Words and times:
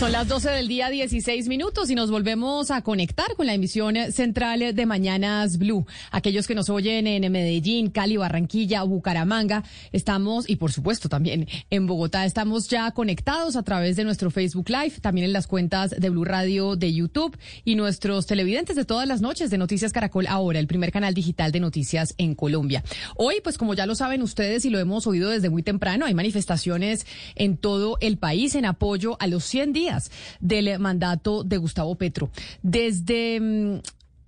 Son 0.00 0.12
las 0.12 0.28
12 0.28 0.48
del 0.48 0.66
día, 0.66 0.88
16 0.88 1.46
minutos, 1.46 1.90
y 1.90 1.94
nos 1.94 2.10
volvemos 2.10 2.70
a 2.70 2.80
conectar 2.80 3.36
con 3.36 3.44
la 3.44 3.52
emisión 3.52 3.96
central 4.10 4.74
de 4.74 4.86
Mañanas 4.86 5.58
Blue. 5.58 5.86
Aquellos 6.10 6.46
que 6.46 6.54
nos 6.54 6.70
oyen 6.70 7.06
en 7.06 7.30
Medellín, 7.30 7.90
Cali, 7.90 8.16
Barranquilla, 8.16 8.82
Bucaramanga, 8.82 9.62
estamos, 9.92 10.48
y 10.48 10.56
por 10.56 10.72
supuesto 10.72 11.10
también 11.10 11.48
en 11.68 11.86
Bogotá, 11.86 12.24
estamos 12.24 12.66
ya 12.68 12.90
conectados 12.92 13.56
a 13.56 13.62
través 13.62 13.96
de 13.96 14.04
nuestro 14.04 14.30
Facebook 14.30 14.70
Live, 14.70 15.00
también 15.02 15.26
en 15.26 15.34
las 15.34 15.46
cuentas 15.46 15.90
de 15.90 16.08
Blue 16.08 16.24
Radio 16.24 16.76
de 16.76 16.94
YouTube 16.94 17.36
y 17.66 17.74
nuestros 17.74 18.26
televidentes 18.26 18.76
de 18.76 18.86
todas 18.86 19.06
las 19.06 19.20
noches 19.20 19.50
de 19.50 19.58
Noticias 19.58 19.92
Caracol 19.92 20.26
Ahora, 20.28 20.60
el 20.60 20.66
primer 20.66 20.92
canal 20.92 21.12
digital 21.12 21.52
de 21.52 21.60
noticias 21.60 22.14
en 22.16 22.34
Colombia. 22.34 22.82
Hoy, 23.16 23.42
pues 23.44 23.58
como 23.58 23.74
ya 23.74 23.84
lo 23.84 23.94
saben 23.94 24.22
ustedes 24.22 24.64
y 24.64 24.70
lo 24.70 24.78
hemos 24.78 25.06
oído 25.06 25.28
desde 25.28 25.50
muy 25.50 25.62
temprano, 25.62 26.06
hay 26.06 26.14
manifestaciones 26.14 27.06
en 27.34 27.58
todo 27.58 27.98
el 28.00 28.16
país 28.16 28.54
en 28.54 28.64
apoyo 28.64 29.18
a 29.20 29.26
los 29.26 29.44
100 29.44 29.74
días 29.74 29.89
del 30.40 30.78
mandato 30.78 31.44
de 31.44 31.56
Gustavo 31.56 31.94
Petro. 31.94 32.30
Desde 32.62 33.40
mm, 33.40 33.78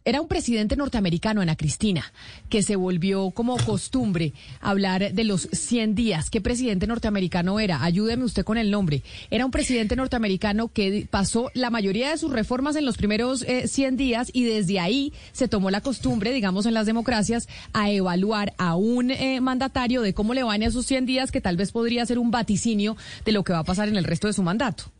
era 0.04 0.20
un 0.20 0.26
presidente 0.26 0.74
norteamericano, 0.74 1.42
Ana 1.42 1.54
Cristina, 1.54 2.12
que 2.48 2.64
se 2.64 2.74
volvió 2.74 3.30
como 3.30 3.56
costumbre 3.56 4.32
hablar 4.60 5.12
de 5.12 5.24
los 5.24 5.48
100 5.52 5.94
días. 5.94 6.28
¿Qué 6.28 6.40
presidente 6.40 6.88
norteamericano 6.88 7.60
era? 7.60 7.84
Ayúdeme 7.84 8.24
usted 8.24 8.44
con 8.44 8.58
el 8.58 8.72
nombre. 8.72 9.02
Era 9.30 9.44
un 9.44 9.52
presidente 9.52 9.94
norteamericano 9.94 10.68
que 10.68 11.06
pasó 11.08 11.50
la 11.54 11.70
mayoría 11.70 12.10
de 12.10 12.18
sus 12.18 12.32
reformas 12.32 12.74
en 12.74 12.84
los 12.84 12.96
primeros 12.96 13.42
eh, 13.42 13.68
100 13.68 13.96
días 13.96 14.30
y 14.32 14.42
desde 14.42 14.80
ahí 14.80 15.12
se 15.30 15.46
tomó 15.46 15.70
la 15.70 15.80
costumbre, 15.80 16.32
digamos, 16.32 16.66
en 16.66 16.74
las 16.74 16.86
democracias, 16.86 17.48
a 17.72 17.90
evaluar 17.90 18.54
a 18.58 18.74
un 18.74 19.12
eh, 19.12 19.40
mandatario 19.40 20.02
de 20.02 20.14
cómo 20.14 20.34
le 20.34 20.42
van 20.42 20.64
esos 20.64 20.84
100 20.84 21.06
días, 21.06 21.30
que 21.30 21.40
tal 21.40 21.56
vez 21.56 21.70
podría 21.70 22.04
ser 22.06 22.18
un 22.18 22.32
vaticinio 22.32 22.96
de 23.24 23.30
lo 23.30 23.44
que 23.44 23.52
va 23.52 23.60
a 23.60 23.64
pasar 23.64 23.88
en 23.88 23.96
el 23.96 24.04
resto 24.04 24.26
de 24.26 24.32
su 24.32 24.42
mandato. 24.42 24.90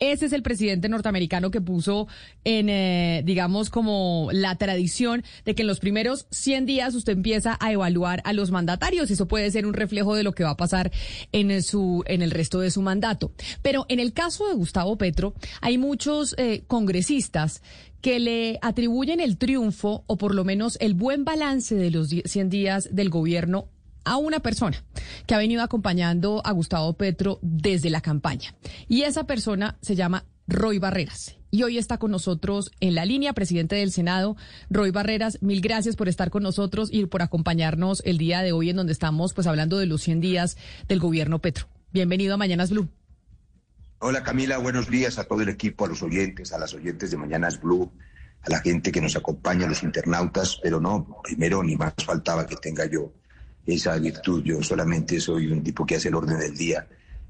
Ese 0.00 0.26
es 0.26 0.32
el 0.32 0.42
presidente 0.42 0.88
norteamericano 0.88 1.50
que 1.50 1.60
puso 1.60 2.06
en, 2.44 2.68
eh, 2.68 3.22
digamos, 3.24 3.68
como 3.68 4.28
la 4.32 4.54
tradición 4.56 5.24
de 5.44 5.56
que 5.56 5.62
en 5.62 5.68
los 5.68 5.80
primeros 5.80 6.26
100 6.30 6.66
días 6.66 6.94
usted 6.94 7.14
empieza 7.14 7.56
a 7.60 7.72
evaluar 7.72 8.22
a 8.24 8.32
los 8.32 8.52
mandatarios. 8.52 9.10
Eso 9.10 9.26
puede 9.26 9.50
ser 9.50 9.66
un 9.66 9.74
reflejo 9.74 10.14
de 10.14 10.22
lo 10.22 10.32
que 10.32 10.44
va 10.44 10.50
a 10.50 10.56
pasar 10.56 10.92
en 11.32 11.62
su, 11.62 12.04
en 12.06 12.22
el 12.22 12.30
resto 12.30 12.60
de 12.60 12.70
su 12.70 12.80
mandato. 12.80 13.32
Pero 13.60 13.86
en 13.88 13.98
el 13.98 14.12
caso 14.12 14.46
de 14.46 14.54
Gustavo 14.54 14.96
Petro, 14.96 15.34
hay 15.60 15.78
muchos 15.78 16.36
eh, 16.38 16.62
congresistas 16.68 17.62
que 18.00 18.20
le 18.20 18.58
atribuyen 18.62 19.18
el 19.18 19.36
triunfo 19.36 20.04
o 20.06 20.16
por 20.16 20.34
lo 20.34 20.44
menos 20.44 20.78
el 20.80 20.94
buen 20.94 21.24
balance 21.24 21.74
de 21.74 21.90
los 21.90 22.08
100 22.08 22.50
días 22.50 22.88
del 22.92 23.10
gobierno 23.10 23.68
a 24.08 24.16
una 24.16 24.40
persona 24.40 24.82
que 25.26 25.34
ha 25.34 25.38
venido 25.38 25.62
acompañando 25.62 26.40
a 26.44 26.52
Gustavo 26.52 26.94
Petro 26.94 27.38
desde 27.42 27.90
la 27.90 28.00
campaña. 28.00 28.54
Y 28.88 29.02
esa 29.02 29.24
persona 29.24 29.76
se 29.82 29.96
llama 29.96 30.24
Roy 30.46 30.78
Barreras. 30.78 31.36
Y 31.50 31.62
hoy 31.62 31.76
está 31.76 31.98
con 31.98 32.10
nosotros 32.10 32.70
en 32.80 32.94
la 32.94 33.04
línea, 33.04 33.34
presidente 33.34 33.76
del 33.76 33.92
Senado, 33.92 34.36
Roy 34.70 34.90
Barreras. 34.90 35.38
Mil 35.42 35.60
gracias 35.60 35.94
por 35.94 36.08
estar 36.08 36.30
con 36.30 36.42
nosotros 36.42 36.88
y 36.90 37.04
por 37.04 37.20
acompañarnos 37.20 38.02
el 38.06 38.16
día 38.16 38.40
de 38.40 38.52
hoy 38.52 38.70
en 38.70 38.76
donde 38.76 38.92
estamos 38.92 39.34
pues 39.34 39.46
hablando 39.46 39.78
de 39.78 39.86
los 39.86 40.02
100 40.02 40.20
días 40.20 40.56
del 40.88 41.00
gobierno 41.00 41.40
Petro. 41.40 41.66
Bienvenido 41.92 42.34
a 42.34 42.38
Mañanas 42.38 42.70
Blue. 42.70 42.88
Hola 43.98 44.22
Camila, 44.22 44.56
buenos 44.56 44.88
días 44.88 45.18
a 45.18 45.24
todo 45.24 45.42
el 45.42 45.50
equipo, 45.50 45.84
a 45.84 45.88
los 45.88 46.02
oyentes, 46.02 46.52
a 46.52 46.58
las 46.58 46.72
oyentes 46.72 47.10
de 47.10 47.16
Mañanas 47.18 47.60
Blue, 47.60 47.92
a 48.42 48.48
la 48.48 48.60
gente 48.60 48.90
que 48.90 49.00
nos 49.02 49.16
acompaña, 49.16 49.66
a 49.66 49.68
los 49.68 49.82
internautas, 49.82 50.58
pero 50.62 50.80
no, 50.80 51.20
primero 51.22 51.62
ni 51.62 51.76
más 51.76 51.92
faltaba 52.04 52.46
que 52.46 52.56
tenga 52.56 52.86
yo 52.86 53.12
esa 53.74 53.98
virtud. 53.98 54.42
Yo 54.44 54.62
solamente 54.62 55.20
soy 55.20 55.52
un 55.52 55.62
tipo 55.62 55.84
que 55.84 55.96
hace 55.96 56.08
el 56.08 56.14
orden 56.14 56.38
del 56.38 56.56
día 56.56 56.86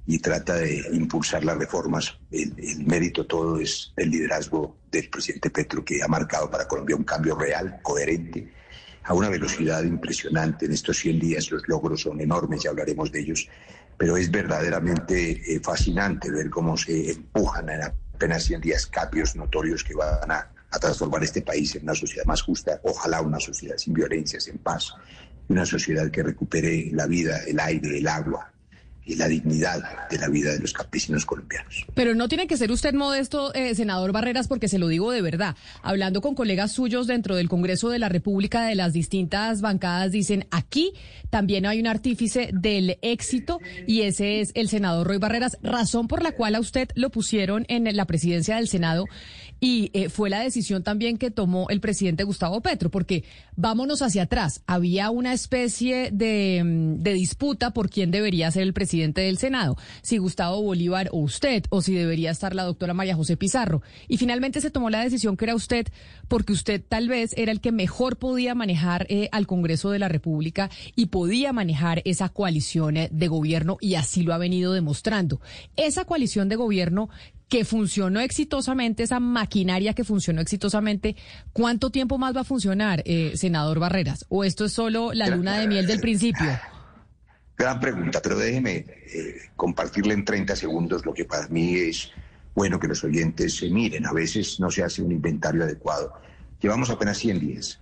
y 0.07 0.19
trata 0.21 0.55
de 0.55 0.83
impulsar 0.93 1.45
las 1.45 1.59
reformas. 1.59 2.17
El, 2.31 2.55
mérito 2.87 3.27
todo 3.27 3.59
es 3.59 3.93
el 3.97 4.11
liderazgo 4.11 4.77
del 4.91 5.09
presidente 5.11 5.51
Petro, 5.51 5.85
que 5.85 6.03
ha 6.03 6.09
marcado 6.09 6.51
para 6.51 6.67
Colombia 6.67 6.97
un 6.97 7.05
cambio 7.05 7.37
real, 7.37 7.81
coherente, 7.83 8.53
a 9.05 9.15
una 9.15 9.29
velocidad 9.29 9.83
impresionante. 9.83 10.67
En 10.67 10.73
estos 10.73 10.99
100 10.99 11.19
días 11.19 11.51
los 11.51 11.69
logros 11.69 12.03
son 12.03 12.21
enormes, 12.21 12.63
ya 12.63 12.71
hablaremos 12.71 13.11
de 13.11 13.21
ellos, 13.21 13.49
pero 13.99 14.17
es 14.17 14.31
verdaderamente 14.31 15.55
eh, 15.55 15.61
fascinante 15.61 16.31
ver 16.31 16.49
cómo 16.51 16.77
se 16.77 17.11
empujan 17.11 17.69
en 17.69 17.83
apenas 17.83 18.45
100 18.45 18.61
días 18.61 18.87
cambios 18.87 19.35
notorios 19.35 19.83
que 19.83 19.95
van 19.95 20.31
a, 20.31 20.51
a 20.71 20.79
transformar 20.79 21.25
este 21.25 21.43
país 21.43 21.75
en 21.75 21.83
una 21.83 21.95
sociedad 21.95 22.25
más 22.27 22.43
justa, 22.43 22.81
ojalá 22.85 23.21
una 23.21 23.41
sociedad 23.41 23.77
sin 23.77 23.93
violencias, 23.93 24.49
en 24.49 24.59
paz, 24.59 24.95
una 25.49 25.67
sociedad 25.67 26.11
que 26.11 26.23
recupere 26.23 26.91
la 26.93 27.07
vida, 27.07 27.39
el 27.47 27.59
aire, 27.59 27.99
el 27.99 28.07
agua 28.07 28.53
y 29.09 29.17
la 29.17 29.27
dignidad 29.27 29.81
de 30.11 30.19
la 30.19 30.29
vida 30.29 30.53
de 30.53 30.59
los 30.59 30.75
campesinos 30.75 31.25
colombianos. 31.25 31.87
Pero 31.95 32.15
no 32.15 32.29
tiene 32.29 32.47
que 32.47 32.59
ser 32.59 32.71
usted 32.71 32.93
modesto, 32.93 33.55
eh, 33.55 33.75
senador 33.75 34.13
Barreras, 34.13 34.49
porque 34.49 34.69
se 34.69 34.79
lo 34.79 34.87
digo 34.87 35.11
de 35.11 35.23
verdad. 35.23 35.57
Hablando 35.83 36.21
con 36.21 36.35
colegas 36.35 36.73
suyos 36.73 37.07
dentro 37.07 37.35
del 37.35 37.49
Congreso 37.49 37.89
de 37.89 37.99
la 37.99 38.11
República, 38.11 38.67
de 38.67 38.75
las 38.75 38.93
distintas 38.93 39.63
bancadas, 39.63 40.13
dicen 40.13 40.47
aquí 40.51 40.93
también 41.31 41.65
hay 41.65 41.81
un 41.81 41.87
artífice 41.87 42.51
del 42.53 42.99
éxito 43.01 43.61
y 43.87 44.03
ese 44.03 44.41
es 44.41 44.53
el 44.55 44.69
senador 44.69 45.07
Roy 45.07 45.19
Barreras, 45.19 45.57
razón 45.63 46.07
por 46.07 46.23
la 46.23 46.33
cual 46.33 46.55
a 46.55 46.61
usted 46.61 46.91
lo 46.95 47.09
pusieron 47.09 47.65
en 47.69 47.97
la 47.97 48.05
presidencia 48.05 48.57
del 48.57 48.69
Senado 48.69 49.07
y 49.61 49.91
eh, 49.93 50.09
fue 50.09 50.31
la 50.31 50.41
decisión 50.41 50.83
también 50.83 51.19
que 51.19 51.31
tomó 51.31 51.69
el 51.71 51.81
presidente 51.81 52.25
Gustavo 52.25 52.61
Petro, 52.61 52.91
porque 52.91 53.25
vámonos 53.57 54.03
hacia 54.03 54.23
atrás, 54.25 54.63
había 54.67 55.11
una 55.11 55.33
especie 55.33 56.11
de, 56.13 56.63
mm, 56.65 57.03
de, 57.03 57.13
disputa 57.15 57.73
por 57.73 57.91
quién 57.91 58.11
debería 58.11 58.51
ser 58.51 58.63
el 58.63 58.73
presidente 58.73 59.23
del 59.23 59.39
Senado, 59.39 59.77
si 60.03 60.19
Gustavo 60.19 60.63
Bolívar 60.63 61.09
o 61.13 61.19
usted, 61.19 61.65
o 61.71 61.83
si 61.83 61.95
debería 61.95 62.31
estar 62.31 62.55
la 62.55 62.65
doctora 62.65 62.95
María 62.95 63.17
José 63.17 63.37
Pizarro. 63.37 63.83
Y 64.07 64.17
finalmente 64.19 64.61
se 64.61 64.71
tomó 64.71 64.91
la 64.91 65.03
decisión 65.03 65.37
que 65.37 65.47
era 65.47 65.55
usted, 65.55 65.89
porque 66.29 66.53
usted 66.53 66.83
tal 66.87 67.09
vez 67.09 67.35
era 67.37 67.51
el 67.51 67.61
que 67.61 67.73
mejor 67.73 68.17
podía 68.17 68.55
manejar 68.55 69.07
eh, 69.09 69.29
al 69.33 69.47
Congreso 69.47 69.91
de 69.91 69.99
la 69.99 70.09
República 70.09 70.71
y 70.95 71.07
podía 71.07 71.53
manejar 71.53 72.03
esa 72.05 72.29
coalición 72.29 72.97
eh, 72.97 73.09
de 73.11 73.29
gobierno 73.29 73.79
y 73.81 73.95
así 73.95 74.23
lo 74.23 74.35
ha 74.35 74.39
venido 74.39 74.73
demostrando. 74.73 75.41
Esa 75.77 76.05
coalición 76.05 76.49
de 76.49 76.57
gobierno 76.57 77.09
que 77.49 77.65
funcionó 77.65 78.21
exitosamente, 78.21 79.03
esa 79.03 79.21
maquinaria 79.21 79.95
que 79.95 80.05
funcionó 80.05 80.41
exitosamente, 80.41 81.17
¿cuánto 81.53 81.91
tiempo 81.91 82.19
más 82.19 82.37
va 82.37 82.43
a 82.43 82.45
funcionar, 82.45 83.03
eh, 83.07 83.33
senador 83.37 83.79
Barreras? 83.79 84.27
¿O 84.29 84.45
esto 84.45 84.67
es 84.67 84.73
solo 84.73 85.13
la 85.13 85.29
luna 85.29 85.59
de 85.59 85.67
miel 85.67 85.87
del 85.87 86.01
principio? 86.01 86.49
Gran 87.57 87.81
pregunta, 87.81 88.21
pero 88.23 88.39
déjeme 88.39 88.77
eh, 88.77 89.37
compartirle 89.57 90.15
en 90.15 90.25
30 90.25 90.55
segundos 90.55 91.05
lo 91.05 91.13
que 91.13 91.25
para 91.25 91.49
mí 91.49 91.75
es 91.75 92.11
bueno 92.55 92.79
que 92.79 92.87
los 92.87 93.03
oyentes 93.03 93.57
se 93.57 93.69
miren. 93.69 94.07
A 94.07 94.13
veces 94.13 94.61
no 94.61 94.71
se 94.71 94.83
hace 94.83 95.03
un 95.03 95.11
inventario 95.11 95.65
adecuado. 95.65 96.13
Llevamos 96.61 96.91
apenas 96.91 97.19
100 97.19 97.41
días. 97.41 97.81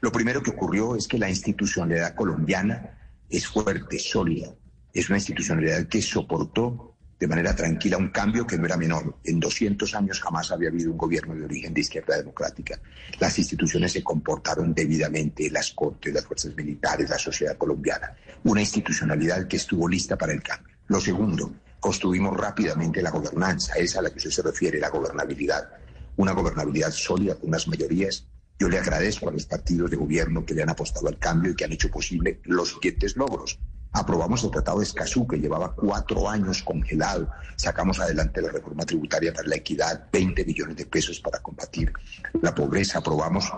Lo 0.00 0.12
primero 0.12 0.42
que 0.42 0.50
ocurrió 0.50 0.96
es 0.96 1.08
que 1.08 1.18
la 1.18 1.30
institucionalidad 1.30 2.14
colombiana 2.14 2.98
es 3.30 3.46
fuerte, 3.46 3.98
sólida. 3.98 4.48
Es 4.92 5.08
una 5.08 5.18
institucionalidad 5.18 5.86
que 5.86 6.02
soportó 6.02 6.95
de 7.18 7.26
manera 7.26 7.56
tranquila 7.56 7.96
un 7.96 8.10
cambio 8.10 8.46
que 8.46 8.58
no 8.58 8.66
era 8.66 8.76
menor. 8.76 9.16
En 9.24 9.40
200 9.40 9.94
años 9.94 10.20
jamás 10.20 10.50
había 10.50 10.68
habido 10.68 10.90
un 10.90 10.98
gobierno 10.98 11.34
de 11.34 11.44
origen 11.44 11.72
de 11.72 11.80
izquierda 11.80 12.16
democrática. 12.16 12.78
Las 13.18 13.38
instituciones 13.38 13.92
se 13.92 14.04
comportaron 14.04 14.74
debidamente, 14.74 15.50
las 15.50 15.70
cortes, 15.72 16.12
las 16.12 16.26
fuerzas 16.26 16.54
militares, 16.54 17.08
la 17.08 17.18
sociedad 17.18 17.56
colombiana. 17.56 18.14
Una 18.44 18.60
institucionalidad 18.60 19.48
que 19.48 19.56
estuvo 19.56 19.88
lista 19.88 20.16
para 20.16 20.32
el 20.32 20.42
cambio. 20.42 20.76
Lo 20.88 21.00
segundo, 21.00 21.52
construimos 21.80 22.36
rápidamente 22.36 23.00
la 23.00 23.10
gobernanza, 23.10 23.74
esa 23.74 24.00
a 24.00 24.02
la 24.02 24.10
que 24.10 24.18
usted 24.18 24.30
se 24.30 24.42
refiere, 24.42 24.78
la 24.78 24.90
gobernabilidad. 24.90 25.70
Una 26.16 26.32
gobernabilidad 26.32 26.90
sólida 26.90 27.34
con 27.34 27.48
unas 27.48 27.66
mayorías. 27.66 28.26
Yo 28.58 28.68
le 28.68 28.78
agradezco 28.78 29.28
a 29.28 29.32
los 29.32 29.46
partidos 29.46 29.90
de 29.90 29.96
gobierno 29.96 30.44
que 30.44 30.54
le 30.54 30.62
han 30.62 30.70
apostado 30.70 31.08
al 31.08 31.18
cambio 31.18 31.52
y 31.52 31.56
que 31.56 31.64
han 31.64 31.72
hecho 31.72 31.90
posible 31.90 32.40
los 32.44 32.70
siguientes 32.70 33.16
logros 33.16 33.58
aprobamos 33.92 34.44
el 34.44 34.50
Tratado 34.50 34.78
de 34.78 34.84
Escazú, 34.84 35.26
que 35.26 35.38
llevaba 35.38 35.74
cuatro 35.74 36.28
años 36.28 36.62
congelado. 36.62 37.28
Sacamos 37.56 37.98
adelante 38.00 38.42
la 38.42 38.52
reforma 38.52 38.84
tributaria 38.84 39.32
para 39.32 39.48
la 39.48 39.56
equidad, 39.56 40.04
20 40.12 40.44
millones 40.44 40.76
de 40.76 40.86
pesos 40.86 41.20
para 41.20 41.38
combatir 41.40 41.92
la 42.40 42.54
pobreza. 42.54 42.98
Aprobamos 42.98 43.50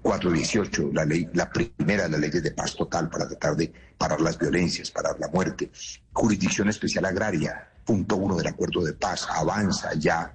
418, 0.00 0.82
eh, 0.82 0.90
la 0.92 1.04
ley, 1.04 1.28
la 1.34 1.50
primera 1.50 2.04
de 2.04 2.08
las 2.10 2.20
leyes 2.20 2.42
de 2.42 2.52
paz 2.52 2.74
total 2.74 3.10
para 3.10 3.28
tratar 3.28 3.56
de 3.56 3.72
parar 3.98 4.20
las 4.20 4.38
violencias, 4.38 4.90
parar 4.90 5.16
la 5.18 5.28
muerte. 5.28 5.70
Jurisdicción 6.12 6.68
especial 6.68 7.04
agraria, 7.04 7.68
punto 7.84 8.16
uno 8.16 8.36
del 8.36 8.46
acuerdo 8.46 8.82
de 8.82 8.94
paz, 8.94 9.26
avanza 9.30 9.94
ya 9.94 10.34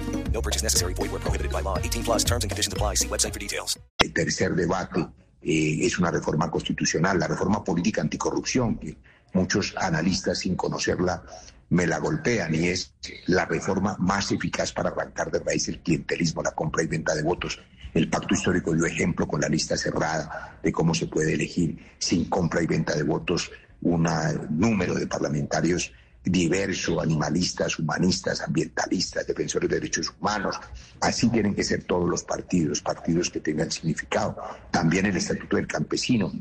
No 0.33 0.41
purchase 0.41 0.63
necessary. 0.63 0.93
Void 0.93 1.11
where 1.11 1.19
prohibited 1.19 1.51
by 1.51 1.61
law. 1.61 1.77
18 1.77 2.03
plus 2.03 2.23
terms 2.23 2.43
and 2.43 2.49
conditions 2.49 2.73
apply. 2.73 2.95
See 2.95 3.07
website 3.07 3.33
for 3.33 3.39
details. 3.39 3.79
El 3.99 4.13
tercer 4.13 4.55
debate 4.55 5.07
eh, 5.41 5.79
es 5.81 5.99
una 5.99 6.11
reforma 6.11 6.49
constitucional, 6.49 7.19
la 7.19 7.27
reforma 7.27 7.63
política 7.63 8.01
anticorrupción, 8.01 8.77
que 8.77 8.97
muchos 9.33 9.73
analistas 9.77 10.39
sin 10.39 10.55
conocerla 10.55 11.23
me 11.69 11.87
la 11.87 11.99
golpean 11.99 12.53
y 12.53 12.67
es 12.67 12.93
la 13.27 13.45
reforma 13.45 13.95
más 13.97 14.31
eficaz 14.31 14.73
para 14.73 14.89
arrancar 14.89 15.31
de 15.31 15.39
raíz 15.39 15.69
el 15.69 15.79
clientelismo, 15.79 16.43
la 16.43 16.51
compra 16.51 16.83
y 16.83 16.87
venta 16.87 17.15
de 17.15 17.23
votos. 17.23 17.59
El 17.93 18.09
pacto 18.09 18.33
histórico 18.33 18.73
dio 18.73 18.85
ejemplo 18.85 19.27
con 19.27 19.41
la 19.41 19.47
lista 19.47 19.77
cerrada 19.77 20.59
de 20.61 20.71
cómo 20.71 20.93
se 20.93 21.07
puede 21.07 21.33
elegir 21.33 21.77
sin 21.97 22.25
compra 22.25 22.61
y 22.61 22.67
venta 22.67 22.95
de 22.95 23.03
votos 23.03 23.51
un 23.81 24.07
número 24.49 24.95
de 24.95 25.07
parlamentarios 25.07 25.91
diverso, 26.23 27.01
animalistas, 27.01 27.79
humanistas, 27.79 28.41
ambientalistas, 28.41 29.25
defensores 29.25 29.69
de 29.69 29.75
derechos 29.75 30.13
humanos. 30.19 30.59
Así 30.99 31.29
tienen 31.29 31.55
que 31.55 31.63
ser 31.63 31.83
todos 31.83 32.07
los 32.09 32.23
partidos, 32.23 32.81
partidos 32.81 33.29
que 33.29 33.39
tengan 33.39 33.71
significado. 33.71 34.37
También 34.69 35.05
el 35.05 35.17
Estatuto 35.17 35.57
del 35.57 35.67
Campesino, 35.67 36.31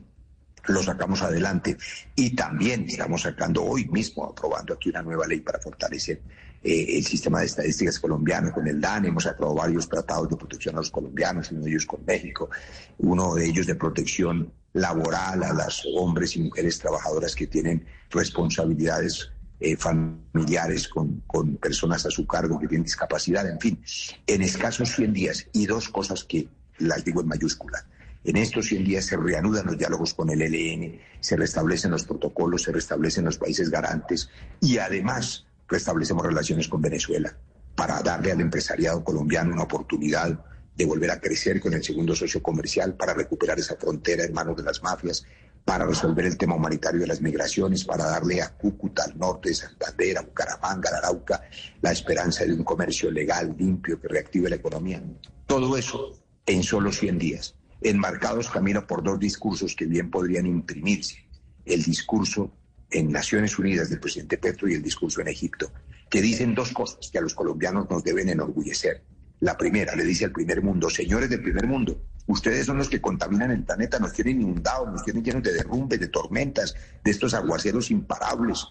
lo 0.67 0.83
sacamos 0.83 1.23
adelante 1.23 1.77
y 2.15 2.35
también 2.35 2.85
estamos 2.87 3.23
sacando 3.23 3.65
hoy 3.65 3.87
mismo, 3.87 4.25
aprobando 4.25 4.75
aquí 4.75 4.91
una 4.91 5.03
nueva 5.03 5.27
ley 5.27 5.41
para 5.41 5.59
fortalecer 5.59 6.21
eh, 6.63 6.99
el 6.99 7.05
sistema 7.07 7.41
de 7.41 7.47
estadísticas 7.47 7.99
colombiano 7.99 8.53
con 8.53 8.67
el 8.69 8.81
DAN. 8.81 9.07
Hemos 9.07 9.27
aprobado 9.27 9.57
varios 9.57 9.89
tratados 9.89 10.29
de 10.29 10.37
protección 10.37 10.75
a 10.75 10.79
los 10.79 10.91
colombianos, 10.91 11.51
uno 11.51 11.63
de 11.63 11.71
ellos 11.71 11.87
con 11.87 12.05
México, 12.05 12.51
uno 12.99 13.35
de 13.35 13.47
ellos 13.47 13.67
de 13.67 13.75
protección 13.75 14.53
laboral 14.75 15.43
a 15.43 15.53
las 15.53 15.83
hombres 15.97 16.37
y 16.37 16.43
mujeres 16.43 16.79
trabajadoras 16.79 17.35
que 17.35 17.47
tienen 17.47 17.87
responsabilidades 18.11 19.33
eh, 19.61 19.77
familiares 19.77 20.89
con, 20.89 21.23
con 21.27 21.57
personas 21.57 22.07
a 22.07 22.11
su 22.11 22.27
cargo 22.27 22.59
que 22.59 22.67
tienen 22.67 22.85
discapacidad, 22.85 23.49
en 23.49 23.61
fin, 23.61 23.83
en 24.27 24.43
escasos 24.43 24.95
100 24.97 25.13
días 25.13 25.47
y 25.53 25.67
dos 25.67 25.89
cosas 25.89 26.25
que 26.25 26.49
las 26.79 27.05
digo 27.05 27.21
en 27.21 27.29
mayúscula. 27.29 27.87
En 28.25 28.37
estos 28.37 28.67
100 28.67 28.85
días 28.85 29.07
se 29.07 29.17
reanudan 29.17 29.67
los 29.67 29.79
diálogos 29.79 30.13
con 30.15 30.31
el 30.31 30.43
ELN, 30.43 31.01
se 31.21 31.37
restablecen 31.37 31.91
los 31.91 32.05
protocolos, 32.05 32.63
se 32.63 32.73
restablecen 32.73 33.25
los 33.25 33.39
países 33.39 33.71
garantes 33.71 34.29
y 34.61 34.79
además 34.79 35.47
restablecemos 35.69 36.27
relaciones 36.27 36.69
con 36.69 36.83
Venezuela 36.83 37.35
para 37.75 38.03
darle 38.03 38.33
al 38.33 38.41
empresariado 38.41 39.03
colombiano 39.03 39.55
una 39.55 39.63
oportunidad 39.63 40.39
de 40.77 40.85
volver 40.85 41.11
a 41.11 41.21
crecer 41.21 41.61
con 41.61 41.75
el 41.75 41.85
segundo 41.85 42.15
socio 42.15 42.43
comercial, 42.43 42.95
para 42.95 43.15
recuperar 43.15 43.59
esa 43.59 43.77
frontera 43.77 44.25
en 44.25 44.33
manos 44.33 44.57
de 44.57 44.63
las 44.63 44.83
mafias, 44.83 45.25
para 45.65 45.87
resolver 45.87 46.27
el 46.27 46.37
tema 46.37 46.57
humanitario 46.57 47.01
de 47.01 47.07
las 47.07 47.21
migraciones, 47.21 47.85
para 47.85 48.05
darle 48.05 48.43
a 48.43 48.57
Cúcuta, 48.57 49.05
al 49.05 49.19
norte 49.19 49.51
de 49.51 49.55
Santander, 49.55 50.19
a 50.19 50.23
Bucaramanga, 50.23 50.91
a 50.91 50.99
Arauca, 50.99 51.43
la 51.81 51.93
esperanza 51.93 52.45
de 52.45 52.53
un 52.53 52.65
comercio 52.65 53.11
legal, 53.11 53.55
limpio, 53.59 54.01
que 54.01 54.09
reactive 54.09 54.51
la 54.51 54.57
economía. 54.57 55.03
Todo 55.47 55.77
eso 55.77 56.19
en 56.47 56.63
solo 56.63 56.93
100 56.93 57.19
días 57.19 57.55
enmarcados 57.81 58.51
camino 58.51 58.87
por 58.87 59.03
dos 59.03 59.19
discursos 59.19 59.75
que 59.75 59.87
bien 59.87 60.11
podrían 60.11 60.47
imprimirse. 60.47 61.27
El 61.65 61.83
discurso 61.83 62.53
en 62.91 63.11
Naciones 63.11 63.59
Unidas 63.59 63.89
del 63.89 64.01
presidente 64.01 64.39
Petro 64.39 64.69
y 64.69 64.75
el 64.75 64.83
discurso 64.83 65.21
en 65.21 65.29
Egipto, 65.29 65.73
que 66.11 66.21
dicen 66.21 66.55
dos 66.55 66.73
cosas 66.73 67.11
que 67.11 67.19
a 67.19 67.23
los 67.23 67.35
colombianos 67.35 67.89
nos 67.89 68.03
deben 68.03 68.29
enorgullecer. 68.29 69.05
La 69.41 69.57
primera, 69.57 69.95
le 69.95 70.05
dice 70.05 70.27
al 70.27 70.33
primer 70.33 70.63
mundo, 70.63 70.91
señores 70.91 71.31
del 71.31 71.43
primer 71.43 71.67
mundo, 71.67 72.03
ustedes 72.31 72.67
son 72.67 72.79
los 72.79 72.89
que 72.89 73.01
contaminan 73.01 73.51
el 73.51 73.65
planeta, 73.65 73.99
nos 73.99 74.13
tienen 74.13 74.41
inundados, 74.41 74.91
nos 74.91 75.05
tienen 75.05 75.25
llenos 75.25 75.43
de 75.43 75.53
derrumbes, 75.53 76.01
de 76.01 76.09
tormentas, 76.09 76.75
de 77.05 77.11
estos 77.11 77.35
aguaceros 77.35 77.91
imparables. 77.91 78.67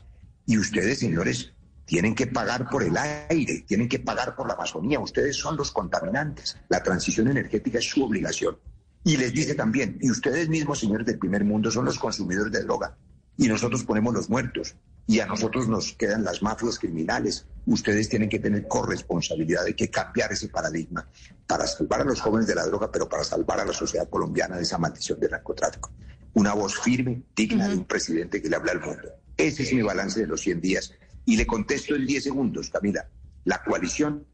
Y 0.46 0.58
ustedes, 0.58 1.00
señores, 1.00 1.54
tienen 1.86 2.16
que 2.16 2.28
pagar 2.28 2.70
por 2.70 2.84
el 2.84 2.96
aire, 2.98 3.66
tienen 3.68 3.90
que 3.90 4.00
pagar 4.00 4.36
por 4.36 4.48
la 4.48 4.54
Amazonía, 4.54 5.00
ustedes 5.00 5.36
son 5.36 5.58
los 5.58 5.72
contaminantes. 5.72 6.58
La 6.70 6.82
transición 6.82 7.28
energética 7.28 7.80
es 7.80 7.90
su 7.90 8.04
obligación. 8.04 8.58
Y 9.04 9.18
les 9.18 9.34
dice 9.34 9.56
también, 9.56 9.98
y 10.02 10.12
ustedes 10.12 10.50
mismos, 10.50 10.80
señores 10.80 11.06
del 11.06 11.18
primer 11.18 11.44
mundo, 11.44 11.72
son 11.72 11.86
los 11.86 11.98
consumidores 11.98 12.52
de 12.52 12.64
droga. 12.64 12.96
Y 13.38 13.48
nosotros 13.48 13.84
ponemos 13.84 14.14
los 14.14 14.30
muertos. 14.30 14.76
Y 15.10 15.22
a 15.22 15.26
nosotros 15.26 15.68
nos 15.68 15.94
quedan 15.94 16.24
las 16.24 16.44
mafias 16.44 16.78
criminales. 16.78 17.48
Ustedes 17.66 18.10
tienen 18.10 18.30
que 18.30 18.38
tener 18.38 18.68
corresponsabilidad, 18.68 19.66
de 19.66 19.76
que 19.76 19.90
cambiar 19.90 20.32
ese 20.32 20.50
paradigma 20.50 21.10
para 21.48 21.66
salvar 21.66 22.02
a 22.02 22.04
los 22.04 22.22
jóvenes 22.22 22.46
de 22.46 22.54
la 22.54 22.68
droga, 22.68 22.92
pero 22.92 23.10
para 23.10 23.24
salvar 23.24 23.60
a 23.60 23.66
la 23.66 23.74
sociedad 23.74 24.08
colombiana 24.08 24.56
de 24.58 24.62
esa 24.62 24.78
maldición 24.78 25.20
del 25.20 25.32
narcotráfico. 25.32 25.92
Una 26.36 26.54
voz 26.54 26.80
firme, 26.80 27.24
digna 27.36 27.70
de 27.70 27.78
un 27.78 27.86
presidente 27.86 28.40
que 28.40 28.50
le 28.50 28.56
habla 28.56 28.74
al 28.74 28.82
mundo. 28.82 29.10
Ese 29.36 29.64
es 29.64 29.74
mi 29.74 29.82
balance 29.82 30.20
de 30.20 30.28
los 30.28 30.42
100 30.42 30.62
días. 30.62 30.94
Y 31.26 31.38
le 31.38 31.48
contesto 31.48 31.96
en 31.96 32.06
10 32.06 32.26
segundos, 32.26 32.70
Camila. 32.70 33.10
La 33.46 33.64
coalición 33.64 34.28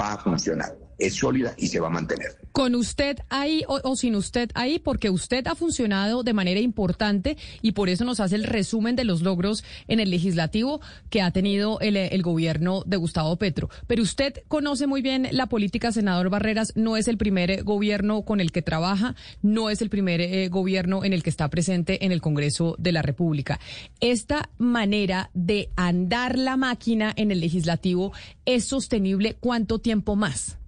va 0.00 0.12
a 0.12 0.18
funcionar, 0.18 0.76
es 0.98 1.14
sólida 1.14 1.54
y 1.56 1.68
se 1.68 1.80
va 1.80 1.88
a 1.88 1.90
mantener. 1.90 2.36
Con 2.52 2.74
usted 2.74 3.18
ahí 3.30 3.64
o, 3.66 3.96
sin 3.96 4.14
usted 4.14 4.50
ahí, 4.54 4.78
porque 4.78 5.10
usted 5.10 5.46
ha 5.46 5.54
funcionado 5.54 6.22
de 6.22 6.32
manera 6.32 6.60
importante 6.60 7.36
y 7.62 7.72
por 7.72 7.88
eso 7.88 8.04
nos 8.04 8.20
hace 8.20 8.36
el 8.36 8.44
resumen 8.44 8.96
de 8.96 9.04
los 9.04 9.22
logros 9.22 9.64
en 9.88 10.00
el 10.00 10.10
legislativo 10.10 10.80
que 11.10 11.22
ha 11.22 11.30
tenido 11.30 11.80
el, 11.80 12.22
gobierno 12.22 12.82
de 12.86 12.96
Gustavo 12.96 13.36
Petro. 13.36 13.68
Pero 13.86 14.02
usted 14.02 14.42
conoce 14.48 14.86
muy 14.86 15.02
bien 15.02 15.28
la 15.32 15.46
política, 15.46 15.92
senador 15.92 16.30
Barreras, 16.30 16.72
no 16.76 16.96
es 16.96 17.08
el 17.08 17.18
primer 17.18 17.50
eh, 17.50 17.62
gobierno 17.62 18.22
con 18.22 18.40
el 18.40 18.52
que 18.52 18.62
trabaja, 18.62 19.14
no 19.42 19.68
es 19.68 19.82
el 19.82 19.90
primer 19.90 20.20
eh, 20.20 20.48
gobierno 20.48 21.04
en 21.04 21.12
el 21.12 21.22
que 21.22 21.30
está 21.30 21.48
presente 21.48 22.04
en 22.04 22.12
el 22.12 22.20
Congreso 22.20 22.76
de 22.78 22.92
la 22.92 23.02
República. 23.02 23.60
Esta 24.00 24.48
manera 24.58 25.30
de 25.34 25.70
andar 25.76 26.38
la 26.38 26.56
máquina 26.56 27.12
en 27.16 27.30
el 27.30 27.40
legislativo 27.40 28.12
es 28.46 28.64
sostenible 28.64 29.34
cuánto 29.38 29.78
tiempo 29.78 30.16
más? 30.16 30.58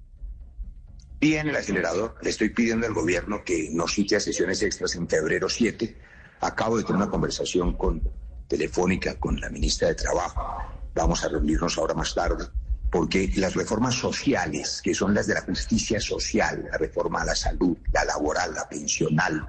Bien, 1.18 1.48
el 1.48 1.56
acelerador. 1.56 2.16
Le 2.22 2.30
estoy 2.30 2.50
pidiendo 2.50 2.86
al 2.86 2.92
gobierno 2.92 3.42
que 3.44 3.70
nos 3.72 3.94
cite 3.94 4.16
a 4.16 4.20
sesiones 4.20 4.62
extras 4.62 4.94
en 4.96 5.08
febrero 5.08 5.48
7. 5.48 5.96
Acabo 6.40 6.76
de 6.76 6.84
tener 6.84 6.96
una 6.96 7.10
conversación 7.10 7.76
con 7.76 8.02
telefónica 8.46 9.18
con 9.18 9.40
la 9.40 9.48
ministra 9.48 9.88
de 9.88 9.94
Trabajo. 9.94 10.62
Vamos 10.94 11.24
a 11.24 11.28
reunirnos 11.28 11.78
ahora 11.78 11.94
más 11.94 12.14
tarde 12.14 12.46
porque 12.90 13.30
las 13.36 13.54
reformas 13.54 13.94
sociales, 13.94 14.80
que 14.82 14.94
son 14.94 15.14
las 15.14 15.26
de 15.26 15.34
la 15.34 15.42
justicia 15.42 16.00
social, 16.00 16.68
la 16.70 16.78
reforma 16.78 17.22
a 17.22 17.26
la 17.26 17.34
salud, 17.34 17.76
la 17.92 18.04
laboral, 18.04 18.54
la 18.54 18.68
pensional, 18.68 19.46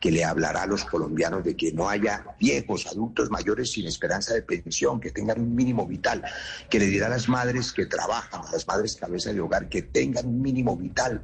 que 0.00 0.10
le 0.10 0.24
hablará 0.24 0.62
a 0.62 0.66
los 0.66 0.86
colombianos 0.86 1.44
de 1.44 1.54
que 1.54 1.72
no 1.72 1.88
haya 1.88 2.24
viejos, 2.40 2.86
adultos 2.86 3.30
mayores 3.30 3.70
sin 3.70 3.86
esperanza 3.86 4.32
de 4.32 4.40
pensión, 4.40 4.98
que 4.98 5.10
tengan 5.10 5.40
un 5.40 5.54
mínimo 5.54 5.86
vital, 5.86 6.24
que 6.70 6.78
le 6.78 6.86
dirá 6.86 7.06
a 7.06 7.10
las 7.10 7.28
madres 7.28 7.70
que 7.70 7.84
trabajan, 7.84 8.40
a 8.42 8.50
las 8.50 8.66
madres 8.66 8.96
cabeza 8.96 9.30
de 9.30 9.40
hogar, 9.40 9.68
que 9.68 9.82
tengan 9.82 10.26
un 10.26 10.40
mínimo 10.40 10.74
vital, 10.74 11.22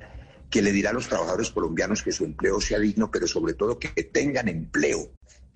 que 0.51 0.61
le 0.61 0.73
dirá 0.73 0.91
a 0.91 0.93
los 0.93 1.09
trabajadores 1.09 1.51
colombianos 1.51 2.03
que 2.03 2.13
su 2.13 2.25
empleo 2.25 2.61
sea 2.61 2.79
digno, 2.79 3.11
pero 3.11 3.27
sobre 3.27 3.55
todo 3.55 3.79
que 3.79 3.89
tengan 3.89 4.47
empleo, 4.47 5.11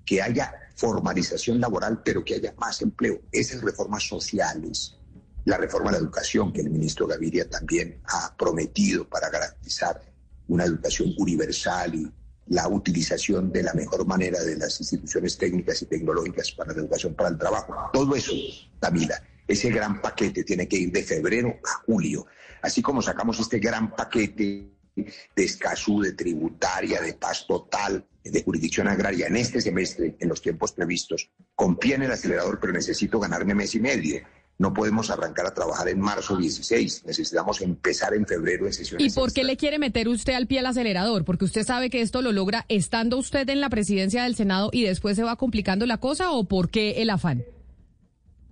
que 0.07 0.23
haya 0.23 0.55
formalización 0.75 1.61
laboral, 1.61 2.03
pero 2.03 2.25
que 2.25 2.37
haya 2.37 2.55
más 2.57 2.81
empleo. 2.81 3.21
Esas 3.31 3.61
reformas 3.61 4.09
sociales, 4.09 4.97
la 5.45 5.59
reforma 5.59 5.91
de 5.91 5.99
la 5.99 6.05
educación 6.05 6.55
que 6.55 6.63
el 6.63 6.71
ministro 6.71 7.07
Gaviria 7.07 7.49
también 7.51 8.01
ha 8.07 8.35
prometido 8.35 9.07
para 9.07 9.29
garantizar 9.29 10.01
una 10.49 10.65
educación 10.65 11.15
universal 11.19 11.95
y 11.95 12.11
la 12.47 12.69
utilización 12.69 13.53
de 13.53 13.63
la 13.63 13.75
mejor 13.75 14.07
manera 14.07 14.41
de 14.43 14.57
las 14.57 14.81
instituciones 14.81 15.39
técnicas 15.39 15.83
y 15.83 15.87
tecnológicas 15.87 16.53
para 16.53 16.73
la 16.73 16.81
educación, 16.81 17.15
para 17.15 17.31
el 17.31 17.39
trabajo. 17.39 17.75
Todo 17.93 18.17
eso, 18.17 18.33
Tamila, 18.81 19.23
ese 19.47 19.71
gran 19.71 20.01
paquete 20.01 20.45
tiene 20.45 20.67
que 20.67 20.77
ir 20.77 20.93
de 20.93 21.03
febrero 21.03 21.49
a 21.65 21.83
julio. 21.85 22.27
Así 22.63 22.83
como 22.83 23.03
sacamos 23.03 23.39
este 23.41 23.59
gran 23.59 23.95
paquete 23.95 24.71
de 24.95 25.45
Escazú, 25.45 26.01
de 26.03 26.13
tributaria, 26.13 27.01
de 27.01 27.15
paz 27.15 27.47
total, 27.47 28.07
de 28.23 28.43
jurisdicción 28.43 28.89
agraria 28.89 29.27
en 29.27 29.37
este 29.37 29.61
semestre, 29.61 30.17
en 30.19 30.29
los 30.29 30.43
tiempos 30.43 30.73
previstos, 30.73 31.31
con 31.55 31.77
pie 31.77 31.95
en 31.95 32.03
el 32.03 32.13
acelerador, 32.13 32.59
pero 32.61 32.73
necesito 32.73 33.19
ganarme 33.19 33.55
mes 33.55 33.75
y 33.75 33.81
medio. 33.81 34.21
No 34.61 34.75
podemos 34.75 35.09
arrancar 35.09 35.47
a 35.47 35.55
trabajar 35.55 35.89
en 35.89 35.99
marzo 35.99 36.37
16, 36.37 37.05
necesitamos 37.07 37.63
empezar 37.63 38.13
en 38.13 38.27
febrero 38.27 38.67
en 38.67 38.75
sesiones. 38.75 39.11
¿Y 39.11 39.19
por 39.19 39.33
qué 39.33 39.43
le 39.43 39.57
quiere 39.57 39.79
meter 39.79 40.07
usted 40.07 40.35
al 40.35 40.47
pie 40.47 40.59
al 40.59 40.67
acelerador? 40.67 41.25
Porque 41.25 41.47
usted 41.47 41.65
sabe 41.65 41.89
que 41.89 42.03
esto 42.03 42.21
lo 42.21 42.31
logra 42.31 42.67
estando 42.69 43.17
usted 43.17 43.49
en 43.49 43.63
la 43.63 43.71
presidencia 43.71 44.25
del 44.25 44.37
Senado 44.37 44.69
y 44.71 44.83
después 44.83 45.17
se 45.17 45.23
va 45.23 45.37
complicando 45.37 45.87
la 45.87 45.97
cosa 45.97 46.33
o 46.33 46.45
por 46.45 46.69
qué 46.69 47.01
el 47.01 47.09
afán? 47.09 47.43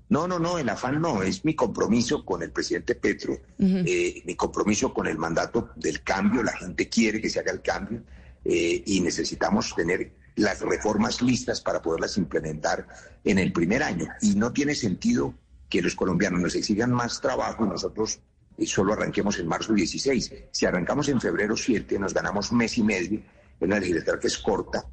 No, 0.08 0.26
no, 0.26 0.38
no, 0.38 0.56
el 0.56 0.70
afán 0.70 0.98
no, 0.98 1.22
es 1.22 1.44
mi 1.44 1.54
compromiso 1.54 2.24
con 2.24 2.42
el 2.42 2.52
presidente 2.52 2.94
Petro, 2.94 3.38
eh, 3.58 4.22
mi 4.24 4.34
compromiso 4.34 4.94
con 4.94 5.08
el 5.08 5.18
mandato 5.18 5.72
del 5.76 6.02
cambio, 6.02 6.42
la 6.42 6.56
gente 6.56 6.88
quiere 6.88 7.20
que 7.20 7.28
se 7.28 7.40
haga 7.40 7.52
el 7.52 7.60
cambio 7.60 8.02
eh, 8.46 8.82
y 8.86 9.02
necesitamos 9.02 9.74
tener 9.76 10.14
las 10.36 10.62
reformas 10.62 11.20
listas 11.20 11.60
para 11.60 11.82
poderlas 11.82 12.16
implementar 12.16 12.86
en 13.24 13.38
el 13.38 13.52
primer 13.52 13.82
año. 13.82 14.08
Y 14.22 14.36
no 14.36 14.54
tiene 14.54 14.74
sentido 14.74 15.34
que 15.68 15.82
los 15.82 15.94
colombianos 15.94 16.40
nos 16.40 16.54
exigan 16.54 16.92
más 16.92 17.20
trabajo 17.20 17.64
y 17.64 17.68
nosotros 17.68 18.20
solo 18.66 18.92
arranquemos 18.92 19.38
en 19.38 19.46
marzo 19.46 19.72
16. 19.72 20.32
Si 20.50 20.66
arrancamos 20.66 21.08
en 21.08 21.20
febrero 21.20 21.56
7, 21.56 21.98
nos 21.98 22.14
ganamos 22.14 22.52
mes 22.52 22.78
y 22.78 22.82
medio, 22.82 23.20
en 23.60 23.66
una 23.66 23.78
legislatura 23.78 24.18
que 24.18 24.26
es 24.26 24.38
corta, 24.38 24.84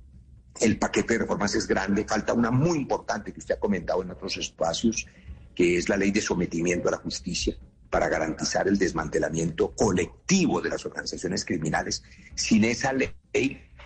el 0.60 0.78
paquete 0.78 1.14
de 1.14 1.20
reformas 1.20 1.56
es 1.56 1.68
grande, 1.68 2.06
falta 2.06 2.34
una 2.34 2.52
muy 2.52 2.78
importante 2.78 3.34
que 3.34 3.40
usted 3.40 3.56
ha 3.56 3.60
comentado 3.60 4.02
en 4.02 4.12
otros 4.12 4.38
espacios, 4.38 5.06
que 5.54 5.78
es 5.78 5.90
la 5.90 5.98
ley 5.98 6.12
de 6.12 6.22
sometimiento 6.22 6.88
a 6.88 6.92
la 6.92 6.98
justicia 6.98 7.56
para 7.90 8.10
garantizar 8.10 8.68
el 8.68 8.78
desmantelamiento 8.78 9.74
colectivo 9.76 10.62
de 10.62 10.70
las 10.70 10.86
organizaciones 10.86 11.46
criminales. 11.46 12.04
Sin 12.36 12.64
esa 12.66 12.94
ley 12.94 13.14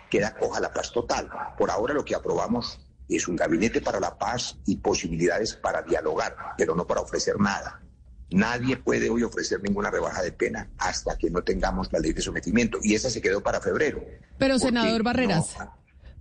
queda 0.10 0.36
coja 0.36 0.60
la 0.60 0.74
paz 0.74 0.91
total. 0.91 1.29
Por 1.58 1.69
ahora 1.69 1.93
lo 1.93 2.05
que 2.05 2.15
aprobamos 2.15 2.79
es 3.18 3.28
un 3.28 3.36
gabinete 3.36 3.82
para 3.82 4.00
la 4.00 4.18
paz 4.18 4.58
y 4.66 4.78
posibilidades 4.78 5.56
para 5.56 5.82
dialogar, 5.82 6.36
pero 6.58 6.75
no 6.75 6.86
para 6.86 7.01
ofrecer 7.01 7.39
nada. 7.39 7.82
Nadie 8.32 8.78
puede 8.78 9.10
hoy 9.10 9.24
ofrecer 9.24 9.62
ninguna 9.63 9.89
rebaja 9.89 10.22
de 10.22 10.32
pena 10.32 10.70
hasta 10.78 11.18
que 11.18 11.32
no 11.32 11.42
tengamos 11.42 11.92
la 11.92 12.00
ley 12.00 12.13
de 12.13 12.22
sometimiento. 12.22 12.78
Y 12.84 12.94
esa 12.94 13.10
se 13.10 13.22
quedó 13.22 13.42
para 13.42 13.60
febrero. 13.60 14.04
Pero, 14.38 14.60
senador 14.60 15.01
Barreras. 15.01 15.56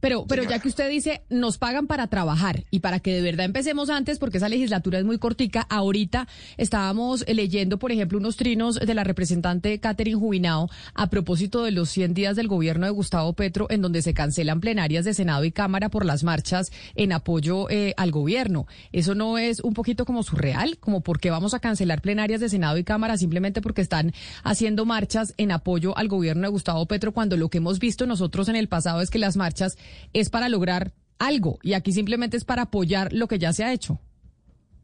Pero, 0.00 0.26
pero 0.26 0.43
ya 0.45 0.59
que 0.59 0.69
usted 0.69 0.88
dice, 0.88 1.23
nos 1.28 1.59
pagan 1.59 1.87
para 1.87 2.07
trabajar 2.07 2.64
y 2.71 2.81
para 2.81 3.00
que 3.00 3.12
de 3.12 3.23
verdad 3.23 3.47
empecemos 3.47 3.90
antes, 3.90 4.19
porque 4.19 4.38
esa 4.38 4.49
legislatura 4.49 4.99
es 4.99 5.05
muy 5.05 5.19
cortica, 5.19 5.67
ahorita 5.69 6.28
estábamos 6.57 7.25
leyendo, 7.28 7.78
por 7.78 7.93
ejemplo, 7.93 8.19
unos 8.19 8.37
trinos 8.37 8.76
de 8.76 8.95
la 8.95 9.05
representante 9.05 9.78
Catherine 9.81 10.19
Jubinao 10.19 10.69
a 10.95 11.09
propósito 11.09 11.64
de 11.64 11.73
los 11.73 11.90
100 11.90 12.14
días 12.14 12.37
del 12.37 12.49
gobierno 12.49 12.87
de 12.87 12.93
Gustavo 12.93 13.33
Petro, 13.33 13.67
en 13.71 13.83
donde 13.83 14.02
se 14.02 14.14
cancelan 14.14 14.61
plenarias 14.61 15.05
de 15.05 15.14
Senado 15.14 15.45
y 15.45 15.52
Cámara 15.52 15.88
por 15.88 16.05
las 16.05 16.25
marchas 16.25 16.71
en 16.95 17.12
apoyo 17.12 17.69
eh, 17.71 17.95
al 17.97 18.11
gobierno. 18.11 18.67
¿Eso 18.93 19.14
no 19.14 19.38
es 19.38 19.61
un 19.61 19.75
poquito 19.75 20.05
como 20.05 20.23
surreal? 20.23 20.78
Como 20.78 21.00
por 21.00 21.21
qué 21.21 21.31
vamos 21.31 21.55
a 21.55 21.61
cancelar 21.61 22.00
plenarias 22.00 22.40
de 22.40 22.49
Senado 22.49 22.78
y 22.78 22.85
Cámara 22.85 23.17
simplemente 23.17 23.61
porque 23.61 23.83
están 23.83 24.12
haciendo 24.45 24.85
marchas 24.85 25.35
en 25.37 25.52
apoyo 25.52 25.97
al 25.97 26.09
gobierno 26.09 26.43
de 26.43 26.49
Gustavo 26.49 26.87
Petro, 26.87 27.12
cuando 27.12 27.37
lo 27.37 27.49
que 27.49 27.59
hemos 27.59 27.78
visto 27.78 28.07
nosotros 28.07 28.49
en 28.49 28.57
el 28.57 28.69
pasado 28.69 29.00
es 29.00 29.11
que 29.11 29.19
las 29.19 29.37
marchas 29.37 29.76
es 30.12 30.30
para 30.30 30.49
lograr 30.49 30.92
algo 31.18 31.59
y 31.62 31.75
aquí 31.75 31.92
simplemente 31.92 32.37
es 32.37 32.45
para 32.45 32.62
apoyar 32.62 33.12
lo 33.12 33.28
que 33.28 33.38
ya 33.38 33.52
se 33.52 33.64
ha 33.64 33.73
hecho. 33.73 34.00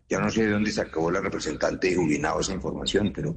Ya 0.09 0.21
no 0.21 0.31
sé 0.31 0.45
de 0.45 0.51
dónde 0.51 0.71
sacó 0.71 1.11
la 1.11 1.21
representante 1.21 1.95
Jubinado 1.95 2.41
esa 2.41 2.53
información, 2.53 3.13
pero... 3.15 3.35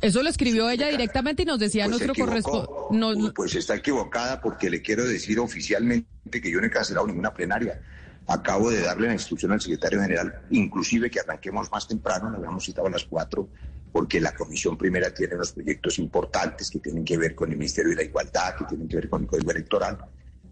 Eso 0.00 0.22
lo 0.22 0.28
escribió 0.28 0.70
ella 0.70 0.88
directamente 0.88 1.42
y 1.42 1.44
nos 1.44 1.58
decía 1.58 1.86
pues 1.86 1.98
nuestro 1.98 2.24
corresponsal. 2.24 3.32
Pues 3.34 3.54
está 3.56 3.76
equivocada 3.76 4.40
porque 4.40 4.70
le 4.70 4.80
quiero 4.80 5.04
decir 5.04 5.40
oficialmente 5.40 6.06
que 6.30 6.50
yo 6.50 6.60
no 6.60 6.66
he 6.66 6.70
cancelado 6.70 7.06
ninguna 7.06 7.34
plenaria. 7.34 7.80
Acabo 8.26 8.70
de 8.70 8.82
darle 8.82 9.08
la 9.08 9.14
instrucción 9.14 9.52
al 9.52 9.60
secretario 9.60 10.00
general, 10.00 10.42
inclusive 10.50 11.10
que 11.10 11.18
arranquemos 11.18 11.70
más 11.72 11.88
temprano, 11.88 12.28
nos 12.28 12.38
habíamos 12.38 12.64
citado 12.64 12.86
a 12.86 12.90
las 12.90 13.04
cuatro, 13.04 13.48
porque 13.90 14.20
la 14.20 14.34
comisión 14.34 14.76
primera 14.76 15.12
tiene 15.12 15.34
unos 15.34 15.52
proyectos 15.52 15.98
importantes 15.98 16.70
que 16.70 16.78
tienen 16.78 17.04
que 17.04 17.16
ver 17.16 17.34
con 17.34 17.50
el 17.50 17.56
Ministerio 17.56 17.90
de 17.90 17.96
la 17.96 18.02
Igualdad, 18.02 18.54
que 18.56 18.64
tienen 18.66 18.86
que 18.86 18.96
ver 18.96 19.08
con 19.08 19.22
el 19.22 19.28
Código 19.28 19.50
Electoral 19.50 19.98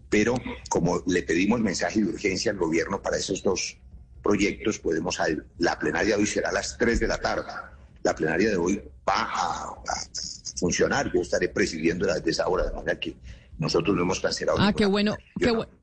pero 0.09 0.35
como 0.69 1.03
le 1.07 1.23
pedimos 1.23 1.59
mensaje 1.59 2.01
de 2.01 2.09
urgencia 2.09 2.51
al 2.51 2.57
gobierno 2.57 3.01
para 3.01 3.17
esos 3.17 3.43
dos 3.43 3.77
proyectos, 4.23 4.79
podemos 4.79 5.17
la 5.57 5.79
plenaria 5.79 6.15
de 6.15 6.21
hoy 6.21 6.27
será 6.27 6.49
a 6.49 6.53
las 6.53 6.77
3 6.77 6.99
de 6.99 7.07
la 7.07 7.17
tarde. 7.17 7.51
La 8.03 8.15
plenaria 8.15 8.49
de 8.49 8.57
hoy 8.57 8.81
va 9.07 9.29
a, 9.31 9.75
funcionar. 10.59 11.11
Yo 11.13 11.21
estaré 11.21 11.49
presidiendo 11.49 12.11
desde 12.11 12.31
esa 12.31 12.47
hora, 12.47 12.65
de 12.65 12.73
manera 12.73 12.99
que 12.99 13.15
nosotros 13.57 13.95
no 13.95 14.03
hemos 14.03 14.19
cancelado. 14.19 14.57
Ah, 14.59 14.73
qué 14.73 14.85
bueno, 14.85 15.15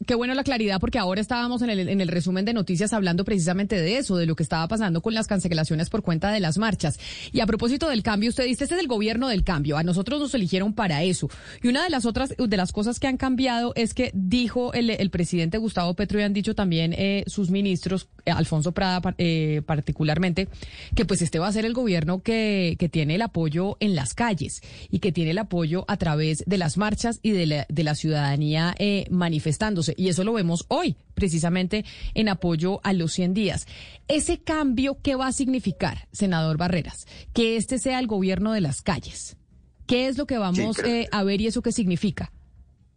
qué, 0.07 0.14
bueno 0.14 0.35
la 0.35 0.45
claridad, 0.45 0.81
porque 0.81 0.99
ahora 0.99 1.21
estábamos 1.21 1.62
en 1.62 1.71
el, 1.71 1.88
en 1.88 2.00
el 2.00 2.09
resumen 2.09 2.45
de 2.45 2.52
noticias 2.52 2.93
hablando 2.93 3.25
precisamente 3.25 3.81
de 3.81 3.99
eso, 3.99 4.16
de 4.16 4.26
lo 4.26 4.37
que 4.37 4.43
estaba 4.43 4.66
pasando 4.69 5.02
con 5.02 5.14
las 5.14 5.26
cancelaciones 5.26 5.90
por 5.90 6.02
cuenta 6.02 6.31
de 6.31 6.40
las 6.40 6.59
marchas. 6.59 6.99
Y 7.33 7.40
a 7.40 7.47
propósito 7.47 7.88
del 7.88 8.02
cambio, 8.02 8.31
usted 8.31 8.45
dice, 8.45 8.64
este 8.64 8.76
es 8.76 8.81
el 8.81 8.87
gobierno 8.87 9.28
del 9.28 9.45
cambio, 9.45 9.76
a 9.76 9.83
nosotros 9.83 10.21
nos 10.21 10.35
eligieron 10.35 10.73
para 10.75 11.02
eso. 11.02 11.28
Y 11.62 11.69
una 11.69 11.83
de 11.85 11.90
las 11.90 12.07
otras, 12.07 12.35
de 12.37 12.57
las 12.57 12.73
cosas 12.73 13.00
que 13.00 13.07
han 13.07 13.16
cambiado 13.16 13.73
es 13.75 13.95
que 13.95 14.11
dijo 14.14 14.73
el, 14.73 14.90
el 14.90 15.11
presidente 15.11 15.59
Gustavo 15.59 15.95
Petro 15.95 16.21
y 16.21 16.23
han 16.23 16.33
dicho 16.33 16.54
también 16.54 16.93
eh, 16.93 17.25
sus 17.26 17.50
ministros, 17.50 18.09
Alfonso 18.26 18.73
Prada 18.73 19.14
eh, 19.19 19.62
particularmente, 19.66 20.49
que 20.95 21.04
pues 21.04 21.23
este 21.23 21.38
va 21.38 21.49
a 21.49 21.52
ser 21.52 21.64
el 21.64 21.75
gobierno 21.75 22.23
que, 22.23 22.76
que 22.78 22.88
tiene 22.88 23.16
el 23.16 23.23
apoyo 23.23 23.76
en 23.81 23.95
las 23.95 24.14
calles 24.14 24.62
y 24.90 24.99
que 24.99 25.12
tiene 25.12 25.33
el 25.33 25.38
apoyo 25.38 25.85
a 25.88 25.97
través 25.97 26.45
de 26.47 26.59
las 26.59 26.76
marchas 26.76 27.21
y 27.23 27.31
de 27.31 27.47
la 27.47 27.66
de 27.69 27.85
la 27.85 27.95
ciudadanía 27.95 28.75
eh, 28.78 29.07
manifestándose. 29.11 29.95
Y 29.97 30.09
eso 30.09 30.25
lo 30.25 30.33
vemos 30.33 30.64
hoy, 30.69 30.97
precisamente 31.14 31.85
en 32.14 32.28
apoyo 32.28 32.81
a 32.85 32.93
los 32.93 33.12
100 33.12 33.35
días. 33.35 33.66
Ese 34.09 34.40
cambio, 34.40 34.99
¿qué 35.02 35.14
va 35.14 35.28
a 35.28 35.33
significar, 35.33 36.09
senador 36.12 36.57
Barreras? 36.57 37.07
Que 37.33 37.57
este 37.57 37.78
sea 37.78 37.99
el 37.99 38.07
gobierno 38.07 38.52
de 38.52 38.61
las 38.61 38.83
calles. 38.83 39.37
¿Qué 39.87 40.09
es 40.09 40.16
lo 40.16 40.26
que 40.26 40.38
vamos 40.38 40.78
eh, 40.81 41.09
a 41.12 41.23
ver 41.25 41.40
y 41.40 41.47
eso 41.47 41.62
qué 41.62 41.73
significa? 41.73 42.33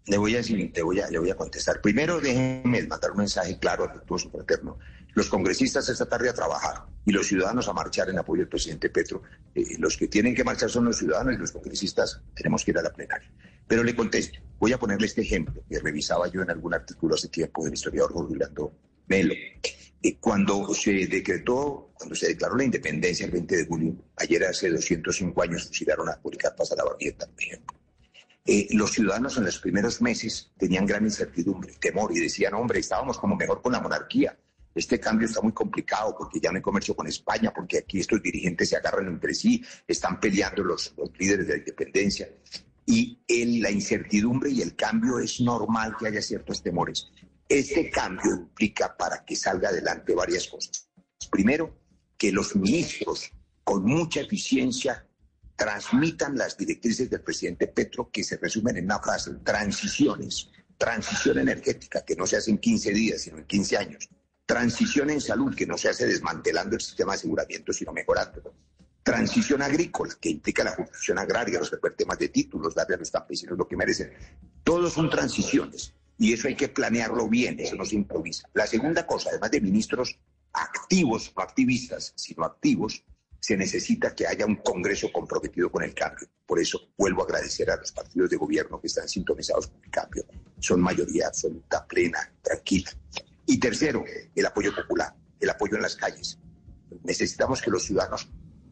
Le 0.05 0.17
voy 0.17 0.35
a 0.35 0.37
decir, 0.37 0.71
te 0.71 0.81
voy 0.81 1.01
a, 1.01 1.09
le 1.09 1.19
voy 1.19 1.29
a 1.29 1.35
contestar. 1.35 1.81
Primero, 1.81 2.21
déjeme 2.21 2.83
mandar 2.83 3.11
un 3.11 3.17
mensaje 3.17 3.59
claro, 3.59 3.83
afectuoso, 3.83 4.29
fraterno. 4.29 4.77
Los 5.17 5.29
congresistas 5.29 5.89
esta 5.89 6.05
tarde 6.05 6.29
a 6.29 6.33
trabajar 6.35 6.85
y 7.03 7.11
los 7.11 7.25
ciudadanos 7.25 7.67
a 7.67 7.73
marchar 7.73 8.07
en 8.07 8.19
apoyo 8.19 8.41
del 8.41 8.49
presidente 8.49 8.91
Petro. 8.91 9.23
Eh, 9.55 9.65
los 9.79 9.97
que 9.97 10.07
tienen 10.07 10.35
que 10.35 10.43
marchar 10.43 10.69
son 10.69 10.85
los 10.85 10.95
ciudadanos 10.95 11.33
y 11.33 11.37
los 11.37 11.51
congresistas 11.51 12.21
tenemos 12.35 12.63
que 12.63 12.69
ir 12.69 12.77
a 12.77 12.83
la 12.83 12.93
plenaria. 12.93 13.27
Pero 13.67 13.83
le 13.83 13.95
contesto, 13.95 14.37
voy 14.59 14.73
a 14.73 14.77
ponerle 14.77 15.07
este 15.07 15.21
ejemplo 15.21 15.63
que 15.67 15.79
revisaba 15.79 16.27
yo 16.27 16.43
en 16.43 16.51
algún 16.51 16.75
artículo 16.75 17.15
hace 17.15 17.29
tiempo 17.29 17.65
del 17.65 17.73
historiador 17.73 18.11
Orlando 18.13 18.73
Melo. 19.07 19.33
Eh, 20.03 20.17
cuando 20.19 20.71
se 20.75 21.07
decretó, 21.07 21.89
cuando 21.95 22.13
se 22.13 22.27
declaró 22.27 22.55
la 22.55 22.65
independencia 22.65 23.25
el 23.25 23.31
20 23.31 23.57
de 23.57 23.65
julio, 23.65 23.95
ayer 24.17 24.43
hace 24.43 24.69
205 24.69 25.41
años 25.41 25.67
fusilaron 25.67 26.07
a 26.09 26.21
Policarpa 26.21 26.63
la 26.77 26.83
Barrieta, 26.83 27.25
por 27.25 27.41
ejemplo. 27.41 27.75
Eh, 28.45 28.67
los 28.69 28.91
ciudadanos 28.91 29.35
en 29.37 29.45
los 29.45 29.57
primeros 29.57 29.99
meses 29.99 30.51
tenían 30.59 30.85
gran 30.85 31.03
incertidumbre, 31.05 31.73
temor 31.79 32.15
y 32.15 32.19
decían, 32.19 32.53
hombre, 32.53 32.81
estábamos 32.81 33.17
como 33.17 33.35
mejor 33.35 33.63
con 33.63 33.71
la 33.71 33.79
monarquía. 33.79 34.37
Este 34.77 34.99
cambio 34.99 35.27
está 35.27 35.41
muy 35.41 35.53
complicado 35.53 36.15
porque 36.17 36.39
ya 36.39 36.51
no 36.51 36.57
hay 36.57 36.61
comercio 36.61 36.95
con 36.95 37.07
España, 37.07 37.51
porque 37.53 37.79
aquí 37.79 37.99
estos 37.99 38.21
dirigentes 38.21 38.69
se 38.69 38.77
agarran 38.77 39.07
entre 39.07 39.33
sí, 39.33 39.63
están 39.87 40.19
peleando 40.19 40.63
los, 40.63 40.93
los 40.95 41.09
líderes 41.17 41.47
de 41.47 41.53
la 41.53 41.59
independencia 41.59 42.29
y 42.85 43.19
la 43.59 43.69
incertidumbre 43.69 44.49
y 44.49 44.61
el 44.61 44.75
cambio 44.75 45.19
es 45.19 45.41
normal 45.41 45.95
que 45.99 46.07
haya 46.07 46.21
ciertos 46.21 46.63
temores. 46.63 47.09
Este 47.49 47.89
cambio 47.89 48.31
implica 48.31 48.95
para 48.95 49.25
que 49.25 49.35
salga 49.35 49.69
adelante 49.69 50.13
varias 50.13 50.47
cosas. 50.47 50.89
Primero, 51.29 51.75
que 52.17 52.31
los 52.31 52.55
ministros 52.55 53.31
con 53.63 53.83
mucha 53.83 54.21
eficiencia 54.21 55.05
transmitan 55.55 56.37
las 56.37 56.55
directrices 56.55 57.09
del 57.09 57.21
presidente 57.21 57.67
Petro 57.67 58.09
que 58.11 58.23
se 58.23 58.37
resumen 58.37 58.77
en 58.77 58.85
una 58.85 58.99
frase, 58.99 59.31
transiciones, 59.43 60.49
transición 60.77 61.39
energética 61.39 62.05
que 62.05 62.15
no 62.15 62.27
se 62.27 62.37
hace 62.37 62.51
en 62.51 62.59
15 62.59 62.91
días, 62.91 63.21
sino 63.21 63.39
en 63.39 63.45
15 63.45 63.77
años, 63.77 64.09
transición 64.47 65.09
en 65.09 65.19
salud 65.19 65.53
que 65.53 65.67
no 65.67 65.77
se 65.77 65.89
hace 65.89 66.07
desmantelando 66.07 66.75
el 66.75 66.81
sistema 66.81 67.11
de 67.11 67.17
aseguramiento, 67.17 67.73
sino 67.73 67.91
mejorándolo, 67.91 68.53
transición 69.03 69.61
agrícola, 69.61 70.15
que 70.19 70.29
implica 70.29 70.63
la 70.63 70.71
justicia 70.71 71.13
agraria, 71.15 71.59
resolver 71.59 71.93
temas 71.95 72.17
de 72.17 72.29
títulos, 72.29 72.73
darle 72.73 72.95
a 72.95 72.97
los 72.99 73.11
campesinos 73.11 73.57
lo 73.57 73.67
que 73.67 73.75
merecen. 73.75 74.11
Todos 74.63 74.93
son 74.93 75.09
transiciones 75.09 75.93
y 76.17 76.31
eso 76.31 76.47
hay 76.47 76.55
que 76.55 76.69
planearlo 76.69 77.27
bien, 77.27 77.59
eso 77.59 77.75
no 77.75 77.85
se 77.85 77.95
improvisa. 77.95 78.49
La 78.53 78.65
segunda 78.65 79.05
cosa, 79.05 79.29
además 79.29 79.51
de 79.51 79.61
ministros 79.61 80.17
activos, 80.53 81.33
no 81.35 81.43
activistas, 81.43 82.13
sino 82.15 82.45
activos, 82.45 83.03
se 83.39 83.57
necesita 83.57 84.15
que 84.15 84.27
haya 84.27 84.45
un 84.45 84.55
Congreso 84.55 85.11
comprometido 85.11 85.69
con 85.69 85.83
el 85.83 85.93
cambio. 85.93 86.27
Por 86.45 86.59
eso 86.59 86.89
vuelvo 86.97 87.21
a 87.21 87.25
agradecer 87.25 87.69
a 87.69 87.75
los 87.75 87.91
partidos 87.91 88.29
de 88.29 88.37
gobierno 88.37 88.79
que 88.79 88.87
están 88.87 89.09
sintonizados 89.09 89.67
con 89.67 89.83
el 89.83 89.91
cambio. 89.91 90.25
Son 90.59 90.81
mayoría 90.81 91.27
absoluta, 91.27 91.85
plena, 91.85 92.31
tranquila. 92.41 92.91
Y 93.47 93.59
tercero, 93.59 94.03
el 94.35 94.45
apoyo 94.45 94.75
popular, 94.75 95.15
el 95.39 95.49
apoyo 95.49 95.77
en 95.77 95.81
las 95.81 95.95
calles. 95.95 96.37
Necesitamos 97.03 97.61
que 97.61 97.71
los 97.71 97.85
ciudadanos 97.85 98.29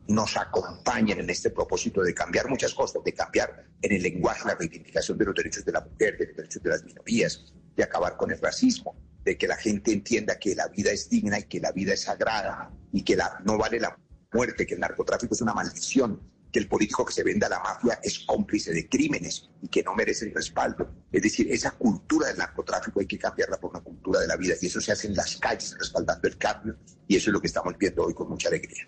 nos 0.07 0.35
acompañen 0.35 1.19
en 1.19 1.29
este 1.29 1.49
propósito 1.49 2.03
de 2.03 2.13
cambiar 2.13 2.49
muchas 2.49 2.73
cosas, 2.73 3.01
de 3.03 3.13
cambiar 3.13 3.65
en 3.81 3.91
el 3.93 4.03
lenguaje 4.03 4.45
la 4.45 4.55
reivindicación 4.55 5.17
de 5.17 5.25
los 5.25 5.33
derechos 5.33 5.63
de 5.63 5.71
la 5.71 5.79
mujer, 5.79 6.17
de 6.17 6.27
los 6.27 6.35
derechos 6.35 6.61
de 6.61 6.69
las 6.69 6.83
minorías, 6.83 7.53
de 7.75 7.83
acabar 7.83 8.17
con 8.17 8.31
el 8.31 8.39
racismo, 8.39 8.95
de 9.23 9.37
que 9.37 9.47
la 9.47 9.55
gente 9.55 9.93
entienda 9.93 10.37
que 10.37 10.53
la 10.53 10.67
vida 10.67 10.91
es 10.91 11.09
digna 11.09 11.39
y 11.39 11.43
que 11.43 11.61
la 11.61 11.71
vida 11.71 11.93
es 11.93 12.01
sagrada 12.01 12.69
y 12.91 13.03
que 13.03 13.15
la, 13.15 13.41
no 13.45 13.57
vale 13.57 13.79
la 13.79 13.97
muerte, 14.33 14.67
que 14.67 14.73
el 14.73 14.81
narcotráfico 14.81 15.33
es 15.33 15.41
una 15.41 15.53
maldición, 15.53 16.21
que 16.55 16.59
el 16.59 16.69
político 16.69 17.03
que 17.03 17.11
se 17.11 17.21
venda 17.21 17.47
a 17.47 17.49
la 17.49 17.59
mafia 17.59 17.99
es 18.01 18.19
cómplice 18.19 18.71
de 18.71 18.87
crímenes 18.87 19.49
y 19.61 19.67
que 19.67 19.83
no 19.83 19.93
merece 19.93 20.23
el 20.23 20.33
respaldo. 20.33 20.89
Es 21.11 21.21
decir, 21.21 21.51
esa 21.51 21.71
cultura 21.71 22.29
del 22.29 22.37
narcotráfico 22.37 23.01
hay 23.01 23.07
que 23.07 23.19
cambiarla 23.19 23.59
por 23.59 23.71
una 23.71 23.81
cultura 23.81 24.21
de 24.21 24.27
la 24.27 24.37
vida 24.37 24.55
y 24.61 24.67
eso 24.67 24.79
se 24.79 24.93
hace 24.93 25.07
en 25.07 25.15
las 25.15 25.35
calles 25.35 25.75
respaldando 25.77 26.25
el 26.29 26.37
cambio 26.37 26.77
y 27.09 27.17
eso 27.17 27.29
es 27.29 27.33
lo 27.33 27.41
que 27.41 27.47
estamos 27.47 27.77
viendo 27.77 28.05
hoy 28.05 28.13
con 28.13 28.29
mucha 28.29 28.47
alegría. 28.47 28.87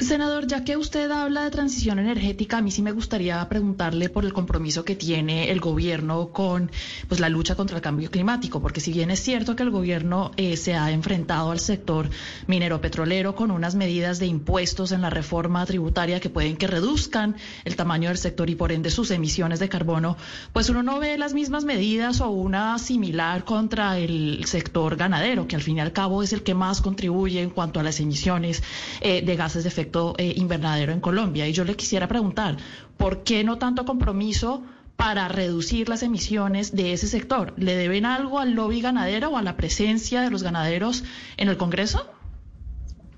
Senador, 0.00 0.46
ya 0.46 0.62
que 0.62 0.76
usted 0.76 1.10
habla 1.10 1.42
de 1.42 1.50
transición 1.50 1.98
energética, 1.98 2.58
a 2.58 2.62
mí 2.62 2.70
sí 2.70 2.82
me 2.82 2.92
gustaría 2.92 3.46
preguntarle 3.48 4.08
por 4.08 4.24
el 4.24 4.32
compromiso 4.32 4.84
que 4.84 4.94
tiene 4.94 5.50
el 5.50 5.58
gobierno 5.58 6.28
con 6.28 6.70
pues, 7.08 7.18
la 7.18 7.28
lucha 7.28 7.56
contra 7.56 7.76
el 7.76 7.82
cambio 7.82 8.08
climático, 8.08 8.62
porque 8.62 8.80
si 8.80 8.92
bien 8.92 9.10
es 9.10 9.20
cierto 9.20 9.56
que 9.56 9.64
el 9.64 9.70
gobierno 9.70 10.30
eh, 10.36 10.56
se 10.56 10.76
ha 10.76 10.92
enfrentado 10.92 11.50
al 11.50 11.58
sector 11.58 12.08
minero 12.46 12.80
petrolero 12.80 13.34
con 13.34 13.50
unas 13.50 13.74
medidas 13.74 14.20
de 14.20 14.26
impuestos 14.26 14.92
en 14.92 15.02
la 15.02 15.10
reforma 15.10 15.66
tributaria 15.66 16.20
que 16.20 16.30
pueden 16.30 16.56
que 16.56 16.68
reduzcan 16.68 17.34
el 17.64 17.74
tamaño 17.74 18.08
del 18.08 18.18
sector 18.18 18.48
y 18.50 18.54
por 18.54 18.70
ende 18.70 18.90
sus 18.90 19.10
emisiones 19.10 19.58
de 19.58 19.68
carbono, 19.68 20.16
pues 20.52 20.68
uno 20.68 20.84
no 20.84 21.00
ve 21.00 21.18
las 21.18 21.34
mismas 21.34 21.64
medidas 21.64 22.20
o 22.20 22.30
una 22.30 22.78
similar 22.78 23.44
contra 23.44 23.98
el 23.98 24.44
sector 24.44 24.94
ganadero, 24.94 25.48
que 25.48 25.56
al 25.56 25.62
fin 25.62 25.78
y 25.78 25.80
al 25.80 25.92
cabo 25.92 26.22
es 26.22 26.32
el 26.32 26.44
que 26.44 26.54
más 26.54 26.80
contribuye 26.80 27.42
en 27.42 27.50
cuanto 27.50 27.80
a 27.80 27.82
las 27.82 27.98
emisiones 27.98 28.62
eh, 29.00 29.22
de 29.22 29.34
gases 29.34 29.47
de 29.54 29.68
efecto 29.68 30.14
eh, 30.18 30.34
invernadero 30.36 30.92
en 30.92 31.00
Colombia. 31.00 31.46
Y 31.46 31.52
yo 31.52 31.64
le 31.64 31.76
quisiera 31.76 32.08
preguntar, 32.08 32.56
¿por 32.96 33.22
qué 33.22 33.44
no 33.44 33.58
tanto 33.58 33.84
compromiso 33.84 34.62
para 34.96 35.28
reducir 35.28 35.88
las 35.88 36.02
emisiones 36.02 36.74
de 36.74 36.92
ese 36.92 37.06
sector? 37.06 37.54
¿Le 37.56 37.76
deben 37.76 38.06
algo 38.06 38.38
al 38.38 38.52
lobby 38.52 38.80
ganadero 38.80 39.30
o 39.30 39.36
a 39.36 39.42
la 39.42 39.56
presencia 39.56 40.20
de 40.20 40.30
los 40.30 40.42
ganaderos 40.42 41.04
en 41.36 41.48
el 41.48 41.56
Congreso? 41.56 42.10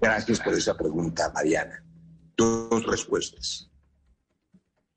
Gracias 0.01 0.41
por 0.41 0.55
esa 0.55 0.77
pregunta, 0.77 1.31
Mariana. 1.35 1.83
Dos 2.37 2.87
respuestas. 2.87 3.69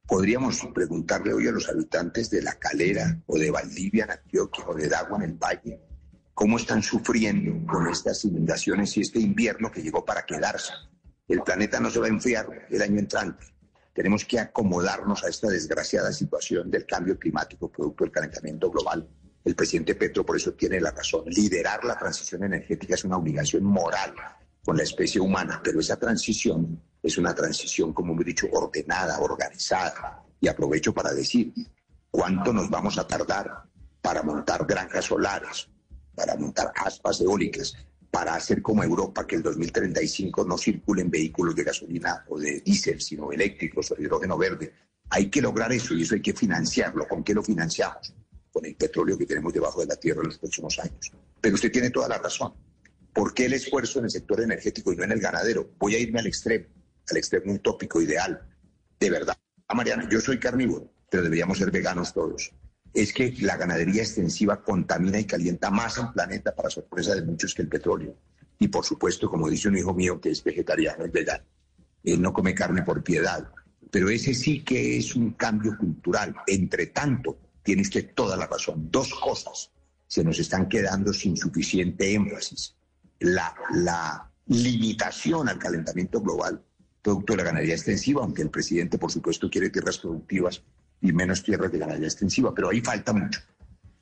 Podríamos 0.05 0.59
preguntarle 0.73 1.33
hoy 1.33 1.47
a 1.47 1.51
los 1.51 1.67
habitantes 1.69 2.29
de 2.29 2.41
La 2.41 2.53
Calera 2.59 3.21
o 3.25 3.37
de 3.37 3.51
Valdivia 3.51 4.05
en 4.05 4.11
Antioquia 4.11 4.65
o 4.67 4.73
de 4.73 4.87
Dagua 4.87 5.17
en 5.17 5.23
el 5.23 5.33
Valle 5.33 5.79
cómo 6.33 6.57
están 6.57 6.81
sufriendo 6.81 7.65
con 7.71 7.87
estas 7.87 8.25
inundaciones 8.25 8.97
y 8.97 9.01
este 9.01 9.19
invierno 9.19 9.71
que 9.71 9.81
llegó 9.81 10.03
para 10.03 10.25
quedarse. 10.25 10.73
El 11.27 11.41
planeta 11.41 11.79
no 11.79 11.89
se 11.89 11.99
va 11.99 12.07
a 12.07 12.09
enfriar 12.09 12.67
el 12.69 12.81
año 12.81 12.99
entrante. 12.99 13.45
Tenemos 13.93 14.25
que 14.25 14.39
acomodarnos 14.39 15.23
a 15.23 15.29
esta 15.29 15.47
desgraciada 15.47 16.11
situación 16.11 16.69
del 16.69 16.85
cambio 16.85 17.17
climático 17.17 17.71
producto 17.71 18.03
del 18.03 18.11
calentamiento 18.11 18.69
global. 18.69 19.07
El 19.43 19.55
presidente 19.55 19.95
Petro 19.95 20.25
por 20.25 20.35
eso 20.35 20.53
tiene 20.53 20.81
la 20.81 20.91
razón. 20.91 21.23
Liderar 21.27 21.83
la 21.85 21.97
transición 21.97 22.43
energética 22.43 22.95
es 22.95 23.03
una 23.03 23.17
obligación 23.17 23.63
moral 23.63 24.13
con 24.65 24.77
la 24.77 24.83
especie 24.83 25.21
humana, 25.21 25.61
pero 25.63 25.79
esa 25.79 25.97
transición 25.97 26.81
es 27.01 27.17
una 27.17 27.35
transición, 27.35 27.93
como 27.93 28.19
he 28.19 28.23
dicho, 28.23 28.47
ordenada, 28.51 29.19
organizada. 29.19 30.23
Y 30.39 30.47
aprovecho 30.47 30.93
para 30.93 31.13
decir, 31.13 31.53
¿cuánto 32.09 32.51
nos 32.51 32.69
vamos 32.69 32.97
a 32.97 33.07
tardar 33.07 33.63
para 34.01 34.23
montar 34.23 34.65
granjas 34.65 35.05
solares, 35.05 35.69
para 36.15 36.35
montar 36.35 36.71
aspas 36.75 37.21
eólicas, 37.21 37.73
para 38.13 38.35
hacer 38.35 38.61
como 38.61 38.83
Europa, 38.83 39.25
que 39.25 39.37
el 39.37 39.41
2035 39.41 40.45
no 40.45 40.55
circulen 40.55 41.09
vehículos 41.09 41.55
de 41.55 41.63
gasolina 41.63 42.23
o 42.29 42.37
de 42.37 42.61
diésel, 42.61 43.01
sino 43.01 43.31
eléctricos 43.31 43.89
o 43.89 43.99
hidrógeno 43.99 44.37
verde. 44.37 44.71
Hay 45.09 45.31
que 45.31 45.41
lograr 45.41 45.73
eso 45.73 45.95
y 45.95 46.03
eso 46.03 46.13
hay 46.13 46.21
que 46.21 46.33
financiarlo. 46.33 47.07
¿Con 47.07 47.23
qué 47.23 47.33
lo 47.33 47.41
financiamos? 47.41 48.13
Con 48.51 48.67
el 48.67 48.75
petróleo 48.75 49.17
que 49.17 49.25
tenemos 49.25 49.51
debajo 49.51 49.81
de 49.81 49.87
la 49.87 49.95
tierra 49.95 50.21
en 50.21 50.27
los 50.27 50.37
próximos 50.37 50.77
años. 50.77 51.11
Pero 51.41 51.55
usted 51.55 51.71
tiene 51.71 51.89
toda 51.89 52.07
la 52.07 52.19
razón. 52.19 52.53
¿Por 53.11 53.33
qué 53.33 53.45
el 53.45 53.53
esfuerzo 53.53 53.97
en 53.97 54.05
el 54.05 54.11
sector 54.11 54.41
energético 54.41 54.93
y 54.93 54.95
no 54.95 55.05
en 55.05 55.13
el 55.13 55.19
ganadero? 55.19 55.71
Voy 55.79 55.95
a 55.95 55.99
irme 55.99 56.19
al 56.19 56.27
extremo, 56.27 56.67
al 57.09 57.17
extremo 57.17 57.51
utópico 57.51 57.99
ideal. 57.99 58.47
De 58.99 59.09
verdad, 59.09 59.35
Mariana, 59.73 60.07
yo 60.07 60.21
soy 60.21 60.37
carnívoro, 60.37 60.93
pero 61.09 61.23
deberíamos 61.23 61.57
ser 61.57 61.71
veganos 61.71 62.13
todos 62.13 62.53
es 62.93 63.11
que 63.11 63.33
la 63.39 63.57
ganadería 63.57 64.03
extensiva 64.03 64.61
contamina 64.61 65.19
y 65.19 65.25
calienta 65.25 65.71
más 65.71 65.97
el 65.97 66.09
planeta 66.13 66.53
para 66.53 66.69
sorpresa 66.69 67.15
de 67.15 67.23
muchos 67.23 67.53
que 67.55 67.63
el 67.63 67.67
petróleo. 67.67 68.15
Y 68.59 68.67
por 68.67 68.85
supuesto, 68.85 69.29
como 69.29 69.49
dice 69.49 69.67
un 69.67 69.77
hijo 69.77 69.93
mío 69.93 70.21
que 70.21 70.29
es 70.29 70.43
vegetariano, 70.43 71.03
es 71.03 71.11
vegano, 71.11 71.43
él 72.03 72.21
no 72.21 72.31
come 72.31 72.53
carne 72.53 72.83
por 72.83 73.03
piedad. 73.03 73.49
Pero 73.89 74.09
ese 74.09 74.33
sí 74.33 74.63
que 74.63 74.97
es 74.97 75.15
un 75.15 75.31
cambio 75.31 75.77
cultural. 75.77 76.35
Entre 76.47 76.87
tanto, 76.87 77.37
tienes 77.63 77.89
que 77.89 78.03
toda 78.03 78.37
la 78.37 78.47
razón. 78.47 78.89
Dos 78.91 79.13
cosas 79.15 79.71
se 80.07 80.23
nos 80.23 80.39
están 80.39 80.69
quedando 80.69 81.13
sin 81.13 81.35
suficiente 81.35 82.13
énfasis. 82.13 82.75
La, 83.19 83.55
la 83.73 84.31
limitación 84.47 85.49
al 85.49 85.57
calentamiento 85.57 86.21
global, 86.21 86.61
producto 87.01 87.33
de 87.33 87.37
la 87.37 87.43
ganadería 87.43 87.75
extensiva, 87.75 88.21
aunque 88.21 88.41
el 88.43 88.49
presidente, 88.49 88.97
por 88.97 89.11
supuesto, 89.11 89.49
quiere 89.49 89.69
tierras 89.69 89.97
productivas 89.97 90.63
y 91.03 91.11
menos 91.11 91.43
tierras 91.43 91.71
de 91.71 91.77
ganadería 91.77 92.07
extensiva, 92.07 92.55
pero 92.55 92.69
ahí 92.69 92.81
falta 92.81 93.13
mucho. 93.13 93.41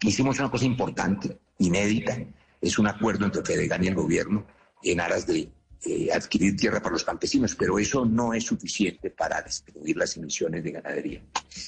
Hicimos 0.01 0.39
una 0.39 0.51
cosa 0.51 0.65
importante, 0.65 1.39
inédita, 1.57 2.17
es 2.61 2.77
un 2.77 2.87
acuerdo 2.87 3.25
entre 3.25 3.43
Fedegan 3.43 3.83
y 3.83 3.87
el 3.87 3.95
gobierno 3.95 4.45
en 4.83 5.01
aras 5.01 5.25
de 5.25 5.51
eh, 5.83 6.09
adquirir 6.13 6.55
tierra 6.55 6.79
para 6.79 6.93
los 6.93 7.03
campesinos, 7.03 7.55
pero 7.55 7.79
eso 7.79 8.05
no 8.05 8.33
es 8.35 8.45
suficiente 8.45 9.09
para 9.09 9.41
disminuir 9.41 9.97
las 9.97 10.15
emisiones 10.15 10.63
de 10.63 10.71
ganadería. 10.71 11.23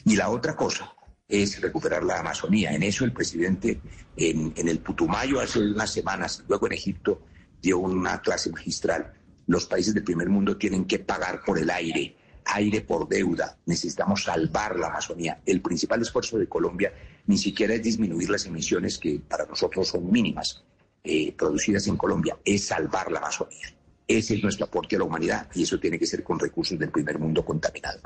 Y 0.06 0.16
la 0.16 0.30
otra 0.30 0.56
cosa 0.56 0.94
es 1.28 1.60
recuperar 1.60 2.04
la 2.04 2.20
Amazonía. 2.20 2.72
En 2.72 2.84
eso 2.84 3.04
el 3.04 3.12
presidente 3.12 3.82
en, 4.16 4.54
en 4.56 4.68
el 4.68 4.80
Putumayo 4.80 5.40
hace 5.40 5.60
unas 5.60 5.92
semanas, 5.92 6.44
luego 6.48 6.68
en 6.68 6.74
Egipto, 6.74 7.24
dio 7.60 7.80
una 7.80 8.22
clase 8.22 8.52
magistral. 8.52 9.14
Los 9.48 9.66
países 9.66 9.96
del 9.96 10.04
primer 10.04 10.30
mundo 10.30 10.58
tienen 10.58 10.86
que 10.86 11.00
pagar 11.00 11.42
por 11.44 11.58
el 11.58 11.72
aire 11.72 12.16
aire 12.46 12.82
por 12.82 13.08
deuda. 13.08 13.58
Necesitamos 13.66 14.24
salvar 14.24 14.78
la 14.78 14.88
Amazonía. 14.88 15.42
El 15.46 15.62
principal 15.62 16.02
esfuerzo 16.02 16.38
de 16.38 16.48
Colombia 16.48 16.94
ni 17.28 17.38
siquiera 17.38 17.74
es 17.74 17.84
disminuir 17.84 18.30
las 18.30 18.46
emisiones 18.46 18.98
que 18.98 19.20
para 19.20 19.46
nosotros 19.46 19.88
son 19.88 20.12
mínimas 20.12 20.64
eh, 21.04 21.34
producidas 21.34 21.88
en 21.88 21.98
Colombia, 21.98 22.38
es 22.46 22.66
salvar 22.66 23.12
la 23.12 23.20
Amazonía. 23.20 23.74
Ese 24.08 24.36
es 24.36 24.44
nuestro 24.44 24.66
aporte 24.66 24.96
a 24.96 25.00
la 25.00 25.06
humanidad 25.06 25.50
y 25.54 25.64
eso 25.64 25.80
tiene 25.80 25.98
que 25.98 26.06
ser 26.06 26.24
con 26.24 26.40
recursos 26.40 26.78
del 26.78 26.92
primer 26.92 27.20
mundo 27.20 27.44
contaminado. 27.44 28.02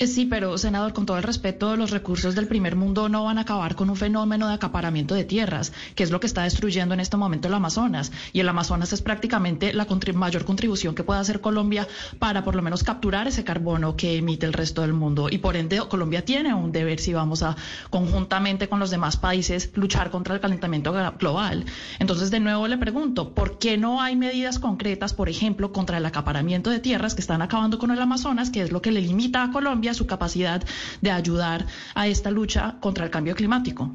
Eh, 0.00 0.06
sí, 0.06 0.26
pero 0.26 0.56
senador, 0.58 0.92
con 0.92 1.06
todo 1.06 1.16
el 1.16 1.24
respeto, 1.24 1.76
los 1.76 1.90
recursos 1.90 2.36
del 2.36 2.46
primer 2.46 2.76
mundo 2.76 3.08
no 3.08 3.24
van 3.24 3.36
a 3.36 3.40
acabar 3.40 3.74
con 3.74 3.90
un 3.90 3.96
fenómeno 3.96 4.46
de 4.46 4.54
acaparamiento 4.54 5.16
de 5.16 5.24
tierras, 5.24 5.72
que 5.96 6.04
es 6.04 6.12
lo 6.12 6.20
que 6.20 6.28
está 6.28 6.44
destruyendo 6.44 6.94
en 6.94 7.00
este 7.00 7.16
momento 7.16 7.48
el 7.48 7.54
Amazonas. 7.54 8.12
Y 8.32 8.38
el 8.38 8.48
Amazonas 8.48 8.92
es 8.92 9.02
prácticamente 9.02 9.72
la 9.72 9.88
mayor 10.14 10.44
contribución 10.44 10.94
que 10.94 11.02
puede 11.02 11.18
hacer 11.18 11.40
Colombia 11.40 11.88
para 12.20 12.44
por 12.44 12.54
lo 12.54 12.62
menos 12.62 12.84
capturar 12.84 13.26
ese 13.26 13.42
carbono 13.42 13.96
que 13.96 14.18
emite 14.18 14.46
el 14.46 14.52
resto 14.52 14.82
del 14.82 14.92
mundo. 14.92 15.30
Y 15.32 15.38
por 15.38 15.56
ende, 15.56 15.80
Colombia 15.88 16.24
tiene 16.24 16.54
un 16.54 16.70
deber 16.70 17.00
si 17.00 17.12
vamos 17.12 17.42
a 17.42 17.56
conjuntamente 17.90 18.68
con 18.68 18.78
los 18.78 18.90
demás 18.90 19.16
países 19.16 19.72
luchar 19.74 20.10
contra 20.12 20.36
el 20.36 20.40
calentamiento 20.40 20.94
global. 21.18 21.64
Entonces, 21.98 22.30
de 22.30 22.38
nuevo 22.38 22.68
le 22.68 22.78
pregunto, 22.78 23.34
¿por 23.34 23.58
qué 23.58 23.76
no 23.76 24.00
hay 24.00 24.14
medidas 24.14 24.60
concretas, 24.60 25.12
por 25.12 25.28
ejemplo, 25.28 25.72
contra 25.72 25.98
el 25.98 26.06
acaparamiento 26.06 26.70
de 26.70 26.78
tierras 26.78 27.16
que 27.16 27.20
están 27.20 27.42
acabando 27.42 27.80
con 27.80 27.90
el 27.90 28.00
Amazonas, 28.00 28.50
que 28.50 28.62
es 28.62 28.70
lo 28.70 28.80
que 28.80 28.92
le 28.92 29.00
limita 29.00 29.42
a 29.42 29.50
Colombia? 29.50 29.87
Su 29.94 30.06
capacidad 30.06 30.62
de 31.00 31.10
ayudar 31.10 31.66
a 31.94 32.06
esta 32.06 32.30
lucha 32.30 32.78
contra 32.80 33.04
el 33.04 33.10
cambio 33.10 33.34
climático? 33.34 33.94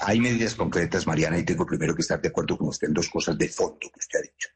Hay 0.00 0.20
medidas 0.20 0.54
concretas, 0.54 1.06
Mariana, 1.06 1.38
y 1.38 1.44
tengo 1.44 1.66
primero 1.66 1.94
que 1.94 2.02
estar 2.02 2.20
de 2.20 2.28
acuerdo 2.28 2.56
con 2.56 2.68
usted 2.68 2.88
en 2.88 2.94
dos 2.94 3.08
cosas 3.08 3.36
de 3.36 3.48
fondo 3.48 3.78
que 3.80 3.98
usted 3.98 4.18
ha 4.18 4.22
dicho. 4.22 4.48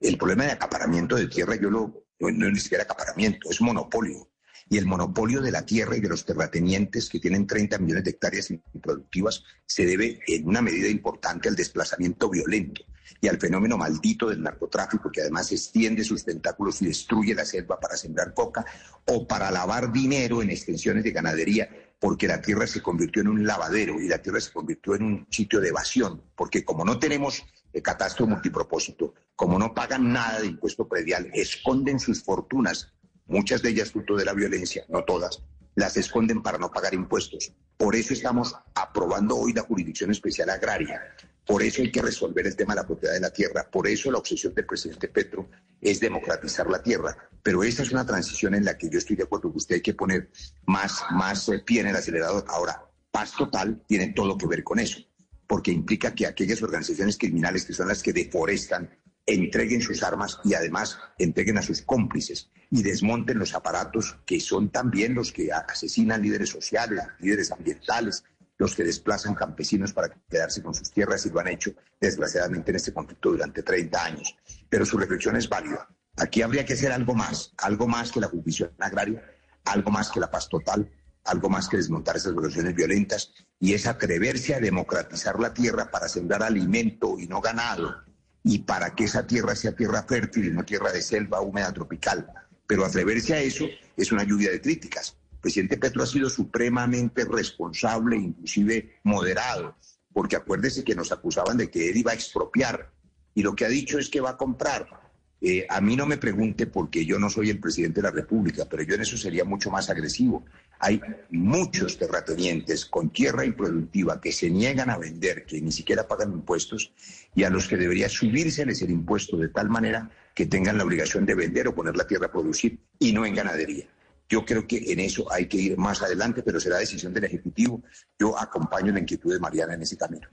El 0.00 0.18
problema 0.18 0.44
de 0.44 0.52
acaparamiento 0.52 1.16
de 1.16 1.28
tierra, 1.28 1.56
yo 1.56 1.70
lo, 1.70 2.04
no, 2.18 2.30
no 2.30 2.46
es 2.46 2.52
ni 2.52 2.60
siquiera 2.60 2.84
acaparamiento, 2.84 3.50
es 3.50 3.60
monopolio. 3.60 4.28
Y 4.68 4.78
el 4.78 4.86
monopolio 4.86 5.40
de 5.40 5.50
la 5.50 5.64
tierra 5.64 5.96
y 5.96 6.00
de 6.00 6.08
los 6.08 6.24
terratenientes 6.24 7.08
que 7.08 7.20
tienen 7.20 7.46
30 7.46 7.78
millones 7.78 8.04
de 8.04 8.10
hectáreas 8.10 8.50
improductivas 8.50 9.44
se 9.66 9.84
debe 9.84 10.20
en 10.26 10.48
una 10.48 10.62
medida 10.62 10.88
importante 10.88 11.48
al 11.48 11.56
desplazamiento 11.56 12.30
violento. 12.30 12.82
Y 13.20 13.28
al 13.28 13.38
fenómeno 13.38 13.78
maldito 13.78 14.28
del 14.28 14.42
narcotráfico 14.42 15.10
que 15.10 15.22
además 15.22 15.50
extiende 15.52 16.04
sus 16.04 16.24
tentáculos 16.24 16.82
y 16.82 16.86
destruye 16.86 17.34
la 17.34 17.44
selva 17.44 17.78
para 17.78 17.96
sembrar 17.96 18.34
coca 18.34 18.64
o 19.06 19.26
para 19.26 19.50
lavar 19.50 19.92
dinero 19.92 20.42
en 20.42 20.50
extensiones 20.50 21.04
de 21.04 21.12
ganadería 21.12 21.68
porque 22.02 22.26
la 22.26 22.42
tierra 22.42 22.66
se 22.66 22.82
convirtió 22.82 23.22
en 23.22 23.28
un 23.28 23.46
lavadero 23.46 24.00
y 24.00 24.08
la 24.08 24.18
tierra 24.18 24.40
se 24.40 24.52
convirtió 24.52 24.96
en 24.96 25.04
un 25.04 25.26
sitio 25.30 25.60
de 25.60 25.68
evasión, 25.68 26.20
porque 26.34 26.64
como 26.64 26.84
no 26.84 26.98
tenemos 26.98 27.44
el 27.72 27.80
catastro 27.80 28.26
multipropósito, 28.26 29.14
como 29.36 29.56
no 29.56 29.72
pagan 29.72 30.12
nada 30.12 30.40
de 30.40 30.48
impuesto 30.48 30.88
predial, 30.88 31.30
esconden 31.32 32.00
sus 32.00 32.24
fortunas, 32.24 32.92
muchas 33.26 33.62
de 33.62 33.70
ellas 33.70 33.92
fruto 33.92 34.16
de 34.16 34.24
la 34.24 34.34
violencia, 34.34 34.84
no 34.88 35.04
todas, 35.04 35.44
las 35.76 35.96
esconden 35.96 36.42
para 36.42 36.58
no 36.58 36.72
pagar 36.72 36.92
impuestos. 36.92 37.52
Por 37.76 37.94
eso 37.94 38.14
estamos 38.14 38.52
aprobando 38.74 39.36
hoy 39.36 39.52
la 39.52 39.62
Jurisdicción 39.62 40.10
Especial 40.10 40.50
Agraria. 40.50 41.00
Por 41.46 41.62
eso 41.62 41.82
hay 41.82 41.90
que 41.90 42.02
resolver 42.02 42.46
el 42.46 42.56
tema 42.56 42.74
de 42.74 42.80
la 42.80 42.86
propiedad 42.86 43.14
de 43.14 43.20
la 43.20 43.32
tierra. 43.32 43.68
Por 43.70 43.88
eso 43.88 44.10
la 44.10 44.18
obsesión 44.18 44.54
del 44.54 44.66
presidente 44.66 45.08
Petro 45.08 45.48
es 45.80 45.98
democratizar 46.00 46.68
la 46.68 46.82
tierra. 46.82 47.16
Pero 47.42 47.64
esta 47.64 47.82
es 47.82 47.90
una 47.90 48.06
transición 48.06 48.54
en 48.54 48.64
la 48.64 48.78
que 48.78 48.88
yo 48.88 48.98
estoy 48.98 49.16
de 49.16 49.24
acuerdo 49.24 49.50
que 49.50 49.58
usted 49.58 49.74
hay 49.76 49.80
que 49.80 49.94
poner 49.94 50.30
más, 50.66 51.02
más 51.10 51.48
eh, 51.48 51.58
pie 51.58 51.80
en 51.80 51.88
el 51.88 51.96
acelerador. 51.96 52.44
Ahora, 52.48 52.84
paz 53.10 53.32
total 53.36 53.82
tiene 53.86 54.12
todo 54.12 54.38
que 54.38 54.46
ver 54.46 54.62
con 54.62 54.78
eso, 54.78 55.00
porque 55.46 55.72
implica 55.72 56.14
que 56.14 56.26
aquellas 56.26 56.62
organizaciones 56.62 57.18
criminales 57.18 57.64
que 57.64 57.72
son 57.72 57.88
las 57.88 58.02
que 58.02 58.12
deforestan, 58.12 58.88
entreguen 59.26 59.80
sus 59.80 60.02
armas 60.02 60.40
y 60.44 60.54
además 60.54 60.98
entreguen 61.18 61.58
a 61.58 61.62
sus 61.62 61.82
cómplices 61.82 62.50
y 62.70 62.82
desmonten 62.82 63.38
los 63.38 63.54
aparatos 63.54 64.16
que 64.26 64.40
son 64.40 64.70
también 64.70 65.14
los 65.14 65.32
que 65.32 65.52
asesinan 65.52 66.22
líderes 66.22 66.50
sociales, 66.50 67.04
líderes 67.20 67.52
ambientales, 67.52 68.24
los 68.58 68.74
que 68.74 68.84
desplazan 68.84 69.34
campesinos 69.34 69.92
para 69.92 70.08
quedarse 70.28 70.62
con 70.62 70.74
sus 70.74 70.90
tierras 70.90 71.26
y 71.26 71.30
lo 71.30 71.40
han 71.40 71.48
hecho 71.48 71.72
desgraciadamente 72.00 72.70
en 72.70 72.76
este 72.76 72.92
conflicto 72.92 73.30
durante 73.30 73.62
30 73.62 74.04
años. 74.04 74.36
Pero 74.68 74.86
su 74.86 74.98
reflexión 74.98 75.36
es 75.36 75.48
válida. 75.48 75.88
Aquí 76.16 76.42
habría 76.42 76.64
que 76.64 76.74
hacer 76.74 76.92
algo 76.92 77.14
más, 77.14 77.52
algo 77.58 77.88
más 77.88 78.12
que 78.12 78.20
la 78.20 78.28
jurisdicción 78.28 78.72
agraria, 78.78 79.22
algo 79.64 79.90
más 79.90 80.10
que 80.10 80.20
la 80.20 80.30
paz 80.30 80.48
total, 80.48 80.90
algo 81.24 81.48
más 81.48 81.68
que 81.68 81.76
desmontar 81.76 82.16
esas 82.16 82.32
revoluciones 82.32 82.74
violentas 82.74 83.32
y 83.58 83.74
es 83.74 83.86
atreverse 83.86 84.54
a 84.54 84.60
democratizar 84.60 85.38
la 85.38 85.54
tierra 85.54 85.90
para 85.90 86.08
sembrar 86.08 86.42
alimento 86.42 87.18
y 87.18 87.26
no 87.26 87.40
ganado 87.40 88.02
y 88.44 88.58
para 88.60 88.94
que 88.94 89.04
esa 89.04 89.26
tierra 89.26 89.54
sea 89.54 89.74
tierra 89.74 90.02
fértil 90.02 90.46
y 90.46 90.50
no 90.50 90.64
tierra 90.64 90.92
de 90.92 91.00
selva 91.00 91.40
húmeda 91.40 91.72
tropical. 91.72 92.28
Pero 92.66 92.84
atreverse 92.84 93.34
a 93.34 93.40
eso 93.40 93.66
es 93.96 94.12
una 94.12 94.24
lluvia 94.24 94.50
de 94.50 94.60
críticas. 94.60 95.16
Presidente 95.42 95.76
Petro 95.76 96.04
ha 96.04 96.06
sido 96.06 96.30
supremamente 96.30 97.24
responsable, 97.24 98.16
inclusive 98.16 99.00
moderado, 99.02 99.76
porque 100.12 100.36
acuérdese 100.36 100.84
que 100.84 100.94
nos 100.94 101.10
acusaban 101.10 101.56
de 101.56 101.68
que 101.68 101.90
él 101.90 101.96
iba 101.96 102.12
a 102.12 102.14
expropiar 102.14 102.92
y 103.34 103.42
lo 103.42 103.56
que 103.56 103.64
ha 103.64 103.68
dicho 103.68 103.98
es 103.98 104.08
que 104.08 104.20
va 104.20 104.30
a 104.30 104.36
comprar. 104.36 105.02
Eh, 105.40 105.66
a 105.68 105.80
mí 105.80 105.96
no 105.96 106.06
me 106.06 106.18
pregunte 106.18 106.68
porque 106.68 107.04
yo 107.04 107.18
no 107.18 107.28
soy 107.28 107.50
el 107.50 107.58
presidente 107.58 108.00
de 108.00 108.08
la 108.08 108.14
República, 108.14 108.66
pero 108.70 108.84
yo 108.84 108.94
en 108.94 109.00
eso 109.00 109.16
sería 109.16 109.44
mucho 109.44 109.72
más 109.72 109.90
agresivo. 109.90 110.44
Hay 110.78 111.00
muchos 111.30 111.98
terratenientes 111.98 112.86
con 112.86 113.10
tierra 113.10 113.44
improductiva 113.44 114.20
que 114.20 114.30
se 114.30 114.48
niegan 114.48 114.90
a 114.90 114.98
vender, 114.98 115.44
que 115.44 115.60
ni 115.60 115.72
siquiera 115.72 116.06
pagan 116.06 116.30
impuestos 116.30 116.92
y 117.34 117.42
a 117.42 117.50
los 117.50 117.66
que 117.66 117.76
debería 117.76 118.08
subírseles 118.08 118.80
el 118.82 118.92
impuesto 118.92 119.36
de 119.36 119.48
tal 119.48 119.68
manera 119.68 120.08
que 120.36 120.46
tengan 120.46 120.78
la 120.78 120.84
obligación 120.84 121.26
de 121.26 121.34
vender 121.34 121.66
o 121.66 121.74
poner 121.74 121.96
la 121.96 122.06
tierra 122.06 122.26
a 122.26 122.32
producir 122.32 122.78
y 123.00 123.12
no 123.12 123.26
en 123.26 123.34
ganadería. 123.34 123.88
Yo 124.32 124.46
creo 124.46 124.66
que 124.66 124.90
en 124.90 124.98
eso 124.98 125.30
hay 125.30 125.46
que 125.46 125.58
ir 125.58 125.76
más 125.76 126.00
adelante, 126.00 126.42
pero 126.42 126.58
será 126.58 126.78
decisión 126.78 127.12
del 127.12 127.24
Ejecutivo. 127.24 127.82
Yo 128.18 128.38
acompaño 128.38 128.90
la 128.90 129.00
inquietud 129.00 129.30
de 129.30 129.38
Mariana 129.38 129.74
en 129.74 129.82
ese 129.82 129.98
camino. 129.98 130.26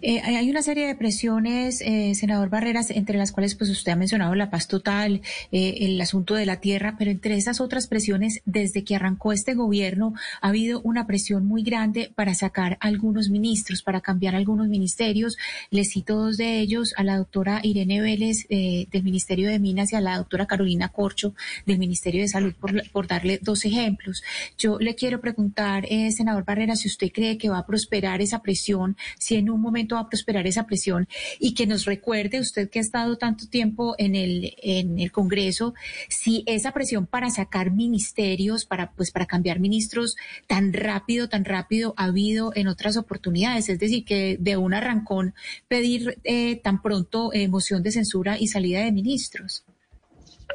Eh, 0.00 0.20
hay 0.20 0.50
una 0.50 0.62
serie 0.62 0.86
de 0.86 0.94
presiones, 0.94 1.82
eh, 1.82 2.14
senador 2.14 2.48
Barreras, 2.48 2.90
entre 2.90 3.18
las 3.18 3.32
cuales 3.32 3.54
pues 3.54 3.70
usted 3.70 3.92
ha 3.92 3.96
mencionado 3.96 4.34
la 4.34 4.50
paz 4.50 4.66
total, 4.66 5.20
eh, 5.52 5.78
el 5.80 6.00
asunto 6.00 6.34
de 6.34 6.46
la 6.46 6.60
tierra, 6.60 6.96
pero 6.98 7.10
entre 7.10 7.36
esas 7.36 7.60
otras 7.60 7.86
presiones, 7.86 8.40
desde 8.46 8.84
que 8.84 8.96
arrancó 8.96 9.32
este 9.32 9.54
gobierno, 9.54 10.14
ha 10.40 10.48
habido 10.48 10.80
una 10.82 11.06
presión 11.06 11.46
muy 11.46 11.62
grande 11.62 12.10
para 12.14 12.34
sacar 12.34 12.78
algunos 12.80 13.28
ministros, 13.28 13.82
para 13.82 14.00
cambiar 14.00 14.34
algunos 14.34 14.68
ministerios. 14.68 15.36
Les 15.70 15.90
cito 15.90 16.16
dos 16.16 16.36
de 16.36 16.60
ellos, 16.60 16.94
a 16.96 17.04
la 17.04 17.18
doctora 17.18 17.60
Irene 17.62 18.00
Vélez 18.00 18.46
del 18.48 19.02
Ministerio 19.02 19.48
de 19.48 19.58
Minas 19.58 19.92
y 19.92 19.96
a 19.96 20.00
la 20.00 20.16
doctora 20.16 20.46
Carolina 20.46 20.88
Corcho 20.88 21.34
del 21.66 21.78
Ministerio 21.78 22.22
de 22.22 22.28
Salud, 22.28 22.54
por, 22.54 22.90
por 22.90 23.06
darle 23.06 23.38
dos 23.42 23.64
ejemplos. 23.64 24.22
Yo 24.56 24.78
le 24.78 24.94
quiero 24.94 25.20
preguntar, 25.20 25.86
senador 26.10 26.44
Barreras, 26.44 26.80
si 26.80 26.88
usted 26.88 27.10
cree 27.12 27.38
que 27.38 27.48
va 27.48 27.58
a 27.58 27.66
prosperar 27.66 28.20
esa 28.20 28.42
presión, 28.42 28.96
si 29.18 29.36
en 29.36 29.50
un 29.50 29.57
momento 29.60 29.94
va 29.94 30.02
a 30.02 30.08
prosperar 30.08 30.46
esa 30.46 30.66
presión 30.66 31.08
y 31.38 31.54
que 31.54 31.66
nos 31.66 31.84
recuerde 31.84 32.40
usted 32.40 32.70
que 32.70 32.78
ha 32.78 32.82
estado 32.82 33.16
tanto 33.16 33.46
tiempo 33.48 33.94
en 33.98 34.14
el, 34.14 34.54
en 34.62 34.98
el 34.98 35.12
Congreso, 35.12 35.74
si 36.08 36.44
esa 36.46 36.72
presión 36.72 37.06
para 37.06 37.30
sacar 37.30 37.70
ministerios, 37.70 38.64
para, 38.64 38.92
pues, 38.92 39.10
para 39.10 39.26
cambiar 39.26 39.60
ministros 39.60 40.16
tan 40.46 40.72
rápido, 40.72 41.28
tan 41.28 41.44
rápido 41.44 41.94
ha 41.96 42.04
habido 42.04 42.52
en 42.54 42.68
otras 42.68 42.96
oportunidades. 42.96 43.68
Es 43.68 43.78
decir, 43.78 44.04
que 44.04 44.36
de 44.40 44.56
un 44.56 44.74
arrancón 44.74 45.34
pedir 45.68 46.18
eh, 46.24 46.56
tan 46.56 46.82
pronto 46.82 47.32
eh, 47.32 47.48
moción 47.48 47.82
de 47.82 47.92
censura 47.92 48.38
y 48.38 48.48
salida 48.48 48.80
de 48.80 48.92
ministros. 48.92 49.64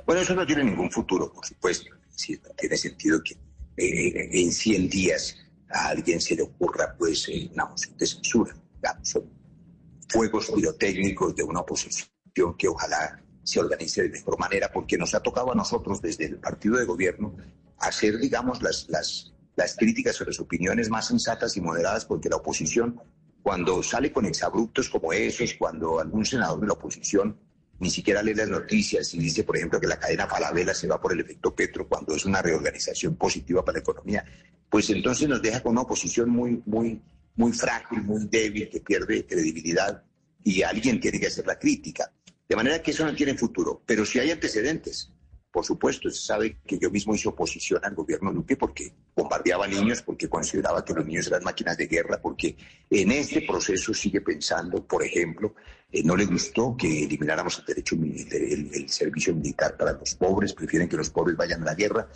Bueno, 0.06 0.22
eso 0.22 0.36
no 0.36 0.46
tiene 0.46 0.64
ningún 0.64 0.92
futuro, 0.92 1.32
por 1.32 1.46
supuesto. 1.46 1.92
Sí, 2.10 2.40
no 2.44 2.50
tiene 2.56 2.78
sentido 2.78 3.22
que 3.24 3.36
eh, 3.78 4.30
en 4.32 4.52
100 4.52 4.90
días 4.90 5.38
a 5.70 5.88
alguien 5.90 6.22
se 6.22 6.36
le 6.36 6.44
ocurra 6.44 6.96
pues 6.98 7.28
una 7.52 7.66
moción 7.66 7.98
de 7.98 8.06
censura 8.06 8.56
fuegos 10.10 10.52
pirotécnicos 10.52 11.36
de 11.36 11.44
una 11.44 11.62
oposición 11.62 12.08
que 12.58 12.68
ojalá 12.68 13.24
se 13.44 13.60
organice 13.60 14.04
de 14.04 14.10
mejor 14.10 14.40
manera, 14.40 14.72
porque 14.72 14.98
nos 14.98 15.14
ha 15.14 15.22
tocado 15.22 15.52
a 15.52 15.56
nosotros 15.56 16.02
desde 16.02 16.26
el 16.26 16.38
partido 16.38 16.78
de 16.78 16.86
gobierno 16.86 17.36
hacer, 17.80 18.18
digamos, 18.18 18.62
las, 18.62 18.88
las, 18.90 19.34
las 19.56 19.76
críticas 19.76 20.20
o 20.22 20.26
las 20.26 20.40
opiniones 20.40 20.90
más 20.90 21.08
sensatas 21.08 21.58
y 21.58 21.62
moderadas, 21.62 22.06
porque 22.06 22.30
la 22.30 22.38
oposición, 22.38 23.00
cuando 23.42 23.84
sale 23.84 24.12
con 24.12 24.26
exabruptos 24.26 24.90
como 24.90 25.12
esos, 25.12 25.54
cuando 25.56 26.00
algún 26.00 26.26
senador 26.26 26.62
de 26.62 26.68
la 26.68 26.74
oposición 26.74 27.38
ni 27.80 27.90
siquiera 27.90 28.24
lee 28.24 28.34
las 28.34 28.48
noticias 28.48 29.14
y 29.14 29.20
dice, 29.20 29.44
por 29.44 29.58
ejemplo, 29.58 29.80
que 29.80 29.88
la 29.88 30.00
cadena 30.00 30.28
Falabella 30.28 30.74
se 30.74 30.88
va 30.88 31.02
por 31.02 31.12
el 31.12 31.20
efecto 31.20 31.54
Petro 31.54 31.88
cuando 31.88 32.16
es 32.16 32.24
una 32.24 32.42
reorganización 32.42 33.16
positiva 33.16 33.66
para 33.66 33.78
la 33.78 33.82
economía, 33.82 34.26
pues 34.70 34.90
entonces 34.90 35.28
nos 35.28 35.42
deja 35.42 35.62
con 35.62 35.74
una 35.74 35.82
oposición 35.82 36.30
muy, 36.30 36.62
muy, 36.66 37.02
muy 37.36 37.52
frágil, 37.54 38.04
muy 38.04 38.26
débil, 38.28 38.70
que 38.70 38.80
pierde 38.80 39.26
credibilidad 39.26 40.04
y 40.44 40.62
alguien 40.62 41.00
tiene 41.00 41.20
que 41.20 41.28
hacer 41.28 41.48
la 41.48 41.58
crítica. 41.58 42.12
De 42.48 42.56
manera 42.56 42.82
que 42.82 42.92
eso 42.92 43.06
no 43.06 43.16
tiene 43.16 43.36
futuro. 43.36 43.82
Pero 43.86 44.06
si 44.06 44.20
hay 44.20 44.32
antecedentes, 44.32 45.12
por 45.54 45.64
supuesto, 45.64 46.10
se 46.10 46.20
sabe 46.20 46.58
que 46.66 46.80
yo 46.80 46.90
mismo 46.90 47.14
hice 47.14 47.30
oposición 47.30 47.80
al 47.84 47.94
gobierno 47.94 48.32
Luque 48.32 48.58
porque 48.58 48.92
bombardeaba 49.16 49.68
niños, 49.68 50.02
porque 50.02 50.28
consideraba 50.28 50.84
que 50.84 50.96
los 50.96 51.06
niños 51.06 51.28
eran 51.28 51.44
máquinas 51.44 51.78
de 51.78 51.86
guerra, 51.86 52.20
porque 52.20 52.58
en 52.90 53.12
este 53.12 53.42
proceso 53.42 53.94
sigue 53.94 54.22
pensando, 54.22 54.84
por 54.84 55.04
ejemplo, 55.04 55.54
eh, 55.92 56.02
no 56.04 56.16
le 56.16 56.26
gustó 56.26 56.76
que 56.76 57.04
elimináramos 57.04 57.60
el 57.60 57.66
derecho, 57.66 57.96
el 57.96 58.90
servicio 58.90 59.36
militar 59.36 59.78
para 59.78 59.94
los 59.94 60.16
pobres, 60.16 60.54
prefieren 60.54 60.90
que 60.90 60.98
los 60.98 61.12
pobres 61.12 61.38
vayan 61.38 61.62
a 61.62 61.66
la 61.66 61.76
guerra. 61.76 62.10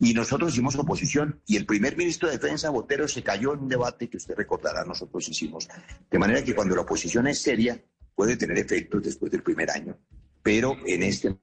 Y 0.00 0.14
nosotros 0.14 0.52
hicimos 0.52 0.76
oposición 0.76 1.40
y 1.46 1.56
el 1.56 1.66
primer 1.66 1.96
ministro 1.96 2.28
de 2.28 2.38
Defensa, 2.38 2.70
Botero, 2.70 3.08
se 3.08 3.22
cayó 3.22 3.54
en 3.54 3.60
un 3.60 3.68
debate 3.68 4.08
que 4.08 4.16
usted 4.16 4.36
recordará, 4.36 4.84
nosotros 4.84 5.28
hicimos. 5.28 5.68
De 6.10 6.18
manera 6.18 6.44
que 6.44 6.54
cuando 6.54 6.76
la 6.76 6.82
oposición 6.82 7.26
es 7.26 7.42
seria, 7.42 7.82
puede 8.14 8.36
tener 8.36 8.58
efectos 8.58 9.02
después 9.02 9.32
del 9.32 9.42
primer 9.42 9.70
año. 9.70 9.96
Pero 10.42 10.76
en 10.86 11.02
este 11.02 11.36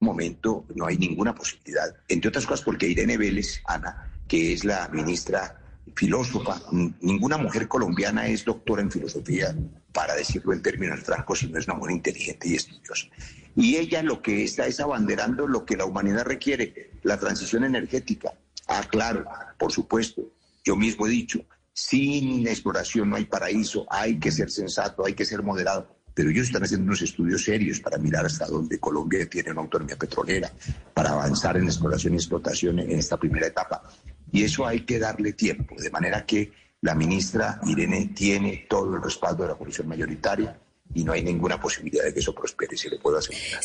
momento 0.00 0.66
no 0.74 0.86
hay 0.86 0.98
ninguna 0.98 1.34
posibilidad. 1.34 1.94
Entre 2.08 2.28
otras 2.28 2.44
cosas 2.44 2.64
porque 2.64 2.88
Irene 2.88 3.16
Vélez, 3.16 3.60
Ana, 3.66 4.10
que 4.26 4.52
es 4.52 4.64
la 4.64 4.88
ministra 4.88 5.60
filósofa, 5.94 6.60
ninguna 7.00 7.38
mujer 7.38 7.68
colombiana 7.68 8.26
es 8.26 8.44
doctora 8.44 8.82
en 8.82 8.90
filosofía, 8.90 9.54
para 9.92 10.14
decirlo 10.14 10.52
en 10.52 10.62
términos 10.62 11.00
francos, 11.00 11.40
si 11.40 11.48
no 11.48 11.58
es 11.58 11.66
una 11.66 11.76
mujer 11.76 11.96
inteligente 11.96 12.48
y 12.48 12.54
estudiosa. 12.54 13.06
Y 13.54 13.76
ella 13.76 14.02
lo 14.02 14.22
que 14.22 14.44
está 14.44 14.66
es 14.66 14.80
abanderando 14.80 15.46
lo 15.46 15.64
que 15.64 15.76
la 15.76 15.84
humanidad 15.84 16.24
requiere, 16.24 16.92
la 17.02 17.18
transición 17.18 17.64
energética. 17.64 18.32
Ah, 18.66 18.82
claro, 18.88 19.24
por 19.58 19.72
supuesto. 19.72 20.22
Yo 20.64 20.76
mismo 20.76 21.06
he 21.06 21.10
dicho, 21.10 21.44
sin 21.72 22.46
exploración 22.46 23.10
no 23.10 23.16
hay 23.16 23.24
paraíso, 23.24 23.86
hay 23.90 24.18
que 24.18 24.30
ser 24.30 24.50
sensato, 24.50 25.04
hay 25.04 25.14
que 25.14 25.24
ser 25.24 25.42
moderado. 25.42 25.96
Pero 26.14 26.30
ellos 26.30 26.46
están 26.46 26.62
haciendo 26.62 26.86
unos 26.86 27.02
estudios 27.02 27.42
serios 27.44 27.80
para 27.80 27.98
mirar 27.98 28.26
hasta 28.26 28.46
dónde 28.46 28.78
Colombia 28.78 29.28
tiene 29.28 29.50
una 29.50 29.62
autonomía 29.62 29.96
petrolera, 29.96 30.52
para 30.92 31.10
avanzar 31.10 31.56
en 31.56 31.64
exploración 31.64 32.14
y 32.14 32.16
explotación 32.16 32.78
en 32.78 32.92
esta 32.92 33.16
primera 33.16 33.46
etapa. 33.46 33.82
Y 34.30 34.44
eso 34.44 34.66
hay 34.66 34.80
que 34.84 34.98
darle 34.98 35.32
tiempo, 35.32 35.74
de 35.78 35.90
manera 35.90 36.24
que 36.24 36.52
la 36.82 36.94
ministra 36.94 37.60
Irene 37.66 38.12
tiene 38.14 38.66
todo 38.68 38.96
el 38.96 39.02
respaldo 39.02 39.44
de 39.44 39.50
la 39.50 39.54
coalición 39.54 39.88
mayoritaria 39.88 40.58
y 40.94 41.04
no 41.04 41.12
hay 41.12 41.22
ninguna 41.22 41.60
posibilidad 41.60 42.04
de 42.04 42.12
que 42.12 42.20
eso 42.20 42.34
prospere, 42.34 42.76
si 42.76 42.88
lo 42.88 42.98
puedo 42.98 43.18
asegurar. 43.18 43.60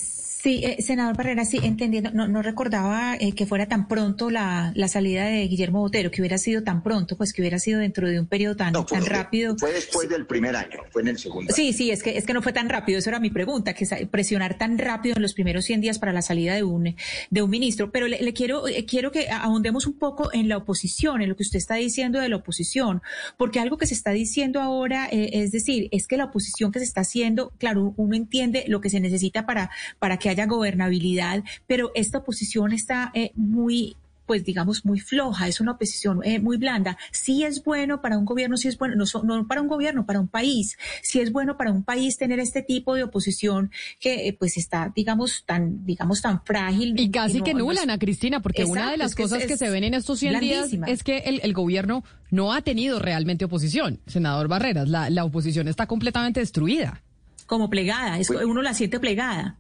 Sí, 0.48 0.62
eh, 0.64 0.82
senador 0.82 1.18
Barrera, 1.18 1.44
sí, 1.44 1.60
entendiendo, 1.62 2.12
no, 2.12 2.30
no 2.30 2.42
recordaba 2.42 3.18
eh, 3.20 3.34
que 3.34 3.46
fuera 3.46 3.66
tan 3.66 3.90
pronto 3.90 4.30
la, 4.30 4.72
la, 4.76 4.88
salida 4.88 5.26
de 5.26 5.46
Guillermo 5.46 5.82
Botero, 5.82 6.10
que 6.10 6.22
hubiera 6.22 6.38
sido 6.38 6.64
tan 6.64 6.84
pronto, 6.84 7.18
pues 7.18 7.34
que 7.34 7.42
hubiera 7.42 7.60
sido 7.60 7.82
dentro 7.82 8.08
de 8.08 8.18
un 8.18 8.28
periodo 8.28 8.56
tan, 8.56 8.72
no, 8.72 8.88
fue, 8.88 8.98
tan 8.98 9.08
rápido. 9.08 9.58
Fue 9.58 9.74
después 9.74 10.08
del 10.08 10.26
primer 10.26 10.56
año, 10.56 10.80
fue 10.90 11.02
en 11.02 11.10
el 11.10 11.20
segundo. 11.20 11.54
Sí, 11.54 11.68
año. 11.68 11.78
sí, 11.78 11.92
es 11.92 12.02
que, 12.02 12.18
es 12.18 12.26
que 12.26 12.34
no 12.34 12.42
fue 12.42 12.54
tan 12.54 12.70
rápido, 12.70 12.98
eso 12.98 13.10
era 13.10 13.20
mi 13.20 13.30
pregunta, 13.30 13.74
que 13.74 13.86
presionar 14.10 14.58
tan 14.58 14.78
rápido 14.78 15.18
en 15.18 15.22
los 15.22 15.34
primeros 15.34 15.66
100 15.66 15.82
días 15.82 16.00
para 16.00 16.14
la 16.14 16.22
salida 16.22 16.56
de 16.56 16.64
un, 16.64 16.96
de 17.30 17.42
un 17.42 17.50
ministro. 17.50 17.92
Pero 17.92 18.08
le, 18.08 18.22
le 18.22 18.32
quiero, 18.32 18.70
eh, 18.70 18.86
quiero 18.86 19.12
que 19.12 19.28
ahondemos 19.30 19.86
un 19.86 20.00
poco 20.00 20.32
en 20.32 20.48
la 20.48 20.56
oposición, 20.56 21.22
en 21.22 21.28
lo 21.28 21.36
que 21.36 21.44
usted 21.44 21.58
está 21.58 21.76
diciendo 21.76 22.22
de 22.22 22.30
la 22.30 22.38
oposición, 22.38 23.02
porque 23.36 23.60
algo 23.60 23.78
que 23.78 23.86
se 23.86 23.96
está 23.96 24.12
diciendo 24.12 24.62
ahora, 24.62 25.10
eh, 25.12 25.30
es 25.34 25.52
decir, 25.52 25.90
es 25.92 26.08
que 26.08 26.16
la 26.16 26.24
oposición 26.24 26.72
que 26.72 26.80
se 26.80 26.86
está 26.86 27.02
haciendo, 27.02 27.52
claro, 27.58 27.94
uno 27.98 28.16
entiende 28.16 28.64
lo 28.70 28.80
que 28.80 28.90
se 28.90 29.02
necesita 29.02 29.46
para, 29.46 29.72
para 30.00 30.16
que 30.16 30.30
haya 30.30 30.37
gobernabilidad 30.46 31.44
pero 31.66 31.92
esta 31.96 32.20
oposición 32.20 32.72
está 32.74 33.12
eh, 33.14 33.32
muy 33.36 33.96
pues 34.26 34.44
digamos 34.44 34.84
muy 34.84 35.00
floja, 35.00 35.48
es 35.48 35.62
una 35.62 35.72
oposición 35.72 36.20
eh, 36.26 36.38
muy 36.40 36.58
blanda. 36.58 36.98
Sí 37.14 37.46
es 37.46 37.64
bueno 37.64 38.02
para 38.02 38.18
un 38.18 38.26
gobierno, 38.26 38.58
sí 38.58 38.68
es 38.68 38.78
bueno, 38.78 38.96
no, 38.98 39.06
no, 39.24 39.48
para 39.48 39.62
un 39.62 39.70
gobierno, 39.70 40.06
para 40.06 40.20
un 40.20 40.28
país. 40.28 40.78
Sí 41.02 41.22
es 41.22 41.32
bueno 41.32 41.56
para 41.56 41.72
un 41.72 41.82
país 41.84 42.18
tener 42.18 42.38
este 42.42 42.62
tipo 42.62 42.94
de 42.96 43.04
oposición 43.04 43.72
que 44.02 44.28
eh, 44.28 44.34
pues 44.38 44.58
está, 44.58 44.92
digamos, 44.94 45.46
tan, 45.46 45.86
digamos, 45.86 46.22
tan 46.22 46.44
frágil. 46.44 47.00
Y 47.00 47.10
casi 47.10 47.38
no, 47.38 47.46
que 47.46 47.54
nula, 47.54 47.76
no 47.76 47.82
Ana 47.84 48.00
Cristina, 48.00 48.42
porque 48.42 48.64
Exacto, 48.64 48.82
una 48.82 48.92
de 48.92 48.98
las 48.98 49.12
es 49.12 49.16
que 49.16 49.24
es- 49.24 49.30
cosas 49.32 49.48
que 49.48 49.56
se 49.56 49.70
ven 49.70 49.86
en 49.86 49.94
estos 49.94 50.20
100 50.20 50.40
días 50.42 50.70
es 50.88 51.04
que 51.04 51.20
el, 51.20 51.40
el 51.42 51.54
gobierno 51.54 52.04
no 52.30 52.52
ha 52.52 52.60
tenido 52.60 53.00
realmente 53.00 53.46
oposición, 53.46 54.02
senador 54.08 54.50
Barreras. 54.50 54.90
La, 54.90 55.10
la 55.10 55.24
oposición 55.24 55.70
está 55.70 55.88
completamente 55.88 56.42
destruida. 56.42 57.02
Como 57.46 57.70
plegada, 57.70 58.20
es, 58.20 58.28
Pues- 58.28 58.44
uno 58.44 58.62
la 58.62 58.74
siente 58.74 59.00
plegada. 59.00 59.56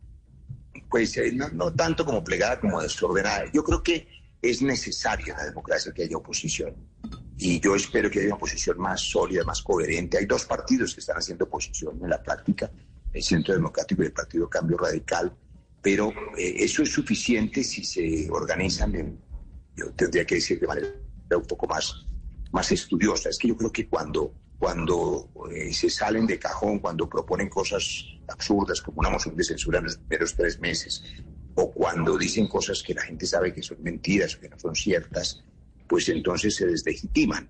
Pues 0.89 1.19
no, 1.33 1.49
no 1.49 1.73
tanto 1.73 2.05
como 2.05 2.23
plegada 2.23 2.59
como 2.59 2.81
desordenada. 2.81 3.45
Yo 3.53 3.63
creo 3.63 3.81
que 3.83 4.07
es 4.41 4.61
necesario 4.61 5.33
en 5.33 5.37
la 5.39 5.45
democracia 5.45 5.91
que 5.93 6.03
haya 6.03 6.17
oposición. 6.17 6.75
Y 7.37 7.59
yo 7.59 7.75
espero 7.75 8.09
que 8.09 8.19
haya 8.19 8.27
una 8.29 8.35
oposición 8.37 8.79
más 8.79 9.01
sólida, 9.01 9.43
más 9.43 9.61
coherente. 9.61 10.17
Hay 10.17 10.25
dos 10.25 10.45
partidos 10.45 10.93
que 10.93 11.01
están 11.01 11.17
haciendo 11.17 11.45
oposición 11.45 11.99
en 12.01 12.09
la 12.09 12.21
práctica, 12.21 12.71
el 13.13 13.23
Centro 13.23 13.53
Democrático 13.53 14.03
y 14.03 14.07
el 14.07 14.11
Partido 14.13 14.49
Cambio 14.49 14.77
Radical, 14.77 15.35
pero 15.81 16.11
eh, 16.37 16.55
eso 16.57 16.83
es 16.83 16.91
suficiente 16.91 17.63
si 17.63 17.83
se 17.83 18.27
organizan, 18.31 18.95
en- 18.95 19.19
yo 19.75 19.91
tendría 19.91 20.25
que 20.25 20.35
decir 20.35 20.59
de 20.59 20.67
manera 20.67 20.87
un 21.35 21.45
poco 21.45 21.67
más, 21.67 22.05
más 22.51 22.71
estudiosa. 22.71 23.29
Es 23.29 23.37
que 23.37 23.47
yo 23.49 23.55
creo 23.57 23.71
que 23.71 23.87
cuando, 23.87 24.33
cuando 24.57 25.29
eh, 25.51 25.73
se 25.73 25.89
salen 25.89 26.25
de 26.25 26.39
cajón, 26.39 26.79
cuando 26.79 27.09
proponen 27.09 27.49
cosas 27.49 28.05
absurdas 28.27 28.81
como 28.81 28.99
una 28.99 29.09
moción 29.09 29.35
de 29.35 29.43
censura 29.43 29.79
en 29.79 29.85
los 29.85 29.97
primeros 29.97 30.35
tres 30.35 30.59
meses, 30.59 31.03
o 31.55 31.71
cuando 31.71 32.17
dicen 32.17 32.47
cosas 32.47 32.83
que 32.83 32.93
la 32.93 33.03
gente 33.03 33.25
sabe 33.25 33.53
que 33.53 33.63
son 33.63 33.81
mentiras 33.81 34.35
o 34.35 34.39
que 34.39 34.49
no 34.49 34.59
son 34.59 34.75
ciertas, 34.75 35.43
pues 35.87 36.09
entonces 36.09 36.55
se 36.55 36.67
deslegitiman. 36.67 37.49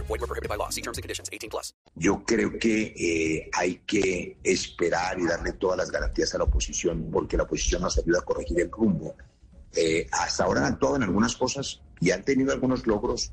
Group. 0.11 0.19
Void 0.19 0.21
were 0.21 0.27
prohibited 0.27 0.49
by 0.49 0.55
law. 0.57 0.69
See 0.69 0.81
terms 0.81 0.97
and 0.97 1.03
conditions. 1.03 1.29
18 1.31 1.49
plus. 1.49 1.73
Yo 1.95 2.23
creo 2.25 2.57
que 2.59 2.93
eh, 2.97 3.49
hay 3.53 3.81
que 3.85 4.37
esperar 4.43 5.19
y 5.19 5.25
darle 5.25 5.53
todas 5.53 5.77
las 5.77 5.91
garantías 5.91 6.33
a 6.35 6.37
la 6.37 6.45
oposición, 6.45 7.09
porque 7.11 7.37
la 7.37 7.43
oposición 7.43 7.81
nos 7.81 7.97
ayuda 7.97 8.19
a 8.19 8.21
corregir 8.21 8.59
el 8.59 8.71
rumbo. 8.71 9.15
Eh, 9.73 10.07
hasta 10.11 10.43
ahora 10.43 10.65
han 10.65 10.73
actuado 10.73 10.97
en 10.97 11.03
algunas 11.03 11.35
cosas 11.35 11.81
y 11.99 12.11
han 12.11 12.23
tenido 12.23 12.51
algunos 12.51 12.85
logros 12.85 13.31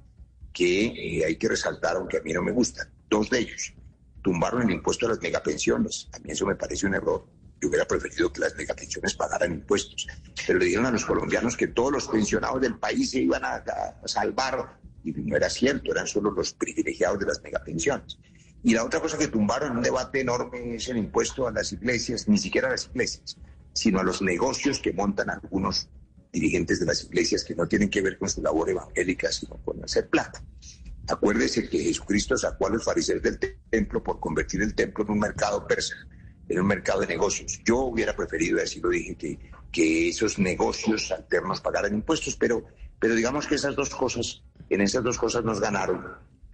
que 0.53 0.87
eh, 0.87 1.25
hay 1.25 1.37
que 1.37 1.49
resaltar, 1.49 1.97
aunque 1.97 2.19
a 2.19 2.23
mí 2.23 2.33
no 2.33 2.43
me 2.43 2.53
gustan. 2.53 2.88
Dos 3.09 3.31
de 3.31 3.41
ellos. 3.41 3.75
Tumbaron 4.23 4.62
el 4.62 4.71
impuesto 4.71 5.07
a 5.07 5.11
las 5.11 5.21
megapensiones. 5.21 6.09
A 6.12 6.19
mí 6.19 6.31
eso 6.31 6.47
me 6.47 6.55
parece 6.55 6.87
un 6.87 6.95
error. 6.95 7.25
Yo 7.61 7.69
hubiera 7.69 7.85
preferido 7.87 8.33
que 8.33 8.41
las 8.41 8.55
megapensiones 8.57 9.14
pagaran 9.14 9.53
impuestos. 9.53 10.07
Pero 10.47 10.59
le 10.59 10.67
dijeron 10.67 10.87
a 10.87 10.91
los 10.91 11.05
colombianos 11.05 11.57
que 11.57 11.69
todos 11.69 11.93
los 11.93 12.09
pensionados 12.09 12.61
del 12.61 12.79
país 12.79 13.11
se 13.11 13.21
iban 13.21 13.45
a, 13.45 13.57
a 13.57 14.09
salvar. 14.09 14.78
Y 15.04 15.12
no 15.12 15.37
era 15.37 15.48
cierto, 15.48 15.92
eran 15.92 16.06
solo 16.06 16.30
los 16.30 16.52
privilegiados 16.54 17.18
de 17.20 17.26
las 17.26 17.42
megapensiones. 17.42 18.18
Y 18.62 18.74
la 18.74 18.84
otra 18.84 19.00
cosa 19.00 19.16
que 19.16 19.28
tumbaron 19.28 19.76
un 19.76 19.82
debate 19.82 20.20
enorme 20.20 20.74
es 20.74 20.88
el 20.88 20.98
impuesto 20.98 21.46
a 21.46 21.52
las 21.52 21.72
iglesias, 21.72 22.28
ni 22.28 22.38
siquiera 22.38 22.68
a 22.68 22.72
las 22.72 22.87
iglesias, 22.87 23.38
sino 23.72 24.00
a 24.00 24.02
los 24.02 24.20
negocios 24.20 24.80
que 24.80 24.92
montan 24.92 25.30
algunos 25.30 25.88
dirigentes 26.32 26.80
de 26.80 26.87
las 26.87 27.04
iglesias 27.04 27.44
que 27.44 27.54
no 27.54 27.66
tienen 27.68 27.88
que 27.88 28.02
ver 28.02 28.18
con 28.18 28.28
su 28.28 28.42
labor 28.42 28.68
evangélica, 28.68 29.30
sino 29.30 29.56
con 29.64 29.82
hacer 29.84 30.08
plata. 30.08 30.42
Acuérdese 31.06 31.68
que 31.68 31.78
Jesucristo 31.78 32.37
sacó 32.37 32.66
a 32.66 32.70
los 32.70 32.84
fariseos 32.84 33.22
del 33.22 33.38
te- 33.38 33.61
templo 33.70 34.02
por 34.02 34.20
convertir 34.20 34.61
el 34.62 34.74
templo 34.74 35.04
en 35.04 35.12
un 35.12 35.18
mercado 35.20 35.66
persa, 35.66 35.94
en 36.48 36.61
un 36.61 36.66
mercado 36.66 37.00
de 37.00 37.06
negocios. 37.06 37.61
Yo 37.64 37.78
hubiera 37.78 38.14
preferido, 38.14 38.61
así 38.61 38.80
lo 38.80 38.90
dije, 38.90 39.16
que, 39.16 39.38
que 39.70 40.08
esos 40.08 40.38
negocios 40.38 41.11
alternos 41.12 41.61
pagaran 41.61 41.94
impuestos, 41.94 42.37
pero, 42.37 42.66
pero 42.98 43.14
digamos 43.14 43.46
que 43.46 43.56
esas 43.56 43.76
dos 43.76 43.90
cosas, 43.90 44.42
en 44.70 44.80
esas 44.80 45.02
dos 45.02 45.18
cosas 45.18 45.44
nos 45.44 45.61
ganaron. 45.61 46.04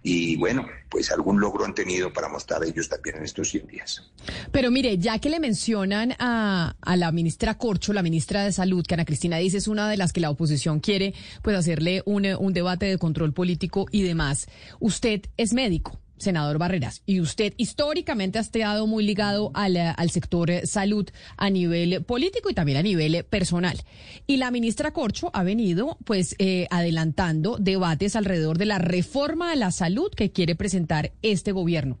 Y 0.07 0.35
bueno, 0.35 0.67
pues 0.87 1.11
algún 1.11 1.39
logro 1.39 1.65
han 1.65 1.73
tenido 1.73 2.13
para 2.13 2.29
mostrar 2.29 2.63
ellos 2.63 2.87
también 2.87 3.17
en 3.17 3.23
estos 3.23 3.49
100 3.49 3.65
días. 3.65 4.03
Pero 4.51 4.69
mire, 4.69 4.99
ya 4.99 5.17
que 5.17 5.31
le 5.31 5.39
mencionan 5.39 6.13
a, 6.19 6.75
a 6.79 6.95
la 6.95 7.11
ministra 7.11 7.57
Corcho, 7.57 7.91
la 7.91 8.03
ministra 8.03 8.43
de 8.43 8.51
Salud, 8.51 8.85
que 8.85 8.93
Ana 8.93 9.05
Cristina 9.05 9.37
dice 9.37 9.57
es 9.57 9.67
una 9.67 9.89
de 9.89 9.97
las 9.97 10.13
que 10.13 10.21
la 10.21 10.29
oposición 10.29 10.79
quiere 10.79 11.15
pues 11.41 11.57
hacerle 11.57 12.03
un, 12.05 12.25
eh, 12.25 12.35
un 12.35 12.53
debate 12.53 12.85
de 12.85 12.99
control 12.99 13.33
político 13.33 13.87
y 13.91 14.03
demás. 14.03 14.45
Usted 14.79 15.21
es 15.37 15.53
médico. 15.53 15.99
Senador 16.17 16.57
Barreras, 16.57 17.01
y 17.05 17.19
usted 17.19 17.53
históricamente 17.57 18.37
ha 18.37 18.41
estado 18.41 18.87
muy 18.87 19.03
ligado 19.05 19.51
al, 19.53 19.75
eh, 19.75 19.93
al 19.95 20.09
sector 20.09 20.49
eh, 20.49 20.65
salud 20.65 21.09
a 21.37 21.49
nivel 21.49 22.03
político 22.03 22.49
y 22.49 22.53
también 22.53 22.77
a 22.77 22.83
nivel 22.83 23.15
eh, 23.15 23.23
personal. 23.23 23.81
Y 24.27 24.37
la 24.37 24.51
ministra 24.51 24.91
Corcho 24.91 25.29
ha 25.33 25.43
venido 25.43 25.97
pues 26.05 26.35
eh, 26.39 26.67
adelantando 26.71 27.57
debates 27.59 28.15
alrededor 28.15 28.57
de 28.57 28.65
la 28.65 28.79
reforma 28.79 29.51
a 29.51 29.55
la 29.55 29.71
salud 29.71 30.11
que 30.15 30.31
quiere 30.31 30.55
presentar 30.55 31.11
este 31.21 31.51
gobierno. 31.51 31.99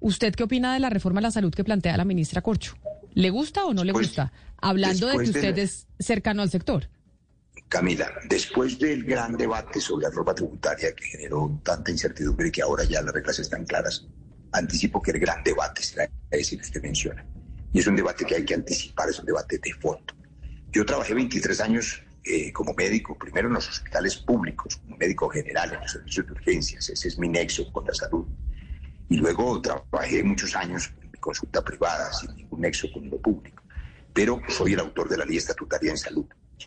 ¿Usted 0.00 0.34
qué 0.34 0.44
opina 0.44 0.74
de 0.74 0.80
la 0.80 0.90
reforma 0.90 1.20
a 1.20 1.22
la 1.22 1.30
salud 1.30 1.54
que 1.54 1.64
plantea 1.64 1.96
la 1.96 2.04
ministra 2.04 2.42
Corcho? 2.42 2.76
¿Le 3.14 3.30
gusta 3.30 3.64
o 3.64 3.72
no 3.72 3.84
le 3.84 3.92
gusta? 3.92 4.32
Hablando 4.58 5.06
de 5.06 5.16
que 5.24 5.30
usted 5.30 5.58
es 5.58 5.86
cercano 5.98 6.42
al 6.42 6.50
sector. 6.50 6.88
Camila, 7.74 8.08
después 8.28 8.78
del 8.78 9.02
gran 9.02 9.36
debate 9.36 9.80
sobre 9.80 10.04
la 10.04 10.10
reforma 10.10 10.32
tributaria 10.32 10.94
que 10.94 11.06
generó 11.06 11.60
tanta 11.64 11.90
incertidumbre 11.90 12.46
y 12.46 12.52
que 12.52 12.62
ahora 12.62 12.84
ya 12.84 13.02
las 13.02 13.12
reglas 13.12 13.40
están 13.40 13.64
claras, 13.64 14.06
anticipo 14.52 15.02
que 15.02 15.10
el 15.10 15.18
gran 15.18 15.42
debate 15.42 15.82
será 15.82 16.08
ese 16.30 16.56
que 16.56 16.62
usted 16.62 16.80
menciona. 16.80 17.26
Y 17.72 17.80
es 17.80 17.86
un 17.88 17.96
debate 17.96 18.24
que 18.26 18.36
hay 18.36 18.44
que 18.44 18.54
anticipar, 18.54 19.08
es 19.08 19.18
un 19.18 19.26
debate 19.26 19.58
de 19.58 19.72
fondo. 19.72 20.14
Yo 20.70 20.86
trabajé 20.86 21.14
23 21.14 21.60
años 21.62 22.00
eh, 22.22 22.52
como 22.52 22.74
médico, 22.74 23.18
primero 23.18 23.48
en 23.48 23.54
los 23.54 23.68
hospitales 23.68 24.18
públicos, 24.18 24.76
como 24.76 24.96
médico 24.96 25.28
general 25.28 25.74
en 25.74 25.80
los 25.80 25.90
servicios 25.90 26.26
de 26.26 26.32
urgencias, 26.32 26.88
ese 26.88 27.08
es 27.08 27.18
mi 27.18 27.28
nexo 27.28 27.72
con 27.72 27.84
la 27.86 27.94
salud. 27.94 28.24
Y 29.08 29.16
luego 29.16 29.60
trabajé 29.60 30.22
muchos 30.22 30.54
años 30.54 30.92
en 31.02 31.10
mi 31.10 31.18
consulta 31.18 31.60
privada, 31.64 32.12
sin 32.12 32.36
ningún 32.36 32.60
nexo 32.60 32.86
con 32.92 33.10
lo 33.10 33.20
público. 33.20 33.64
Pero 34.12 34.40
soy 34.48 34.74
el 34.74 34.78
autor 34.78 35.08
de 35.08 35.16
la 35.16 35.24
ley 35.24 35.38
estatutaria 35.38 35.90
en 35.90 35.98
salud 35.98 36.26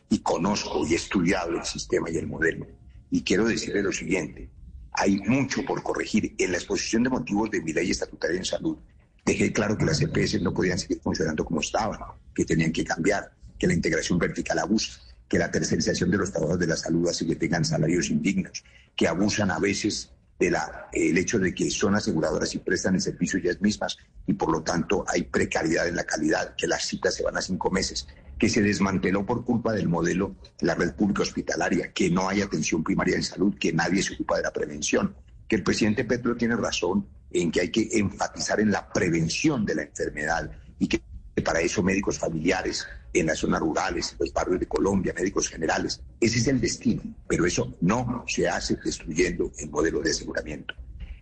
y 0.10 0.20
conozco 0.20 0.86
y 0.86 0.94
he 0.94 0.96
estudiado 0.96 1.58
el 1.58 1.66
sistema 1.66 2.10
y 2.10 2.18
el 2.18 2.28
modelo. 2.28 2.68
Y 3.10 3.24
quiero 3.24 3.46
decirle 3.46 3.84
lo 3.84 3.92
siguiente, 3.92 4.50
hay 4.92 5.20
mucho 5.20 5.64
por 5.64 5.84
corregir. 5.84 6.36
En 6.38 6.52
la 6.52 6.58
exposición 6.58 7.04
de 7.04 7.10
motivos 7.10 7.52
de 7.52 7.62
mi 7.62 7.74
ley 7.74 7.92
estatutaria 7.92 8.38
en 8.38 8.46
salud, 8.46 8.78
dejé 9.26 9.54
claro 9.54 9.78
que 9.78 9.86
las 9.86 10.02
EPS 10.02 10.42
no 10.42 10.54
podían 10.54 10.80
seguir 10.80 11.00
funcionando 11.02 11.46
como 11.46 11.62
estaban, 11.62 12.00
que 12.34 12.46
tenían 12.46 12.72
que 12.72 12.84
cambiar, 12.84 13.32
que 13.58 13.68
la 13.68 13.74
integración 13.74 14.18
vertical 14.18 14.60
abusa, 14.60 15.00
que 15.28 15.38
la 15.38 15.52
tercerización 15.52 16.10
de 16.10 16.18
los 16.18 16.32
trabajadores 16.32 16.68
de 16.68 16.74
la 16.74 16.78
salud 16.78 17.08
hace 17.10 17.28
que 17.28 17.36
tengan 17.36 17.66
salarios 17.66 18.10
indignos, 18.10 18.64
que 18.96 19.08
abusan 19.08 19.52
a 19.52 19.60
veces 19.60 20.12
del 20.40 20.56
el 20.94 21.18
hecho 21.18 21.40
de 21.40 21.54
que 21.54 21.70
son 21.72 21.96
aseguradoras 21.96 22.54
y 22.56 22.60
prestan 22.60 22.96
el 22.96 23.02
servicio 23.02 23.40
ellas 23.40 23.60
mismas 23.60 23.98
y 24.28 24.34
por 24.34 24.52
lo 24.52 24.62
tanto 24.62 25.04
hay 25.08 25.24
precariedad 25.24 25.88
en 25.88 25.96
la 25.96 26.04
calidad, 26.04 26.56
que 26.56 26.68
las 26.68 26.86
citas 26.86 27.16
se 27.16 27.24
van 27.24 27.38
a 27.38 27.42
cinco 27.42 27.72
meses, 27.72 28.08
que 28.38 28.50
se 28.50 28.62
desmanteló 28.62 29.26
por 29.26 29.44
culpa 29.44 29.74
del 29.74 29.88
modelo 29.88 30.36
la 30.62 30.76
red 30.76 30.94
pública 30.94 31.24
hospitalaria, 31.24 31.92
que 31.92 32.10
no 32.10 32.30
hay 32.30 32.42
atención 32.42 32.84
primaria 32.84 33.16
en 33.16 33.24
salud, 33.24 33.56
que 33.60 33.74
nadie 33.74 34.04
se 34.04 34.14
ocupa 34.14 34.38
de 34.38 34.44
la 34.44 34.54
prevención, 34.54 35.16
que 35.48 35.56
el 35.56 35.64
presidente 35.64 36.06
Petro 36.06 36.36
tiene 36.36 36.56
razón 36.56 37.08
en 37.32 37.52
que 37.52 37.62
hay 37.62 37.70
que 37.70 37.90
enfatizar 37.94 38.60
en 38.60 38.72
la 38.72 38.92
prevención 38.92 39.66
de 39.66 39.76
la 39.76 39.84
enfermedad 39.84 40.52
y 40.80 40.88
que 40.88 41.02
para 41.44 41.62
eso 41.62 41.84
médicos 41.84 42.18
familiares 42.18 42.86
en 43.14 43.28
las 43.28 43.40
zonas 43.40 43.62
rurales, 43.62 44.12
en 44.12 44.18
los 44.20 44.34
barrios 44.34 44.60
de 44.60 44.68
Colombia, 44.68 45.14
médicos 45.16 45.50
generales. 45.50 46.02
Ese 46.20 46.40
es 46.40 46.48
el 46.48 46.60
destino, 46.60 47.02
pero 47.28 47.46
eso 47.46 47.76
no 47.82 48.24
se 48.28 48.48
hace 48.48 48.76
destruyendo 48.84 49.52
el 49.58 49.70
modelo 49.70 50.02
de 50.02 50.12
aseguramiento. 50.12 50.74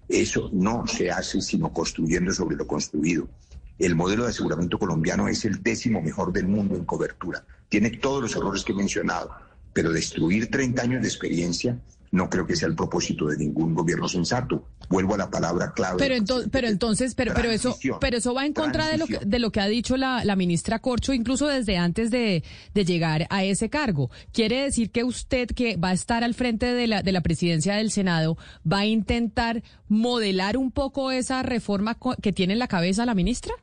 Eso 0.08 0.50
no 0.54 0.86
se 0.88 1.10
hace 1.10 1.42
sino 1.42 1.74
construyendo 1.74 2.32
sobre 2.32 2.56
lo 2.56 2.68
construido. 2.68 3.28
El 3.78 3.96
modelo 3.96 4.24
de 4.24 4.30
aseguramiento 4.30 4.80
colombiano 4.80 5.28
es 5.28 5.44
el 5.44 5.62
décimo 5.62 6.02
mejor 6.02 6.32
del 6.32 6.48
mundo 6.48 6.76
en 6.76 6.86
cobertura. 6.86 7.46
Tiene 7.68 7.90
todos 7.90 8.22
los 8.22 8.36
errores 8.36 8.64
que 8.64 8.72
he 8.72 8.76
mencionado, 8.76 9.32
pero 9.74 9.92
destruir 9.92 10.50
30 10.50 10.82
años 10.82 11.02
de 11.02 11.08
experiencia 11.10 11.78
no 12.12 12.30
creo 12.30 12.46
que 12.46 12.56
sea 12.56 12.68
el 12.68 12.76
propósito 12.76 13.28
de 13.28 13.38
ningún 13.38 13.74
gobierno 13.74 14.08
sensato. 14.08 14.68
Vuelvo 14.90 15.16
a 15.16 15.18
la 15.18 15.30
palabra 15.30 15.74
clave. 15.74 15.98
Pero, 15.98 16.16
entonces, 16.16 16.50
pero 16.52 16.68
entonces, 16.68 17.16
pero, 17.16 17.34
pero 17.34 17.50
eso, 17.50 17.78
pero 18.00 18.18
eso 18.18 18.34
va 18.34 18.46
en 18.46 18.54
contra 18.54 18.88
de 18.88 18.98
lo 18.98 19.08
que, 19.08 19.20
de 19.20 19.40
lo 19.40 19.52
que 19.52 19.60
ha 19.60 19.68
dicho 19.68 19.98
la, 19.98 20.24
la 20.24 20.36
ministra 20.36 20.80
Corcho, 20.80 21.14
incluso 21.14 21.48
desde 21.48 21.78
antes 21.78 22.12
de, 22.12 22.44
de, 22.74 22.86
llegar 22.86 23.26
a 23.30 23.44
ese 23.44 23.70
cargo. 23.70 24.12
Quiere 24.32 24.64
decir 24.64 24.92
que 24.92 25.04
usted, 25.04 25.48
que 25.48 25.76
va 25.78 25.90
a 25.90 25.94
estar 25.94 26.24
al 26.24 26.36
frente 26.36 26.68
de 26.68 26.88
la, 26.88 27.02
de 27.02 27.12
la 27.12 27.22
presidencia 27.22 27.76
del 27.76 27.92
Senado, 27.92 28.38
va 28.72 28.80
a 28.80 28.86
intentar 28.86 29.64
modelar 29.88 30.58
un 30.58 30.72
poco 30.72 31.12
esa 31.12 31.44
reforma 31.44 31.98
que 32.22 32.32
tiene 32.32 32.54
en 32.54 32.60
la 32.60 32.68
cabeza 32.68 33.06
la 33.06 33.16
ministra, 33.16 33.54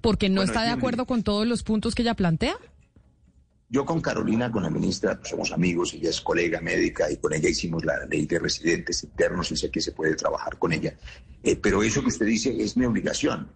porque 0.00 0.28
no 0.28 0.40
bueno, 0.40 0.52
está 0.52 0.64
de 0.64 0.70
acuerdo 0.70 1.06
con 1.06 1.22
todos 1.22 1.46
los 1.46 1.62
puntos 1.62 1.94
que 1.94 2.02
ella 2.02 2.14
plantea. 2.14 2.56
Yo 3.68 3.84
con 3.84 4.00
Carolina, 4.00 4.52
con 4.52 4.62
la 4.62 4.70
ministra, 4.70 5.16
pues 5.18 5.30
somos 5.30 5.50
amigos, 5.52 5.94
ella 5.94 6.10
es 6.10 6.20
colega 6.20 6.60
médica 6.60 7.10
y 7.10 7.16
con 7.16 7.32
ella 7.32 7.48
hicimos 7.48 7.84
la 7.84 8.04
ley 8.06 8.26
de 8.26 8.38
residentes 8.38 9.02
internos 9.04 9.50
y 9.50 9.56
sé 9.56 9.70
que 9.70 9.80
se 9.80 9.92
puede 9.92 10.14
trabajar 10.14 10.58
con 10.58 10.72
ella. 10.72 10.94
Eh, 11.42 11.56
pero 11.56 11.82
eso 11.82 12.02
que 12.02 12.08
usted 12.08 12.26
dice 12.26 12.54
es 12.62 12.76
mi 12.76 12.84
obligación, 12.84 13.50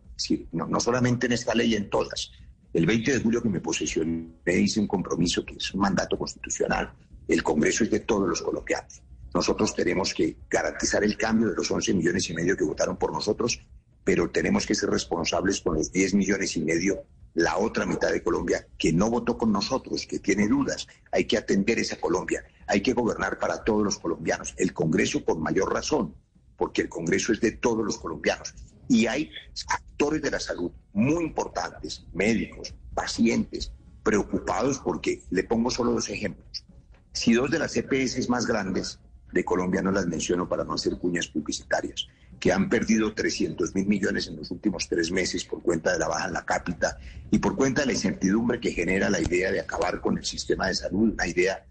no, 0.52 0.66
no 0.66 0.80
solamente 0.80 1.26
en 1.26 1.32
esta 1.32 1.54
ley, 1.54 1.74
en 1.74 1.88
todas. 1.88 2.32
El 2.72 2.86
20 2.86 3.12
de 3.12 3.20
julio 3.20 3.42
que 3.42 3.48
me 3.48 3.60
posesioné 3.60 4.30
hice 4.46 4.80
un 4.80 4.86
compromiso 4.86 5.44
que 5.44 5.54
es 5.54 5.72
un 5.72 5.80
mandato 5.80 6.18
constitucional. 6.18 6.92
El 7.26 7.42
Congreso 7.42 7.84
es 7.84 7.90
de 7.90 8.00
todos 8.00 8.28
los 8.28 8.42
colombianos. 8.42 9.02
Nosotros 9.34 9.74
tenemos 9.74 10.14
que 10.14 10.36
garantizar 10.50 11.04
el 11.04 11.16
cambio 11.16 11.48
de 11.48 11.54
los 11.54 11.70
11 11.70 11.94
millones 11.94 12.28
y 12.30 12.34
medio 12.34 12.56
que 12.56 12.64
votaron 12.64 12.96
por 12.96 13.12
nosotros, 13.12 13.60
pero 14.04 14.30
tenemos 14.30 14.66
que 14.66 14.74
ser 14.74 14.90
responsables 14.90 15.60
con 15.60 15.74
los 15.76 15.92
10 15.92 16.14
millones 16.14 16.56
y 16.56 16.60
medio 16.60 17.04
la 17.34 17.58
otra 17.58 17.86
mitad 17.86 18.10
de 18.10 18.22
Colombia 18.22 18.66
que 18.76 18.92
no 18.92 19.10
votó 19.10 19.38
con 19.38 19.52
nosotros, 19.52 20.06
que 20.06 20.18
tiene 20.18 20.48
dudas. 20.48 20.86
Hay 21.12 21.24
que 21.24 21.38
atender 21.38 21.78
esa 21.78 21.96
Colombia, 21.96 22.44
hay 22.66 22.80
que 22.82 22.92
gobernar 22.92 23.38
para 23.38 23.64
todos 23.64 23.84
los 23.84 23.98
colombianos. 23.98 24.54
El 24.56 24.72
Congreso 24.72 25.24
por 25.24 25.38
mayor 25.38 25.72
razón, 25.72 26.14
porque 26.56 26.82
el 26.82 26.88
Congreso 26.88 27.32
es 27.32 27.40
de 27.40 27.52
todos 27.52 27.84
los 27.84 27.98
colombianos. 27.98 28.54
Y 28.88 29.06
hay 29.06 29.30
actores 29.68 30.22
de 30.22 30.30
la 30.30 30.40
salud 30.40 30.70
muy 30.92 31.24
importantes, 31.24 32.06
médicos, 32.12 32.74
pacientes, 32.94 33.72
preocupados 34.02 34.78
porque, 34.78 35.22
le 35.30 35.44
pongo 35.44 35.70
solo 35.70 35.92
dos 35.92 36.08
ejemplos. 36.08 36.64
Si 37.12 37.34
dos 37.34 37.50
de 37.50 37.58
las 37.58 37.76
EPS 37.76 38.28
más 38.28 38.46
grandes 38.46 38.98
de 39.32 39.44
Colombia 39.44 39.82
no 39.82 39.92
las 39.92 40.06
menciono 40.06 40.48
para 40.48 40.64
no 40.64 40.74
hacer 40.74 40.98
cuñas 40.98 41.28
publicitarias, 41.28 42.08
que 42.38 42.52
han 42.52 42.68
perdido 42.68 43.14
300 43.14 43.74
mil 43.74 43.86
millones 43.86 44.28
en 44.28 44.36
los 44.36 44.50
últimos 44.50 44.88
tres 44.88 45.10
meses 45.10 45.44
por 45.44 45.62
cuenta 45.62 45.92
de 45.92 45.98
la 45.98 46.08
baja 46.08 46.28
en 46.28 46.34
la 46.34 46.44
cápita 46.44 46.98
y 47.30 47.38
por 47.38 47.56
cuenta 47.56 47.82
de 47.82 47.88
la 47.88 47.92
incertidumbre 47.92 48.60
que 48.60 48.72
genera 48.72 49.10
la 49.10 49.20
idea 49.20 49.50
de 49.50 49.60
acabar 49.60 50.00
con 50.00 50.18
el 50.18 50.24
sistema 50.24 50.68
de 50.68 50.74
salud, 50.74 51.12
una 51.12 51.26
idea 51.26 51.64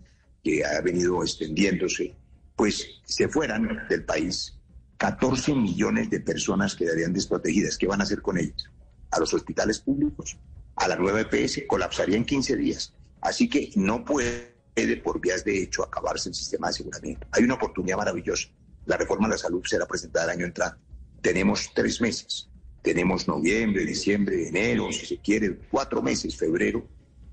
que 0.43 0.65
ha 0.65 0.81
venido 0.81 1.21
extendiéndose, 1.23 2.15
pues 2.55 2.85
se 3.05 3.27
fueran 3.27 3.87
del 3.89 4.03
país 4.03 4.57
14 4.97 5.53
millones 5.53 6.09
de 6.09 6.19
personas 6.19 6.75
quedarían 6.75 7.13
desprotegidas. 7.13 7.77
¿Qué 7.77 7.87
van 7.87 8.01
a 8.01 8.03
hacer 8.03 8.21
con 8.21 8.37
ellas? 8.37 8.69
A 9.11 9.19
los 9.19 9.33
hospitales 9.33 9.79
públicos, 9.79 10.37
a 10.75 10.87
la 10.87 10.95
nueva 10.95 11.21
EPS, 11.21 11.63
colapsaría 11.67 12.17
en 12.17 12.25
15 12.25 12.55
días. 12.57 12.93
Así 13.21 13.47
que 13.47 13.71
no 13.75 14.03
puede 14.03 14.57
por 15.03 15.19
vías 15.19 15.43
de 15.43 15.63
hecho 15.63 15.83
acabarse 15.83 16.29
el 16.29 16.35
sistema 16.35 16.67
de 16.67 16.71
aseguramiento. 16.71 17.27
Hay 17.31 17.43
una 17.43 17.55
oportunidad 17.55 17.97
maravillosa 17.97 18.49
la 18.87 18.97
reforma 18.97 19.27
de 19.27 19.33
la 19.33 19.37
salud 19.37 19.63
será 19.65 19.85
presentada 19.85 20.25
el 20.25 20.39
año 20.39 20.45
entrante. 20.45 20.79
Tenemos 21.21 21.71
tres 21.75 22.01
meses. 22.01 22.49
Tenemos 22.81 23.27
noviembre, 23.27 23.85
diciembre, 23.85 24.47
enero, 24.47 24.91
si 24.91 25.05
se 25.05 25.17
quiere, 25.19 25.59
cuatro 25.69 26.01
meses, 26.01 26.37
febrero, 26.37 26.87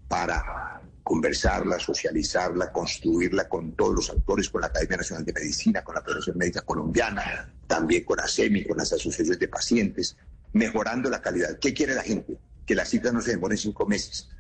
para 0.09 0.83
conversarla, 1.05 1.79
socializarla, 1.79 2.73
construirla 2.73 3.49
con 3.49 3.77
todos 3.77 3.95
los 3.95 4.11
actores, 4.11 4.49
con 4.51 4.63
la 4.63 4.67
Academia 4.67 4.97
Nacional 4.97 5.25
de 5.25 5.33
Medicina, 5.33 5.85
con 5.85 5.95
la 5.95 6.03
Federación 6.03 6.37
Médica 6.39 6.63
Colombiana, 6.63 7.53
también 7.69 8.05
con 8.05 8.19
ASEMI, 8.19 8.65
con 8.65 8.79
las 8.79 8.93
asociaciones 8.93 9.39
de 9.39 9.49
pacientes, 9.49 10.17
mejorando 10.53 11.09
la 11.09 11.23
calidad. 11.23 11.59
¿Qué 11.61 11.73
quiere 11.73 11.95
la 11.95 12.03
gente? 12.03 12.37
Que 12.67 12.75
las 12.75 12.89
citas 12.89 13.13
no 13.13 13.21
se 13.21 13.33
demoren 13.33 13.59
cinco 13.59 13.87
meses, 13.87 14.31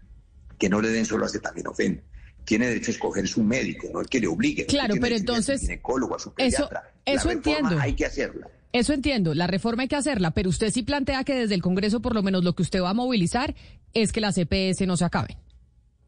que 0.59 0.68
no 0.68 0.81
le 0.81 0.88
den 0.88 1.07
solo 1.07 1.27
acetaminofén, 1.27 2.03
tiene 2.44 2.66
derecho 2.66 2.90
a 2.90 2.94
escoger 2.94 3.26
su 3.26 3.42
médico, 3.42 3.88
no 3.92 4.00
el 4.00 4.09
que 4.09 4.20
le 4.20 4.26
obligue. 4.26 4.66
Claro, 4.66 4.94
pero 5.00 5.16
entonces. 5.16 5.57
A 5.57 5.59
su 5.59 5.66
ginecólogo, 5.66 6.14
a 6.16 6.18
su 6.18 6.33
pediatra. 6.33 6.92
Eso, 7.04 7.18
eso 7.18 7.30
entiendo. 7.30 7.78
Hay 7.80 7.94
que 7.94 8.07
hacerla. 8.07 8.48
Eso 8.74 8.92
entiendo, 8.92 9.35
la 9.35 9.46
reforma 9.46 9.83
hay 9.83 9.88
que 9.88 9.94
hacerla, 9.94 10.33
pero 10.33 10.50
usted 10.50 10.72
sí 10.72 10.83
plantea 10.83 11.22
que 11.22 11.33
desde 11.33 11.54
el 11.54 11.62
Congreso, 11.62 12.00
por 12.00 12.12
lo 12.12 12.24
menos 12.24 12.42
lo 12.42 12.57
que 12.57 12.62
usted 12.62 12.83
va 12.83 12.90
a 12.90 12.94
movilizar 12.94 13.54
es 13.92 14.11
que 14.11 14.20
la 14.20 14.33
CPS 14.33 14.85
no 14.85 14.96
se 14.96 15.04
acabe. 15.04 15.38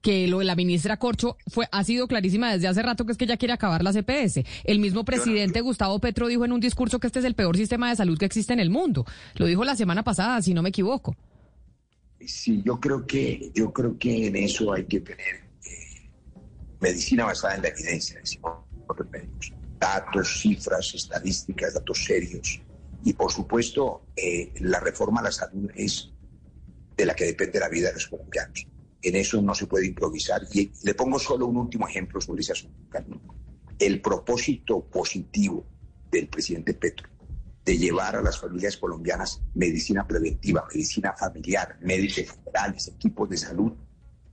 Que 0.03 0.27
lo 0.27 0.41
de 0.41 0.47
la 0.47 0.57
ministra 0.57 0.97
Corcho 0.97 1.37
fue, 1.47 1.69
ha 1.71 1.85
sido 1.85 2.09
clarísima 2.09 2.53
desde 2.53 2.67
hace 2.67 2.83
rato 2.83 3.07
que 3.07 3.13
es 3.13 3.19
que 3.19 3.25
ella 3.25 3.37
quiere 3.37 3.55
acabar 3.55 3.85
la 3.85 3.93
CPS. 3.93 4.45
El 4.65 4.81
mismo 4.81 5.05
presidente 5.05 5.61
Gustavo 5.61 6.01
Petro 6.01 6.27
dijo 6.27 6.45
en 6.45 6.51
un 6.51 6.59
discurso 6.59 6.99
que 6.99 7.07
este 7.07 7.21
es 7.21 7.25
el 7.25 7.37
peor 7.37 7.57
sistema 7.57 7.89
de 7.89 7.95
salud 7.95 8.19
que 8.19 8.27
existe 8.27 8.53
en 8.53 8.59
el 8.59 8.71
mundo. 8.71 9.07
Lo 9.37 9.47
dijo 9.47 9.65
la 9.65 9.77
semana 9.77 10.03
pasada, 10.03 10.43
si 10.43 10.53
no 10.53 10.63
me 10.63 10.71
equivoco. 10.71 11.17
Sí, 12.27 12.63
yo 12.65 12.81
creo 12.81 13.07
que, 13.07 13.53
yo 13.55 13.73
creo 13.73 13.97
que 13.97 14.27
en 14.27 14.35
eso 14.35 14.73
hay 14.73 14.87
que 14.87 14.99
tener 14.99 15.46
medicina 16.81 17.25
basada 17.25 17.57
en 17.57 17.63
la 17.63 17.69
evidencia, 17.69 18.21
decimos 18.21 18.53
los. 18.87 19.53
Datos, 19.79 20.41
cifras, 20.41 20.95
estadísticas, 20.95 21.75
datos 21.75 22.05
serios. 22.05 22.61
Y 23.05 23.13
por 23.13 23.31
supuesto, 23.31 24.07
eh, 24.17 24.53
la 24.61 24.81
reforma 24.81 25.21
a 25.21 25.25
la 25.25 25.33
salud 25.33 25.71
es 25.75 26.13
de 26.97 27.07
la 27.07 27.15
que 27.15 27.27
depende 27.27 27.61
la 27.61 27.69
vida 27.69 27.89
de 27.89 27.95
los 27.95 28.07
colombianos. 28.09 28.67
En 29.03 29.17
eso 29.17 29.41
no 29.43 29.55
se 29.55 29.67
puede 29.67 29.87
improvisar. 29.87 30.43
Y 30.53 30.73
le 30.83 30.95
pongo 30.95 31.19
solo 31.19 31.47
un 31.47 31.59
último 31.59 31.87
ejemplo 31.87 32.21
sobre 32.21 32.41
ese 32.41 32.53
asunto. 32.53 32.77
El 33.79 34.01
propósito 34.01 34.83
positivo 34.89 35.67
del 36.11 36.29
presidente 36.29 36.75
Petro 36.75 37.09
de 37.65 37.77
llevar 37.77 38.17
a 38.17 38.23
las 38.23 38.39
familias 38.39 38.77
colombianas 38.77 39.43
medicina 39.55 40.07
preventiva, 40.07 40.67
medicina 40.73 41.13
familiar, 41.13 41.77
médicos 41.83 42.33
generales, 42.33 42.89
equipos 42.89 43.29
de 43.29 43.37
salud, 43.37 43.73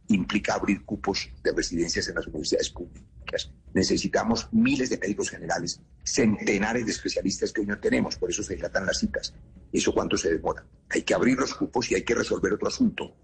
implica 0.07 0.55
abrir 0.55 0.83
cupos 0.85 1.29
de 1.43 1.51
residencias 1.51 2.07
en 2.07 2.15
las 2.15 2.27
universidades 2.27 2.69
públicas. 2.69 3.51
Necesitamos 3.73 4.47
miles 4.51 4.89
de 4.89 4.97
médicos 4.97 5.29
generales, 5.29 5.79
centenares 6.03 6.85
de 6.85 6.91
especialistas 6.91 7.51
que 7.51 7.61
hoy 7.61 7.67
no 7.67 7.79
tenemos, 7.79 8.15
por 8.17 8.29
eso 8.29 8.43
se 8.43 8.55
dilatan 8.55 8.85
las 8.85 8.99
citas. 8.99 9.33
¿Eso 9.71 9.93
cuánto 9.93 10.17
se 10.17 10.31
demora? 10.31 10.65
Hay 10.89 11.01
que 11.01 11.13
abrir 11.13 11.37
los 11.37 11.55
cupos 11.55 11.89
y 11.89 11.95
hay 11.95 12.03
que 12.03 12.13
resolver 12.13 12.53
otro 12.53 12.67
asunto. 12.67 13.15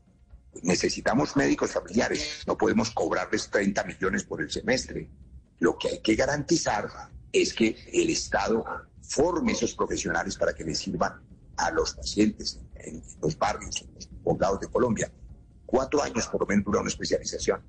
Necesitamos 0.63 1.35
médicos 1.35 1.71
familiares, 1.71 2.43
no 2.47 2.57
podemos 2.57 2.89
cobrarles 2.91 3.49
30 3.49 3.83
millones 3.83 4.23
por 4.23 4.41
el 4.41 4.49
semestre. 4.49 5.07
Lo 5.59 5.77
que 5.77 5.89
hay 5.89 5.99
que 5.99 6.15
garantizar 6.15 6.89
es 7.31 7.53
que 7.53 7.77
el 7.93 8.09
Estado 8.09 8.65
forme 9.01 9.51
esos 9.51 9.75
profesionales 9.75 10.35
para 10.37 10.53
que 10.53 10.63
les 10.63 10.79
sirvan 10.79 11.21
a 11.57 11.69
los 11.71 11.93
pacientes 11.93 12.59
en, 12.75 13.03
los 13.21 13.37
barrios, 13.37 13.81
en 13.81 13.93
los 13.93 14.07
poblados 14.23 14.61
de 14.61 14.67
Colombia 14.67 15.11
cuatro 15.69 16.01
años 16.01 16.27
por 16.27 16.41
lo 16.41 16.47
menos 16.47 16.65
dura 16.65 16.79
una 16.79 16.89
especialización. 16.89 17.61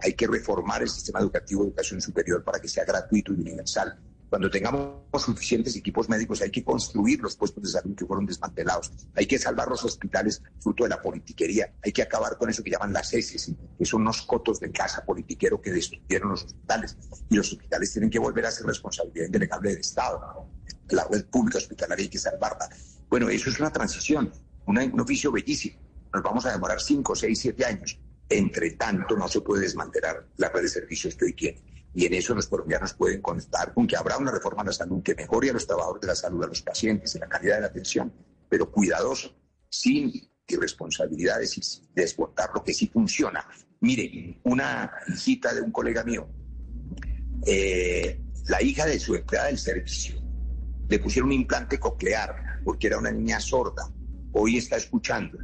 Hay 0.00 0.14
que 0.14 0.28
reformar 0.28 0.82
el 0.82 0.88
sistema 0.88 1.18
educativo 1.18 1.62
de 1.62 1.70
educación 1.70 2.00
superior 2.00 2.44
para 2.44 2.60
que 2.60 2.68
sea 2.68 2.84
gratuito 2.84 3.32
y 3.32 3.40
universal. 3.40 3.98
Cuando 4.30 4.48
tengamos 4.50 5.00
suficientes 5.24 5.74
equipos 5.74 6.08
médicos 6.08 6.40
hay 6.42 6.50
que 6.50 6.62
construir 6.62 7.20
los 7.20 7.34
puestos 7.34 7.62
de 7.62 7.70
salud 7.70 7.96
que 7.96 8.04
fueron 8.04 8.26
desmantelados. 8.26 8.92
Hay 9.16 9.26
que 9.26 9.38
salvar 9.38 9.68
los 9.68 9.82
hospitales 9.84 10.40
fruto 10.60 10.84
de 10.84 10.90
la 10.90 11.02
politiquería. 11.02 11.74
Hay 11.82 11.92
que 11.92 12.02
acabar 12.02 12.36
con 12.36 12.48
eso 12.48 12.62
que 12.62 12.70
llaman 12.70 12.92
las 12.92 13.12
heces, 13.12 13.50
que 13.76 13.84
son 13.84 14.02
unos 14.02 14.22
cotos 14.22 14.60
de 14.60 14.70
casa 14.70 15.04
politiquero 15.04 15.60
que 15.60 15.72
destruyeron 15.72 16.30
los 16.30 16.44
hospitales. 16.44 16.96
Y 17.30 17.36
los 17.36 17.50
hospitales 17.52 17.90
tienen 17.90 18.10
que 18.10 18.18
volver 18.20 18.46
a 18.46 18.52
ser 18.52 18.66
responsabilidad 18.66 19.26
indelegable 19.26 19.70
del 19.70 19.80
Estado. 19.80 20.46
La 20.90 21.08
red 21.10 21.24
pública 21.24 21.58
hospitalaria 21.58 22.04
hay 22.04 22.10
que 22.10 22.18
salvarla. 22.18 22.68
Bueno, 23.08 23.30
eso 23.30 23.48
es 23.50 23.58
una 23.58 23.72
transición, 23.72 24.30
un 24.66 25.00
oficio 25.00 25.32
bellísimo 25.32 25.87
nos 26.12 26.22
vamos 26.22 26.46
a 26.46 26.52
demorar 26.52 26.80
5, 26.80 27.14
6, 27.14 27.38
7 27.38 27.64
años. 27.64 28.00
Entre 28.28 28.72
tanto, 28.72 29.16
no 29.16 29.28
se 29.28 29.40
puede 29.40 29.62
desmantelar 29.62 30.26
la 30.36 30.48
red 30.50 30.62
de 30.62 30.68
servicios 30.68 31.14
que 31.14 31.26
hoy 31.26 31.32
tiene. 31.32 31.62
Y 31.94 32.06
en 32.06 32.14
eso 32.14 32.34
los 32.34 32.46
colombianos 32.46 32.94
pueden 32.94 33.22
contar 33.22 33.72
con 33.72 33.86
que 33.86 33.96
habrá 33.96 34.18
una 34.18 34.30
reforma 34.30 34.62
a 34.62 34.66
la 34.66 34.72
salud 34.72 35.02
que 35.02 35.14
mejore 35.14 35.50
a 35.50 35.54
los 35.54 35.66
trabajadores 35.66 36.02
de 36.02 36.06
la 36.08 36.14
salud, 36.14 36.44
a 36.44 36.46
los 36.46 36.62
pacientes, 36.62 37.14
en 37.14 37.22
la 37.22 37.28
calidad 37.28 37.56
de 37.56 37.60
la 37.62 37.66
atención, 37.68 38.12
pero 38.48 38.70
cuidadoso, 38.70 39.34
sin 39.70 40.12
irresponsabilidades 40.46 41.56
y 41.58 41.62
sin 41.62 41.88
desbordar 41.94 42.50
lo 42.54 42.62
que 42.62 42.74
sí 42.74 42.88
funciona. 42.88 43.46
Mire, 43.80 44.38
una 44.44 44.90
hijita 45.08 45.54
de 45.54 45.62
un 45.62 45.72
colega 45.72 46.04
mío, 46.04 46.28
eh, 47.46 48.20
la 48.48 48.62
hija 48.62 48.86
de 48.86 48.98
su 48.98 49.14
empleada 49.14 49.48
del 49.48 49.58
servicio, 49.58 50.20
le 50.88 50.98
pusieron 50.98 51.28
un 51.28 51.34
implante 51.34 51.78
coclear 51.78 52.60
porque 52.64 52.86
era 52.86 52.98
una 52.98 53.10
niña 53.10 53.40
sorda, 53.40 53.90
hoy 54.32 54.58
está 54.58 54.76
escuchando 54.76 55.38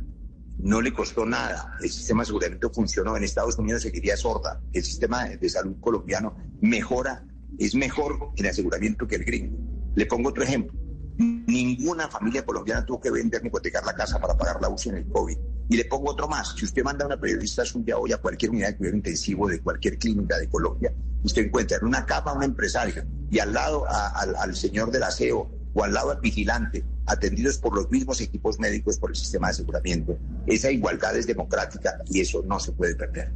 no 0.59 0.81
le 0.81 0.93
costó 0.93 1.27
nada. 1.27 1.77
El 1.81 1.91
sistema 1.91 2.21
de 2.21 2.25
aseguramiento 2.25 2.71
funcionó. 2.71 3.17
En 3.17 3.25
Estados 3.25 3.59
Unidos 3.59 3.83
seguiría 3.83 4.17
sorda. 4.17 4.61
El 4.73 4.83
sistema 4.83 5.25
de 5.25 5.49
salud 5.49 5.77
colombiano 5.81 6.37
mejora, 6.61 7.25
es 7.59 7.75
mejor 7.75 8.31
en 8.37 8.47
aseguramiento 8.47 9.07
que 9.07 9.17
el 9.17 9.25
gringo. 9.25 9.57
Le 9.95 10.07
pongo 10.07 10.31
otro 10.31 10.43
ejemplo. 10.43 10.79
Ninguna 11.17 12.09
familia 12.09 12.45
colombiana 12.45 12.85
tuvo 12.85 13.01
que 13.01 13.11
vender 13.11 13.43
ni 13.43 13.49
hipotecar 13.49 13.85
la 13.85 13.95
casa 13.95 14.21
para 14.21 14.37
pagar 14.37 14.61
la 14.61 14.69
UCI 14.69 14.89
en 14.89 14.97
el 14.97 15.09
COVID. 15.09 15.37
Y 15.69 15.77
le 15.77 15.85
pongo 15.85 16.11
otro 16.11 16.29
más. 16.29 16.55
Si 16.57 16.65
usted 16.65 16.83
manda 16.83 17.05
a 17.05 17.07
una 17.07 17.21
periodista 17.21 17.63
día 17.77 17.97
hoy 17.97 18.13
a 18.13 18.19
cualquier 18.19 18.51
unidad 18.51 18.69
de 18.69 18.77
cuidado 18.77 18.97
intensivo 18.97 19.49
de 19.49 19.61
cualquier 19.61 19.99
clínica 19.99 20.39
de 20.39 20.49
Colombia, 20.49 20.93
usted 21.23 21.47
encuentra 21.47 21.79
en 21.79 21.85
una 21.85 22.05
cama 22.05 22.33
a 22.33 22.35
un 22.35 22.43
empresario 22.43 23.05
y 23.31 23.39
al 23.39 23.53
lado 23.53 23.85
al 23.89 24.55
señor 24.57 24.91
del 24.91 25.05
aseo 25.05 25.64
o 25.75 25.85
al 25.85 25.93
lado 25.93 26.13
al 26.13 26.21
vigilante, 26.21 26.85
atendidos 27.07 27.59
por 27.59 27.75
los 27.75 27.91
mismos 27.91 28.21
equipos 28.21 28.59
médicos 28.59 28.99
por 28.99 29.11
el 29.11 29.17
sistema 29.17 29.49
de 29.49 29.53
aseguramiento. 29.53 30.19
Esa 30.47 30.71
igualdad 30.71 31.17
es 31.17 31.27
democrática 31.27 31.99
y 32.09 32.21
eso 32.21 32.43
no 32.47 32.59
se 32.61 32.73
puede 32.73 32.95
perder. 32.95 33.33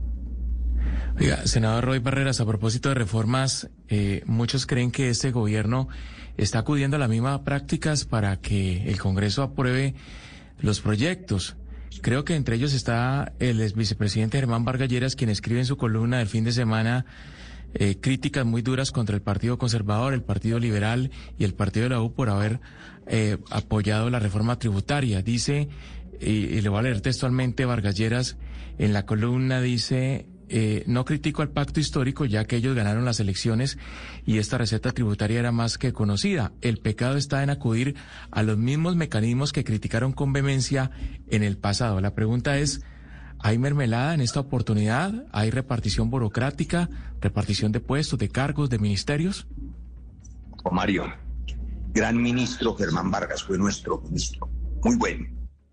Oiga, 1.21 1.47
senador 1.47 1.85
Roy 1.85 1.99
Barreras, 1.99 2.41
a 2.41 2.47
propósito 2.47 2.89
de 2.91 2.95
reformas, 2.95 3.69
eh, 3.89 4.23
muchos 4.27 4.67
creen 4.67 4.93
que 4.93 5.11
este 5.11 5.33
gobierno 5.33 5.89
está 6.37 6.61
acudiendo 6.61 6.97
a 6.97 7.01
las 7.01 7.09
mismas 7.09 7.41
prácticas 7.41 8.05
para 8.05 8.37
que 8.41 8.89
el 8.89 9.01
Congreso 9.01 9.43
apruebe 9.43 9.95
los 10.61 10.81
proyectos. 10.81 11.57
Creo 12.03 12.25
que 12.25 12.37
entre 12.37 12.55
ellos 12.55 12.73
está 12.73 13.33
el 13.41 13.73
vicepresidente 13.73 14.39
Germán 14.39 14.65
Vargalleras, 14.65 15.17
quien 15.17 15.31
escribe 15.31 15.59
en 15.59 15.67
su 15.67 15.77
columna 15.77 16.19
del 16.19 16.29
fin 16.29 16.45
de 16.45 16.53
semana 16.53 17.05
eh, 17.75 17.99
críticas 18.01 18.47
muy 18.47 18.63
duras 18.63 18.91
contra 18.91 19.15
el 19.15 19.23
Partido 19.23 19.59
Conservador, 19.59 20.15
el 20.15 20.23
Partido 20.23 20.59
Liberal 20.59 21.11
y 21.39 21.45
el 21.45 21.55
Partido 21.55 21.85
de 21.85 21.91
la 21.91 22.01
U 22.01 22.13
por 22.13 22.31
haber 22.31 22.61
eh, 23.07 23.39
apoyado 23.51 24.11
la 24.11 24.19
reforma 24.19 24.59
tributaria. 24.59 25.23
Dice, 25.23 25.69
y, 26.21 26.61
le 26.61 26.69
voy 26.69 26.79
a 26.79 26.83
leer 26.83 27.01
textualmente, 27.01 27.65
Vargalleras 27.65 28.37
en 28.79 28.93
la 28.93 29.07
columna 29.07 29.61
dice, 29.61 30.27
eh, 30.49 30.85
no 30.87 31.05
critico 31.05 31.43
al 31.43 31.51
pacto 31.51 31.81
histórico 31.81 32.25
ya 32.25 32.45
que 32.47 32.57
ellos 32.57 32.75
ganaron 32.75 33.05
las 33.05 33.21
elecciones 33.21 33.77
y 34.25 34.39
esta 34.39 34.57
receta 34.57 34.93
tributaria 34.93 35.41
era 35.41 35.53
más 35.53 35.79
que 35.79 35.93
conocida. 35.93 36.53
El 36.63 36.79
pecado 36.79 37.17
está 37.17 37.43
en 37.43 37.51
acudir 37.51 37.97
a 38.31 38.43
los 38.43 38.57
mismos 38.57 38.97
mecanismos 38.97 39.53
que 39.53 39.65
criticaron 39.65 40.13
con 40.13 40.33
vehemencia 40.33 40.91
en 41.29 41.43
el 41.43 41.59
pasado. 41.59 42.01
La 42.01 42.15
pregunta 42.15 42.59
es, 42.59 42.83
¿Hay 43.41 43.59
mermelada 43.59 44.15
en 44.15 44.21
esta 44.21 44.41
oportunidad? 44.41 45.27
¿Hay 45.33 45.51
repartición 45.51 46.11
burocrática, 46.11 46.89
repartición 47.21 47.71
de 47.71 47.81
puestos, 47.81 48.19
de 48.19 48.29
cargos, 48.29 48.69
de 48.69 48.79
ministerios? 48.79 49.47
Mario, 50.71 51.05
gran 51.93 52.21
ministro 52.21 52.75
Germán 52.75 53.11
Vargas 53.11 53.43
fue 53.43 53.57
nuestro 53.57 54.01
ministro, 54.01 54.51
muy 54.83 54.97
bueno, 54.97 55.25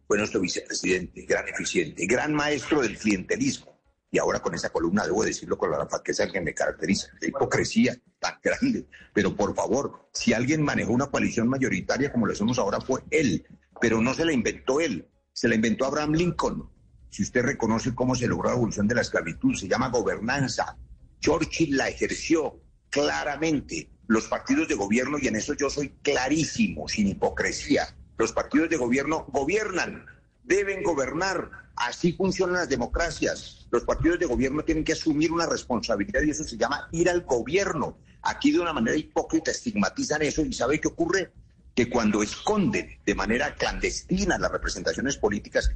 fue 0.07 0.17
nuestro 0.17 0.39
vicepresidente, 0.39 1.25
gran 1.25 1.47
eficiente, 1.49 2.05
gran 2.05 2.33
maestro 2.33 2.81
del 2.81 2.97
clientelismo. 2.97 3.75
Y 4.11 4.19
ahora 4.19 4.39
con 4.39 4.55
esa 4.55 4.69
columna 4.69 5.03
debo 5.03 5.25
decirlo 5.25 5.57
con 5.57 5.71
la 5.71 5.85
faqueza 5.87 6.31
que 6.31 6.39
me 6.39 6.53
caracteriza, 6.53 7.07
la 7.19 7.27
hipocresía 7.27 7.97
tan 8.19 8.35
grande. 8.41 8.87
Pero 9.13 9.35
por 9.35 9.53
favor, 9.53 10.07
si 10.13 10.31
alguien 10.31 10.61
manejó 10.61 10.93
una 10.93 11.07
coalición 11.07 11.49
mayoritaria 11.49 12.11
como 12.11 12.25
lo 12.25 12.31
hacemos 12.31 12.57
ahora 12.57 12.79
fue 12.79 13.01
él, 13.11 13.45
pero 13.81 13.99
no 13.99 14.13
se 14.13 14.23
la 14.23 14.31
inventó 14.31 14.79
él, 14.79 15.09
se 15.33 15.49
la 15.49 15.55
inventó 15.55 15.85
Abraham 15.85 16.13
Lincoln 16.13 16.74
si 17.15 17.23
usted 17.23 17.43
reconoce 17.43 17.95
cómo 17.95 18.13
se 18.13 18.27
logró 18.27 18.49
la 18.49 18.55
abolición 18.55 18.89
de 18.89 18.95
la 18.95 18.99
esclavitud, 18.99 19.55
se 19.55 19.69
llama 19.69 19.87
gobernanza. 19.87 20.75
Churchill 21.21 21.77
la 21.77 21.87
ejerció 21.87 22.59
claramente. 22.89 23.89
Los 24.07 24.27
partidos 24.27 24.67
de 24.67 24.75
gobierno, 24.75 25.17
y 25.17 25.27
en 25.27 25.37
eso 25.37 25.53
yo 25.53 25.69
soy 25.69 25.95
clarísimo, 26.01 26.89
sin 26.89 27.07
hipocresía, 27.07 27.87
los 28.17 28.33
partidos 28.33 28.69
de 28.69 28.75
gobierno 28.75 29.27
gobiernan, 29.29 30.05
deben 30.43 30.83
gobernar. 30.83 31.49
Así 31.77 32.11
funcionan 32.11 32.55
las 32.55 32.67
democracias. 32.67 33.65
Los 33.71 33.85
partidos 33.85 34.19
de 34.19 34.25
gobierno 34.25 34.65
tienen 34.65 34.83
que 34.83 34.91
asumir 34.91 35.31
una 35.31 35.45
responsabilidad 35.45 36.21
y 36.21 36.31
eso 36.31 36.43
se 36.43 36.57
llama 36.57 36.89
ir 36.91 37.09
al 37.09 37.21
gobierno. 37.21 37.97
Aquí 38.23 38.51
de 38.51 38.59
una 38.59 38.73
manera 38.73 38.97
hipócrita 38.97 39.51
estigmatizan 39.51 40.21
eso 40.21 40.41
y 40.41 40.51
¿sabe 40.51 40.81
qué 40.81 40.89
ocurre? 40.89 41.31
Que 41.73 41.89
cuando 41.89 42.21
esconden 42.21 42.99
de 43.05 43.15
manera 43.15 43.55
clandestina 43.55 44.37
las 44.37 44.51
representaciones 44.51 45.15
políticas, 45.15 45.71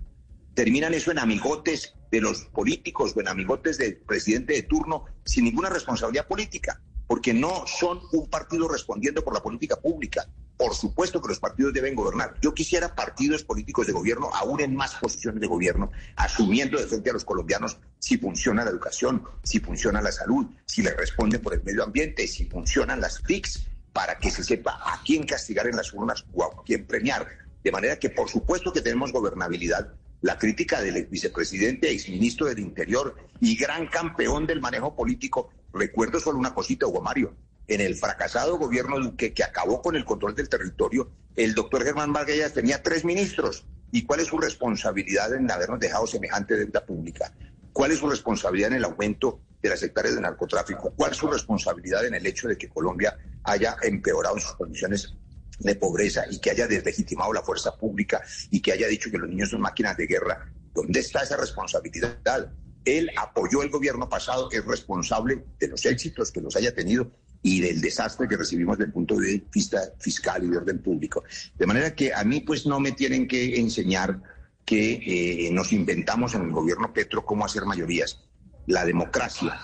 terminan 0.60 0.93
eso 0.93 1.10
en 1.10 1.20
amigotes 1.20 1.93
de 2.12 2.20
los 2.20 2.41
políticos 2.41 3.14
o 3.16 3.22
en 3.22 3.30
amigotes 3.30 3.78
del 3.78 3.95
presidente 3.95 4.51
de 4.51 4.64
turno 4.64 5.05
sin 5.24 5.45
ninguna 5.45 5.70
responsabilidad 5.70 6.28
política, 6.28 6.82
porque 7.07 7.34
no 7.34 7.64
son 7.66 8.01
un 8.12 8.30
partido 8.30 8.68
respondiendo 8.68 9.24
por 9.24 9.34
la 9.34 9.41
política 9.41 9.78
pública. 9.78 10.28
Por 10.57 10.76
supuesto 10.76 11.22
que 11.22 11.30
los 11.30 11.39
partidos 11.39 11.72
deben 11.72 11.95
gobernar. 11.95 12.36
Yo 12.41 12.53
quisiera 12.53 12.93
partidos 12.93 13.45
políticos 13.45 13.88
de 13.88 13.93
gobierno 13.93 14.32
aún 14.34 14.60
en 14.60 14.76
más 14.76 14.95
posiciones 14.95 15.39
de 15.39 15.47
gobierno, 15.47 15.91
asumiendo 16.18 16.78
de 16.78 16.88
frente 16.88 17.10
a 17.10 17.14
los 17.14 17.24
colombianos 17.24 17.78
si 17.99 18.18
funciona 18.18 18.66
la 18.66 18.72
educación, 18.72 19.24
si 19.43 19.62
funciona 19.62 20.01
la 20.01 20.12
salud, 20.12 20.45
si 20.66 20.82
le 20.82 20.93
responden 20.93 21.41
por 21.41 21.53
el 21.53 21.64
medio 21.64 21.86
ambiente, 21.86 22.28
si 22.28 22.43
funcionan 22.47 22.99
las 22.99 23.24
TICs, 23.24 23.66
para 23.93 24.20
que 24.20 24.30
se 24.30 24.43
sepa 24.43 24.78
a 24.84 25.01
quién 25.05 25.26
castigar 25.26 25.68
en 25.68 25.78
las 25.78 25.93
urnas 25.93 26.26
o 26.34 26.43
a 26.43 26.64
quién 26.66 26.86
premiar. 26.86 27.30
De 27.64 27.72
manera 27.72 27.97
que 27.97 28.10
por 28.10 28.30
supuesto 28.30 28.74
que 28.74 28.82
tenemos 28.82 29.14
gobernabilidad, 29.14 29.93
la 30.22 30.38
crítica 30.38 30.82
del 30.82 31.05
vicepresidente 31.05 31.89
e 31.89 31.93
exministro 31.93 32.47
del 32.47 32.59
Interior 32.59 33.15
y 33.39 33.55
gran 33.55 33.88
campeón 33.88 34.45
del 34.45 34.61
manejo 34.61 34.95
político. 34.95 35.49
Recuerdo 35.74 36.20
solo 36.20 36.38
una 36.38 36.53
cosita, 36.53 36.88
Hugo 36.88 37.01
Mario. 37.01 37.36
En 37.67 37.82
el 37.82 37.95
fracasado 37.95 38.57
gobierno 38.57 38.99
Duque, 38.99 39.34
que 39.34 39.43
acabó 39.43 39.82
con 39.82 39.95
el 39.95 40.03
control 40.03 40.36
del 40.36 40.49
territorio, 40.49 41.11
el 41.36 41.53
doctor 41.53 41.84
Germán 41.84 42.11
Vargas 42.11 42.53
tenía 42.53 42.82
tres 42.82 43.05
ministros. 43.05 43.65
¿Y 43.91 44.05
cuál 44.05 44.20
es 44.20 44.28
su 44.28 44.38
responsabilidad 44.38 45.34
en 45.34 45.49
habernos 45.49 45.80
dejado 45.80 46.05
semejante 46.05 46.55
deuda 46.55 46.86
pública? 46.86 47.34
¿Cuál 47.72 47.91
es 47.91 47.99
su 47.99 48.09
responsabilidad 48.09 48.72
en 48.72 48.78
el 48.78 48.84
aumento 48.84 49.39
de 49.61 49.70
las 49.70 49.82
hectáreas 49.82 50.15
de 50.15 50.22
narcotráfico? 50.22 50.93
¿Cuál 50.95 51.11
es 51.11 51.17
su 51.17 51.28
responsabilidad 51.28 52.05
en 52.05 52.13
el 52.13 52.26
hecho 52.26 52.47
de 52.47 52.57
que 52.57 52.70
Colombia 52.70 53.17
haya 53.43 53.78
empeorado 53.82 54.38
sus 54.38 54.53
condiciones 54.53 55.15
de 55.60 55.76
pobreza 55.76 56.24
y 56.30 56.39
que 56.39 56.51
haya 56.51 56.68
deslegitimado 56.68 57.34
la 57.34 57.43
fuerza 57.43 57.76
pública 57.76 58.22
y 58.49 58.62
que 58.62 58.72
haya 58.72 58.88
dicho 58.88 59.12
que 59.12 59.18
los 59.18 59.30
niños 59.30 59.49
son 59.49 59.62
máquinas 59.62 59.97
de 59.97 60.07
guerra, 60.07 60.51
¿dónde 60.74 60.99
está 60.99 61.22
esa 61.22 61.38
responsabilidad? 61.38 62.51
Él 62.86 63.12
apoyó 63.18 63.62
el 63.62 63.70
gobierno 63.70 64.07
pasado, 64.10 64.49
es 64.51 64.66
responsable 64.66 65.43
de 65.60 65.68
los 65.68 65.86
éxitos 65.86 66.32
que 66.32 66.41
los 66.41 66.55
haya 66.55 66.74
tenido 66.74 67.12
y 67.41 67.62
del 67.62 67.82
desastre 67.82 68.28
que 68.28 68.38
recibimos 68.38 68.78
desde 68.78 68.88
el 68.88 68.93
punto 68.93 69.16
de 69.16 69.43
vista 69.53 69.80
fiscal 69.99 70.43
y 70.43 70.49
de 70.49 70.57
orden 70.57 70.80
público. 70.80 71.24
De 71.57 71.66
manera 71.66 71.93
que 71.93 72.14
a 72.14 72.24
mí 72.24 72.41
pues 72.41 72.66
no 72.66 72.80
me 72.80 72.91
tienen 72.93 73.28
que 73.28 73.60
enseñar 73.60 74.22
que 74.66 75.47
eh, 75.47 75.51
nos 75.51 75.74
inventamos 75.74 76.36
en 76.36 76.43
el 76.43 76.51
gobierno 76.51 76.93
Petro 76.93 77.26
cómo 77.26 77.45
hacer 77.45 77.66
mayorías. 77.66 78.22
La 78.68 78.86
democracia 78.86 79.60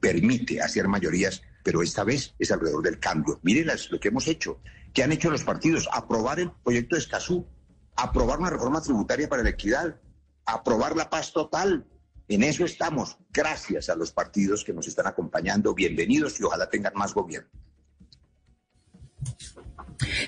permite 0.00 0.60
hacer 0.60 0.88
mayorías, 0.88 1.42
pero 1.62 1.82
esta 1.82 2.02
vez 2.02 2.34
es 2.38 2.50
alrededor 2.50 2.82
del 2.82 2.98
cambio. 2.98 3.38
Miren 3.42 3.68
lo 3.90 4.00
que 4.00 4.08
hemos 4.08 4.26
hecho 4.26 4.60
que 4.92 5.02
han 5.02 5.12
hecho 5.12 5.30
los 5.30 5.44
partidos, 5.44 5.88
aprobar 5.92 6.40
el 6.40 6.50
proyecto 6.50 6.96
de 6.96 7.00
Escazú, 7.00 7.46
aprobar 7.96 8.38
una 8.38 8.50
reforma 8.50 8.80
tributaria 8.80 9.28
para 9.28 9.42
la 9.42 9.50
equidad, 9.50 10.00
aprobar 10.44 10.96
la 10.96 11.08
paz 11.08 11.32
total. 11.32 11.86
En 12.28 12.42
eso 12.42 12.64
estamos, 12.64 13.16
gracias 13.30 13.88
a 13.88 13.96
los 13.96 14.12
partidos 14.12 14.64
que 14.64 14.72
nos 14.72 14.86
están 14.86 15.06
acompañando. 15.06 15.74
Bienvenidos 15.74 16.38
y 16.40 16.44
ojalá 16.44 16.68
tengan 16.68 16.92
más 16.94 17.14
gobierno. 17.14 17.50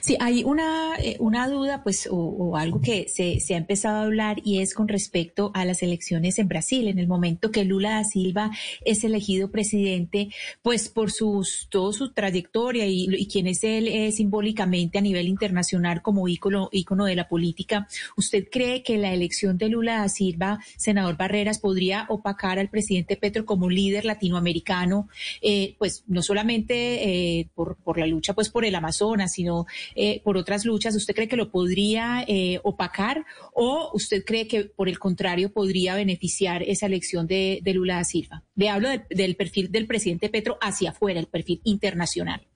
Sí, 0.00 0.16
hay 0.20 0.44
una, 0.44 0.96
eh, 0.98 1.16
una 1.20 1.48
duda, 1.48 1.82
pues, 1.82 2.08
o, 2.10 2.56
algo 2.56 2.80
que 2.80 3.08
se, 3.08 3.40
se, 3.40 3.54
ha 3.54 3.58
empezado 3.58 3.98
a 3.98 4.02
hablar 4.02 4.36
y 4.44 4.60
es 4.60 4.74
con 4.74 4.88
respecto 4.88 5.50
a 5.54 5.64
las 5.64 5.82
elecciones 5.82 6.38
en 6.38 6.48
Brasil. 6.48 6.88
En 6.88 6.98
el 6.98 7.06
momento 7.06 7.50
que 7.50 7.64
Lula 7.64 7.90
da 7.90 8.04
Silva 8.04 8.50
es 8.84 9.04
elegido 9.04 9.50
presidente, 9.50 10.28
pues 10.62 10.88
por 10.88 11.10
sus, 11.10 11.68
toda 11.70 11.92
su 11.92 12.12
trayectoria 12.12 12.86
y, 12.86 13.06
y 13.10 13.26
quien 13.26 13.46
es 13.46 13.64
él 13.64 13.88
eh, 13.88 14.12
simbólicamente 14.12 14.98
a 14.98 15.00
nivel 15.00 15.28
internacional 15.28 16.02
como 16.02 16.28
ícono, 16.28 16.68
ícono 16.72 17.06
de 17.06 17.16
la 17.16 17.28
política, 17.28 17.88
¿usted 18.16 18.48
cree 18.50 18.82
que 18.82 18.98
la 18.98 19.12
elección 19.12 19.58
de 19.58 19.68
Lula 19.68 19.98
da 19.98 20.08
Silva, 20.08 20.60
senador 20.76 21.16
Barreras, 21.16 21.58
podría 21.58 22.06
opacar 22.08 22.58
al 22.58 22.68
presidente 22.68 23.16
Petro 23.16 23.44
como 23.44 23.70
líder 23.70 24.04
latinoamericano, 24.04 25.08
eh, 25.42 25.74
pues 25.78 26.04
no 26.06 26.22
solamente 26.22 27.48
por, 27.54 27.76
por 27.76 27.98
la 27.98 28.06
lucha 28.06 28.34
pues 28.34 28.48
por 28.50 28.64
el 28.64 28.74
Amazonas, 28.74 29.32
sino 29.32 29.63
eh, 29.94 30.20
por 30.22 30.36
otras 30.36 30.64
luchas, 30.64 30.94
¿usted 30.94 31.14
cree 31.14 31.28
que 31.28 31.36
lo 31.36 31.50
podría 31.50 32.24
eh, 32.26 32.60
opacar 32.62 33.24
o 33.52 33.90
usted 33.94 34.24
cree 34.24 34.46
que 34.48 34.64
por 34.64 34.88
el 34.88 34.98
contrario 34.98 35.52
podría 35.52 35.94
beneficiar 35.94 36.62
esa 36.62 36.86
elección 36.86 37.26
de, 37.26 37.60
Lula 37.74 37.96
da 37.96 38.04
Silva? 38.04 38.42
Le 38.54 38.68
hablo 38.68 38.88
del 39.10 39.36
perfil 39.36 39.70
del 39.70 39.86
presidente 39.86 40.28
Petro 40.28 40.58
hacia 40.60 40.90
afuera, 40.90 41.20
el 41.20 41.26
perfil 41.26 41.60
internacional. 41.64 42.46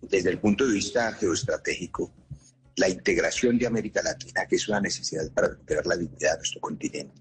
Desde 0.00 0.30
el 0.30 0.38
punto 0.38 0.66
de 0.66 0.74
vista 0.74 1.12
geoestratégico, 1.12 2.12
la 2.76 2.88
integración 2.88 3.58
de 3.58 3.66
América 3.66 4.02
Latina, 4.02 4.46
que 4.48 4.56
es 4.56 4.68
una 4.68 4.80
necesidad 4.80 5.30
para 5.32 5.48
recuperar 5.48 5.86
la 5.86 5.96
dignidad 5.96 6.32
de 6.32 6.36
nuestro 6.38 6.60
continente, 6.60 7.20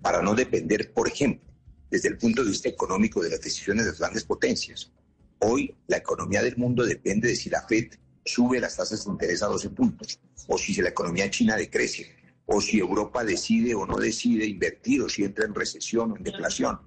para 0.00 0.22
no 0.22 0.34
depender, 0.34 0.92
por 0.92 1.08
ejemplo, 1.08 1.44
desde 1.90 2.08
el 2.08 2.18
punto 2.18 2.42
de 2.42 2.50
vista 2.50 2.68
económico 2.68 3.22
de 3.22 3.30
las 3.30 3.40
decisiones 3.40 3.84
de 3.84 3.92
las 3.92 4.00
grandes 4.00 4.24
potencias. 4.24 4.90
Hoy 5.38 5.74
la 5.86 5.98
economía 5.98 6.42
del 6.42 6.56
mundo 6.56 6.84
depende 6.84 7.28
de 7.28 7.36
si 7.36 7.50
la 7.50 7.62
FED 7.62 7.94
sube 8.24 8.60
las 8.60 8.76
tasas 8.76 9.04
de 9.04 9.10
interés 9.10 9.42
a 9.42 9.46
12 9.46 9.70
puntos 9.70 10.18
o 10.46 10.58
si 10.58 10.74
la 10.80 10.90
economía 10.90 11.30
china 11.30 11.56
decrece. 11.56 12.16
o 12.46 12.60
si 12.60 12.78
Europa 12.78 13.24
decide 13.24 13.74
o 13.74 13.86
no 13.86 13.96
decide 13.96 14.44
invertir 14.44 15.00
o 15.00 15.08
si 15.08 15.24
entra 15.24 15.46
en 15.46 15.54
recesión 15.54 16.12
o 16.12 16.16
en 16.16 16.22
deflación. 16.22 16.78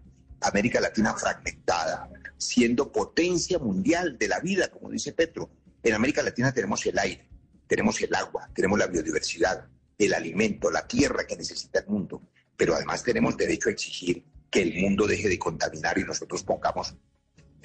América 0.41 0.79
Latina 0.79 1.15
fragmentada, 1.15 2.07
siendo 2.37 2.91
potencia 2.91 3.57
mundial 3.57 4.19
de 4.19 4.27
la 4.27 4.39
vida, 4.39 4.67
como 4.67 4.91
dice 4.91 5.13
Petro. 5.13 5.49
En 5.81 5.95
América 5.95 6.21
Latina 6.21 6.53
tenemos 6.53 6.85
el 6.85 6.99
aire, 6.99 7.27
tenemos 7.65 7.99
el 8.01 8.13
agua, 8.13 8.49
tenemos 8.53 8.77
la 8.77 8.85
biodiversidad, 8.85 9.67
el 9.97 10.13
alimento, 10.13 10.69
la 10.69 10.87
tierra 10.87 11.25
que 11.25 11.35
necesita 11.35 11.79
el 11.79 11.87
mundo, 11.87 12.21
pero 12.55 12.75
además 12.75 13.01
tenemos 13.01 13.35
derecho 13.35 13.69
a 13.69 13.71
exigir 13.71 14.23
que 14.51 14.61
el 14.61 14.75
mundo 14.75 15.07
deje 15.07 15.27
de 15.27 15.39
contaminar 15.39 15.97
y 15.97 16.03
nosotros 16.03 16.43
pongamos 16.43 16.95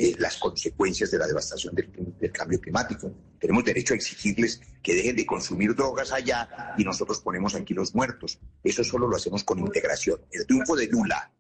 eh, 0.03 0.17
las 0.19 0.37
consecuencias 0.39 1.13
de 1.13 1.19
la 1.19 1.29
devastación 1.29 1.77
del, 1.77 2.33
cambio 2.33 2.61
climático. 2.61 3.15
Tenemos 3.39 3.65
derecho 3.65 3.95
a 3.95 3.97
exigirles 3.97 4.61
que 4.83 4.97
dejen 4.97 5.15
de 5.15 5.25
consumir 5.25 5.77
drogas 5.77 6.11
allá 6.11 6.75
y 6.77 6.83
nosotros 6.83 7.21
ponemos 7.21 7.55
aquí 7.55 7.73
los 7.73 7.95
muertos. 7.95 8.41
Eso 8.65 8.83
solo 8.83 9.07
lo 9.07 9.15
hacemos 9.15 9.45
con 9.45 9.61
integración. 9.61 10.21
El 10.33 10.45
triunfo 10.45 10.75
de 10.75 10.89
Lula 10.89 11.31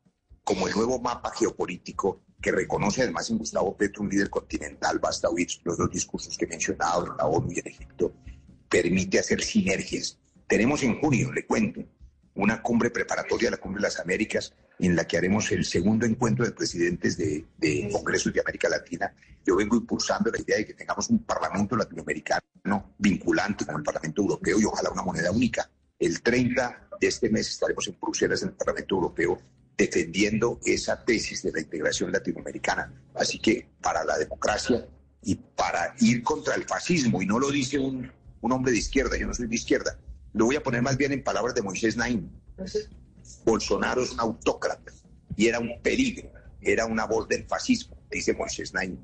como 0.44 0.68
el 0.68 0.74
nuevo 0.74 1.00
mapa 1.00 1.32
geopolítico 1.34 2.22
que 2.40 2.52
reconoce 2.52 3.02
además 3.02 3.30
en 3.30 3.38
Gustavo 3.38 3.76
Petro 3.76 4.02
un 4.02 4.10
líder 4.10 4.30
continental, 4.30 5.00
basta 5.00 5.28
oír 5.28 5.48
los 5.64 5.76
dos 5.76 5.90
discursos 5.90 6.38
que 6.38 6.44
he 6.44 6.48
mencionado 6.48 7.06
en 7.06 7.16
la 7.16 7.26
ONU 7.26 7.50
y 7.50 7.58
en 7.58 7.66
Egipto, 7.66 8.14
permite 8.68 9.18
hacer 9.18 9.42
sinergias. 9.42 10.20
Tenemos 10.46 10.84
en 10.84 11.00
junio, 11.00 11.32
le 11.32 11.46
cuento, 11.46 11.82
una 12.34 12.62
cumbre 12.62 12.90
preparatoria 12.90 13.48
a 13.48 13.52
la 13.52 13.56
Cumbre 13.58 13.80
de 13.80 13.88
las 13.88 14.00
Américas 14.00 14.54
en 14.78 14.96
la 14.96 15.06
que 15.06 15.16
haremos 15.16 15.50
el 15.52 15.64
segundo 15.64 16.06
encuentro 16.06 16.44
de 16.44 16.52
presidentes 16.52 17.16
de, 17.16 17.44
de 17.58 17.88
congresos 17.92 18.32
de 18.32 18.40
América 18.40 18.68
Latina. 18.68 19.14
Yo 19.44 19.56
vengo 19.56 19.76
impulsando 19.76 20.30
la 20.30 20.40
idea 20.40 20.56
de 20.56 20.66
que 20.66 20.74
tengamos 20.74 21.08
un 21.10 21.24
parlamento 21.24 21.76
latinoamericano 21.76 22.94
vinculante 22.98 23.66
como 23.66 23.78
el 23.78 23.84
Parlamento 23.84 24.22
Europeo 24.22 24.60
y 24.60 24.64
ojalá 24.64 24.90
una 24.90 25.02
moneda 25.02 25.30
única. 25.30 25.68
El 25.98 26.22
30 26.22 26.88
de 27.00 27.06
este 27.06 27.30
mes 27.30 27.48
estaremos 27.48 27.86
en 27.88 27.96
Bruselas, 28.00 28.42
en 28.42 28.48
el 28.48 28.54
Parlamento 28.54 28.94
Europeo, 28.94 29.40
defendiendo 29.76 30.60
esa 30.64 31.04
tesis 31.04 31.42
de 31.42 31.52
la 31.52 31.60
integración 31.60 32.12
latinoamericana. 32.12 32.92
Así 33.14 33.38
que 33.38 33.68
para 33.80 34.04
la 34.04 34.18
democracia 34.18 34.86
y 35.22 35.34
para 35.34 35.94
ir 36.00 36.22
contra 36.22 36.54
el 36.54 36.64
fascismo, 36.64 37.22
y 37.22 37.26
no 37.26 37.38
lo 37.38 37.50
dice 37.50 37.78
un, 37.78 38.10
un 38.40 38.52
hombre 38.52 38.72
de 38.72 38.78
izquierda, 38.78 39.16
yo 39.16 39.26
no 39.26 39.34
soy 39.34 39.46
de 39.46 39.54
izquierda, 39.54 39.98
lo 40.32 40.46
voy 40.46 40.56
a 40.56 40.62
poner 40.62 40.82
más 40.82 40.96
bien 40.96 41.12
en 41.12 41.22
palabras 41.22 41.54
de 41.54 41.62
Moisés 41.62 41.96
Naim. 41.96 42.28
Bolsonaro 43.44 44.02
es 44.02 44.12
un 44.12 44.20
autócrata 44.20 44.92
y 45.36 45.46
era 45.46 45.58
un 45.58 45.80
peligro, 45.82 46.30
era 46.60 46.86
una 46.86 47.06
voz 47.06 47.28
del 47.28 47.44
fascismo, 47.44 47.96
dice 48.10 48.34
Moisés 48.34 48.72
Naim. 48.72 48.98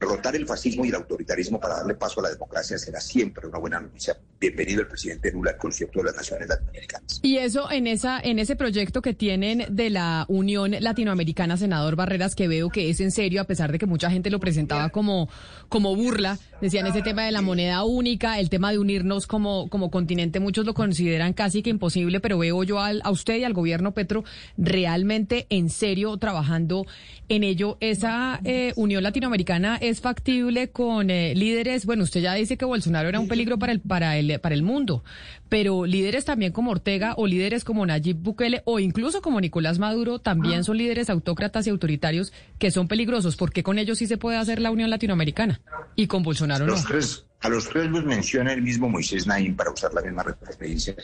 Derrotar 0.00 0.34
el 0.34 0.46
fascismo 0.46 0.86
y 0.86 0.88
el 0.88 0.94
autoritarismo 0.94 1.60
para 1.60 1.76
darle 1.76 1.94
paso 1.94 2.20
a 2.20 2.22
la 2.22 2.30
democracia 2.30 2.78
será 2.78 3.02
siempre 3.02 3.46
una 3.46 3.58
buena 3.58 3.80
noticia. 3.80 4.16
Bienvenido 4.40 4.80
el 4.80 4.86
presidente 4.86 5.30
Lula 5.30 5.50
al 5.50 5.58
concierto 5.58 5.98
de 5.98 6.06
las 6.06 6.16
naciones 6.16 6.48
latinoamericanas. 6.48 7.20
Y 7.22 7.36
eso 7.36 7.70
en 7.70 7.86
esa 7.86 8.18
en 8.18 8.38
ese 8.38 8.56
proyecto 8.56 9.02
que 9.02 9.12
tienen 9.12 9.66
de 9.68 9.90
la 9.90 10.24
Unión 10.28 10.74
Latinoamericana, 10.80 11.58
senador 11.58 11.96
Barreras, 11.96 12.34
que 12.34 12.48
veo 12.48 12.70
que 12.70 12.88
es 12.88 13.00
en 13.00 13.10
serio, 13.10 13.42
a 13.42 13.44
pesar 13.44 13.72
de 13.72 13.78
que 13.78 13.84
mucha 13.84 14.10
gente 14.10 14.30
lo 14.30 14.40
presentaba 14.40 14.88
como, 14.88 15.28
como 15.68 15.94
burla, 15.94 16.38
decían 16.62 16.86
ese 16.86 17.02
tema 17.02 17.26
de 17.26 17.32
la 17.32 17.42
moneda 17.42 17.84
única, 17.84 18.38
el 18.38 18.48
tema 18.48 18.72
de 18.72 18.78
unirnos 18.78 19.26
como, 19.26 19.68
como 19.68 19.90
continente, 19.90 20.40
muchos 20.40 20.64
lo 20.64 20.72
consideran 20.72 21.34
casi 21.34 21.62
que 21.62 21.68
imposible, 21.68 22.20
pero 22.20 22.38
veo 22.38 22.64
yo 22.64 22.80
al, 22.80 23.02
a 23.04 23.10
usted 23.10 23.36
y 23.36 23.44
al 23.44 23.52
gobierno 23.52 23.92
Petro 23.92 24.24
realmente 24.56 25.46
en 25.50 25.68
serio 25.68 26.16
trabajando 26.16 26.86
en 27.28 27.44
ello. 27.44 27.76
Esa 27.80 28.40
eh, 28.44 28.72
Unión 28.76 29.02
Latinoamericana 29.02 29.76
es 29.76 29.89
factible 29.98 30.70
con 30.70 31.10
eh, 31.10 31.34
líderes, 31.34 31.86
bueno, 31.86 32.04
usted 32.04 32.20
ya 32.20 32.34
dice 32.34 32.56
que 32.56 32.64
Bolsonaro 32.64 33.08
era 33.08 33.18
un 33.18 33.26
peligro 33.26 33.58
para 33.58 33.72
el, 33.72 33.80
para 33.80 34.16
el, 34.16 34.38
para 34.38 34.54
el 34.54 34.62
mundo, 34.62 35.02
pero 35.48 35.86
líderes 35.86 36.24
también 36.24 36.52
como 36.52 36.70
Ortega 36.70 37.14
o 37.16 37.26
líderes 37.26 37.64
como 37.64 37.84
Nayib 37.84 38.18
Bukele 38.18 38.62
o 38.66 38.78
incluso 38.78 39.22
como 39.22 39.40
Nicolás 39.40 39.80
Maduro 39.80 40.20
también 40.20 40.62
son 40.62 40.76
líderes 40.76 41.10
autócratas 41.10 41.66
y 41.66 41.70
autoritarios 41.70 42.32
que 42.58 42.70
son 42.70 42.86
peligrosos. 42.86 43.34
¿Por 43.34 43.52
qué 43.52 43.64
con 43.64 43.78
ellos 43.78 43.98
sí 43.98 44.06
se 44.06 44.18
puede 44.18 44.36
hacer 44.36 44.60
la 44.60 44.70
Unión 44.70 44.90
Latinoamericana 44.90 45.60
y 45.96 46.06
con 46.06 46.22
Bolsonaro 46.22 46.66
los 46.66 46.82
no? 46.82 46.88
Tres, 46.88 47.26
a 47.40 47.48
los 47.48 47.68
tres 47.68 47.90
los 47.90 48.04
menciona 48.04 48.52
el 48.52 48.62
mismo 48.62 48.88
Moisés 48.88 49.26
Naim 49.26 49.56
para 49.56 49.72
usar 49.72 49.92
la 49.92 50.02
misma 50.02 50.22
referencia. 50.22 50.94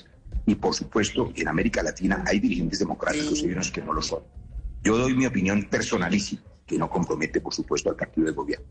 Y 0.46 0.54
por 0.54 0.74
supuesto, 0.74 1.32
en 1.34 1.48
América 1.48 1.82
Latina 1.82 2.22
hay 2.24 2.38
dirigentes 2.38 2.78
democráticos 2.78 3.42
y 3.42 3.46
unos 3.46 3.72
que 3.72 3.82
no 3.82 3.92
lo 3.92 4.02
son. 4.02 4.20
Yo 4.84 4.96
doy 4.96 5.14
mi 5.14 5.26
opinión 5.26 5.64
personalísima 5.64 6.42
que 6.66 6.78
no 6.78 6.90
compromete, 6.90 7.40
por 7.40 7.54
supuesto, 7.54 7.90
al 7.90 7.96
partido 7.96 8.26
de 8.26 8.32
gobierno. 8.32 8.66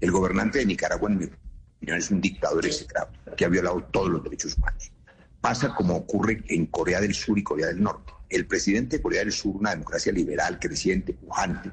El 0.00 0.10
gobernante 0.10 0.58
de 0.58 0.66
Nicaragua, 0.66 1.10
en 1.10 1.18
mi 1.18 1.24
opinión, 1.24 1.98
es 1.98 2.10
un 2.10 2.20
dictador 2.20 2.64
execrable 2.64 3.18
que 3.36 3.44
ha 3.44 3.48
violado 3.48 3.82
todos 3.90 4.08
los 4.10 4.22
derechos 4.22 4.56
humanos. 4.56 4.92
Pasa 5.40 5.74
como 5.74 5.96
ocurre 5.96 6.42
en 6.48 6.66
Corea 6.66 7.00
del 7.00 7.14
Sur 7.14 7.38
y 7.38 7.42
Corea 7.42 7.66
del 7.66 7.82
Norte. 7.82 8.12
El 8.28 8.46
presidente 8.46 8.96
de 8.96 9.02
Corea 9.02 9.20
del 9.20 9.32
Sur, 9.32 9.56
una 9.56 9.70
democracia 9.70 10.12
liberal, 10.12 10.58
creciente, 10.60 11.12
pujante, 11.12 11.70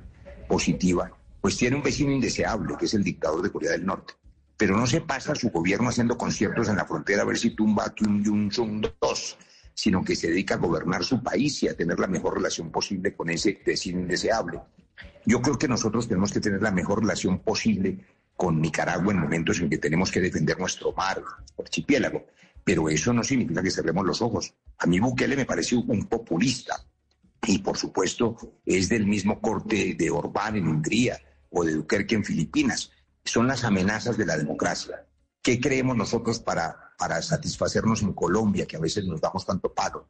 positiva, 0.47 1.11
pues 1.39 1.55
tiene 1.55 1.75
un 1.75 1.83
vecino 1.83 2.11
indeseable, 2.11 2.75
que 2.77 2.85
es 2.85 2.93
el 2.95 3.03
dictador 3.03 3.41
de 3.41 3.51
Corea 3.51 3.71
del 3.71 3.85
Norte. 3.85 4.13
Pero 4.57 4.75
no 4.75 4.87
se 4.87 5.01
pasa 5.01 5.35
su 5.35 5.51
gobierno 5.51 5.89
haciendo 5.89 6.17
conciertos 6.17 6.67
en 6.67 6.75
la 6.75 6.85
frontera 6.85 7.21
a 7.21 7.25
ver 7.25 7.37
si 7.37 7.51
tumba 7.51 7.85
a 7.85 7.93
Kim 7.93 8.23
Jong-un 8.25 8.81
2, 8.99 9.37
sino 9.73 10.03
que 10.03 10.15
se 10.15 10.27
dedica 10.27 10.55
a 10.55 10.57
gobernar 10.57 11.05
su 11.05 11.23
país 11.23 11.63
y 11.63 11.69
a 11.69 11.77
tener 11.77 11.97
la 11.99 12.07
mejor 12.07 12.33
relación 12.35 12.69
posible 12.69 13.15
con 13.15 13.29
ese 13.29 13.61
vecino 13.65 14.01
indeseable. 14.01 14.59
Yo 15.25 15.41
creo 15.41 15.57
que 15.57 15.67
nosotros 15.67 16.07
tenemos 16.07 16.31
que 16.31 16.39
tener 16.39 16.61
la 16.61 16.71
mejor 16.71 17.01
relación 17.01 17.39
posible 17.39 17.99
con 18.35 18.61
Nicaragua 18.61 19.13
en 19.13 19.19
momentos 19.19 19.59
en 19.59 19.69
que 19.69 19.77
tenemos 19.77 20.11
que 20.11 20.21
defender 20.21 20.57
nuestro 20.57 20.93
mar, 20.93 21.21
archipiélago. 21.57 22.25
Pero 22.63 22.89
eso 22.89 23.13
no 23.13 23.23
significa 23.23 23.61
que 23.61 23.71
cerremos 23.71 24.05
los 24.05 24.21
ojos. 24.21 24.53
A 24.77 24.85
mí 24.85 24.99
Bukele 24.99 25.35
me 25.35 25.45
parece 25.45 25.75
un 25.75 26.05
populista 26.07 26.85
y 27.45 27.59
por 27.59 27.77
supuesto 27.77 28.37
es 28.65 28.89
del 28.89 29.07
mismo 29.07 29.41
corte 29.41 29.95
de 29.97 30.09
Orbán 30.09 30.55
en 30.55 30.67
Hungría 30.67 31.19
o 31.49 31.63
de 31.63 31.73
Duterte 31.73 32.15
en 32.15 32.23
Filipinas. 32.23 32.91
Son 33.23 33.47
las 33.47 33.63
amenazas 33.63 34.17
de 34.17 34.25
la 34.25 34.37
democracia. 34.37 35.05
¿Qué 35.41 35.59
creemos 35.59 35.95
nosotros 35.95 36.39
para, 36.39 36.93
para 36.97 37.21
satisfacernos 37.21 38.01
en 38.01 38.13
Colombia, 38.13 38.65
que 38.65 38.75
a 38.75 38.81
veces 38.81 39.05
nos 39.05 39.21
damos 39.21 39.45
tanto 39.45 39.73
palo? 39.73 40.07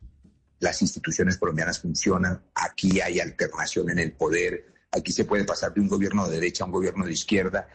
Las 0.60 0.82
instituciones 0.82 1.38
colombianas 1.38 1.80
funcionan, 1.80 2.44
aquí 2.56 3.00
hay 3.00 3.20
alternación 3.20 3.90
en 3.92 4.00
el 4.00 4.12
poder, 4.12 4.74
aquí 4.92 5.12
se 5.12 5.26
puede 5.26 5.46
pasar 5.46 5.74
de 5.74 5.82
un 5.82 5.88
gobierno 5.88 6.28
de 6.28 6.36
derecha 6.36 6.64
a 6.64 6.68
un 6.68 6.74
gobierno 6.74 7.06
de 7.06 7.14
izquierda 7.14 7.68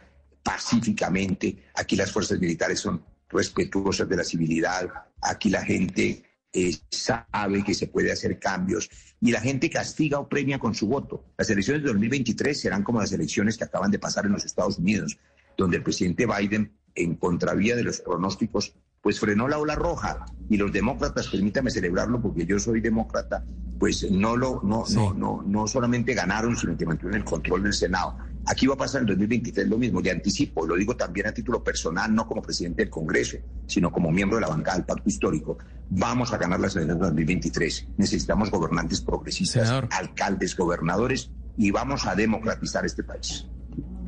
pacíficamente, 0.43 1.63
aquí 1.73 1.95
las 1.95 2.11
fuerzas 2.11 2.39
militares 2.39 2.79
son 2.79 3.03
respetuosas 3.29 4.07
de 4.07 4.15
la 4.15 4.23
civilidad, 4.23 4.87
aquí 5.19 5.49
la 5.49 5.63
gente 5.63 6.23
eh, 6.53 6.73
sabe 6.89 7.63
que 7.63 7.73
se 7.73 7.87
puede 7.87 8.11
hacer 8.11 8.39
cambios. 8.39 8.89
Y 9.19 9.31
la 9.31 9.41
gente 9.41 9.69
castiga 9.69 10.19
o 10.19 10.29
premia 10.29 10.59
con 10.59 10.75
su 10.75 10.87
voto. 10.87 11.25
Las 11.37 11.49
elecciones 11.49 11.81
de 11.81 11.89
2023 11.89 12.59
serán 12.59 12.83
como 12.83 13.01
las 13.01 13.11
elecciones 13.11 13.57
que 13.57 13.63
acaban 13.63 13.89
de 13.89 13.99
pasar 13.99 14.25
en 14.25 14.33
los 14.33 14.45
Estados 14.45 14.77
Unidos, 14.77 15.17
donde 15.57 15.77
el 15.77 15.83
presidente 15.83 16.27
Biden, 16.27 16.77
en 16.93 17.15
contravía 17.15 17.75
de 17.75 17.83
los 17.83 18.01
pronósticos, 18.01 18.73
pues 19.05 19.19
frenó 19.19 19.47
la 19.47 19.59
ola 19.59 19.75
roja 19.75 20.25
y 20.49 20.57
los 20.57 20.73
demócratas, 20.73 21.27
permítame 21.27 21.69
celebrarlo 21.69 22.19
porque 22.19 22.43
yo 22.43 22.57
soy 22.57 22.81
demócrata, 22.81 23.45
pues 23.77 24.09
no 24.09 24.35
lo 24.35 24.61
no 24.63 24.83
sí. 24.83 24.95
no 24.95 25.13
no 25.13 25.43
no 25.45 25.67
solamente 25.67 26.15
ganaron, 26.15 26.57
sino 26.57 26.75
que 26.75 26.87
mantuvieron 26.87 27.21
el 27.21 27.23
control 27.23 27.61
del 27.61 27.73
Senado. 27.73 28.17
Aquí 28.47 28.65
va 28.65 28.73
a 28.73 28.77
pasar 28.77 29.01
en 29.01 29.07
2023 29.09 29.67
lo 29.67 29.77
mismo, 29.77 30.01
le 30.01 30.09
anticipo, 30.09 30.65
lo 30.65 30.75
digo 30.75 30.95
también 30.95 31.27
a 31.27 31.31
título 31.31 31.63
personal, 31.63 32.15
no 32.15 32.25
como 32.25 32.41
presidente 32.41 32.81
del 32.81 32.89
Congreso, 32.89 33.37
sino 33.67 33.91
como 33.91 34.11
miembro 34.11 34.37
de 34.37 34.41
la 34.41 34.47
bancada 34.47 34.77
del 34.77 34.87
Pacto 34.87 35.07
Histórico. 35.07 35.59
Vamos 35.91 36.33
a 36.33 36.39
ganar 36.39 36.59
las 36.59 36.75
elecciones 36.75 36.99
de 36.99 37.05
2023. 37.05 37.87
Necesitamos 37.97 38.49
gobernantes 38.49 39.01
progresistas, 39.01 39.67
Senador. 39.67 39.87
alcaldes, 39.91 40.57
gobernadores 40.57 41.29
y 41.57 41.69
vamos 41.69 42.07
a 42.07 42.15
democratizar 42.15 42.83
este 42.87 43.03
país. 43.03 43.45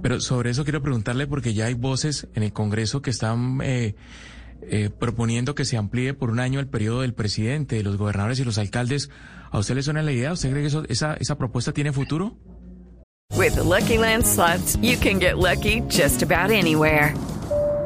Pero 0.02 0.20
sobre 0.22 0.50
eso 0.50 0.64
quiero 0.64 0.82
preguntarle 0.82 1.28
porque 1.28 1.54
ya 1.54 1.66
hay 1.66 1.76
voces 1.76 2.28
en 2.34 2.42
el 2.42 2.52
Congreso 2.52 3.04
que 3.04 3.12
están 3.12 3.60
eh, 3.62 3.96
eh, 4.62 4.90
proponiendo 4.90 5.56
que 5.56 5.66
se 5.66 5.78
amplíe 5.78 6.14
por 6.14 6.30
un 6.30 6.40
año 6.40 6.60
el 6.60 6.68
periodo 6.68 7.02
del 7.02 7.14
presidente, 7.14 7.78
de 7.78 7.84
los 7.84 7.98
gobernadores 7.98 8.40
y 8.40 8.44
los 8.44 8.58
alcaldes. 8.58 9.10
¿A 9.52 9.60
usted 9.60 9.76
le 9.76 9.84
suena 9.84 10.02
la 10.02 10.12
idea? 10.12 10.34
¿Usted 10.34 10.50
cree 10.52 10.62
que 10.62 10.68
eso, 10.68 10.84
esa, 10.90 11.16
esa 11.16 11.38
propuesta 11.38 11.72
tiene 11.72 11.92
futuro? 11.92 12.38
With 13.36 13.56
the 13.56 13.64
Lucky 13.64 13.98
Land 13.98 14.26
slots, 14.26 14.78
you 14.82 14.98
can 14.98 15.20
get 15.20 15.38
lucky 15.38 15.82
just 15.90 16.24
about 16.24 16.50
anywhere. 16.50 17.14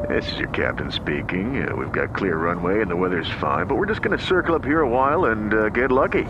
This 0.08 0.30
is 0.32 0.38
your 0.38 0.48
captain 0.48 0.90
speaking. 0.90 1.66
Uh, 1.66 1.76
we've 1.76 1.92
got 1.92 2.14
clear 2.14 2.36
runway 2.36 2.80
and 2.80 2.90
the 2.90 2.96
weather's 2.96 3.30
fine, 3.40 3.66
but 3.66 3.76
we're 3.76 3.86
just 3.86 4.02
going 4.02 4.18
to 4.18 4.24
circle 4.24 4.54
up 4.54 4.64
here 4.64 4.80
a 4.80 4.88
while 4.88 5.26
and 5.26 5.54
uh, 5.54 5.68
get 5.68 5.92
lucky. 5.92 6.24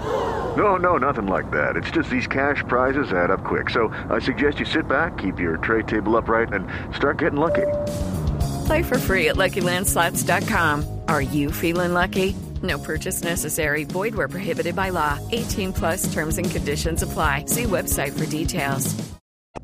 No, 0.57 0.77
no, 0.77 0.99
nothing 0.99 1.27
like 1.27 1.51
that. 1.53 1.77
It's 1.77 1.91
just 1.91 2.11
these 2.11 2.27
cash 2.27 2.63
prizes 2.69 3.13
add 3.13 3.31
up 3.31 3.45
quick. 3.45 3.71
So 3.71 3.89
I 4.11 4.19
suggest 4.19 4.61
you 4.61 4.67
sit 4.67 4.87
back, 4.89 5.17
keep 5.17 5.41
your 5.41 5.57
tray 5.57 5.83
table 5.83 6.17
upright, 6.17 6.53
and 6.53 6.67
start 6.95 7.19
getting 7.19 7.41
lucky. 7.41 7.67
Play 8.67 8.83
for 8.83 8.99
free 8.99 9.29
at 9.29 9.37
LuckyLandSlots.com. 9.37 11.01
Are 11.09 11.23
you 11.23 11.51
feeling 11.51 11.95
lucky? 11.95 12.35
No 12.63 12.79
purchase 12.79 13.23
necessary. 13.23 13.85
Void 13.85 14.15
where 14.15 14.29
prohibited 14.29 14.77
by 14.77 14.91
law. 14.91 15.19
18 15.33 15.73
plus 15.73 16.13
terms 16.13 16.39
and 16.39 16.51
conditions 16.51 17.03
apply. 17.03 17.47
See 17.47 17.65
website 17.65 18.13
for 18.13 18.27
details. 18.27 18.95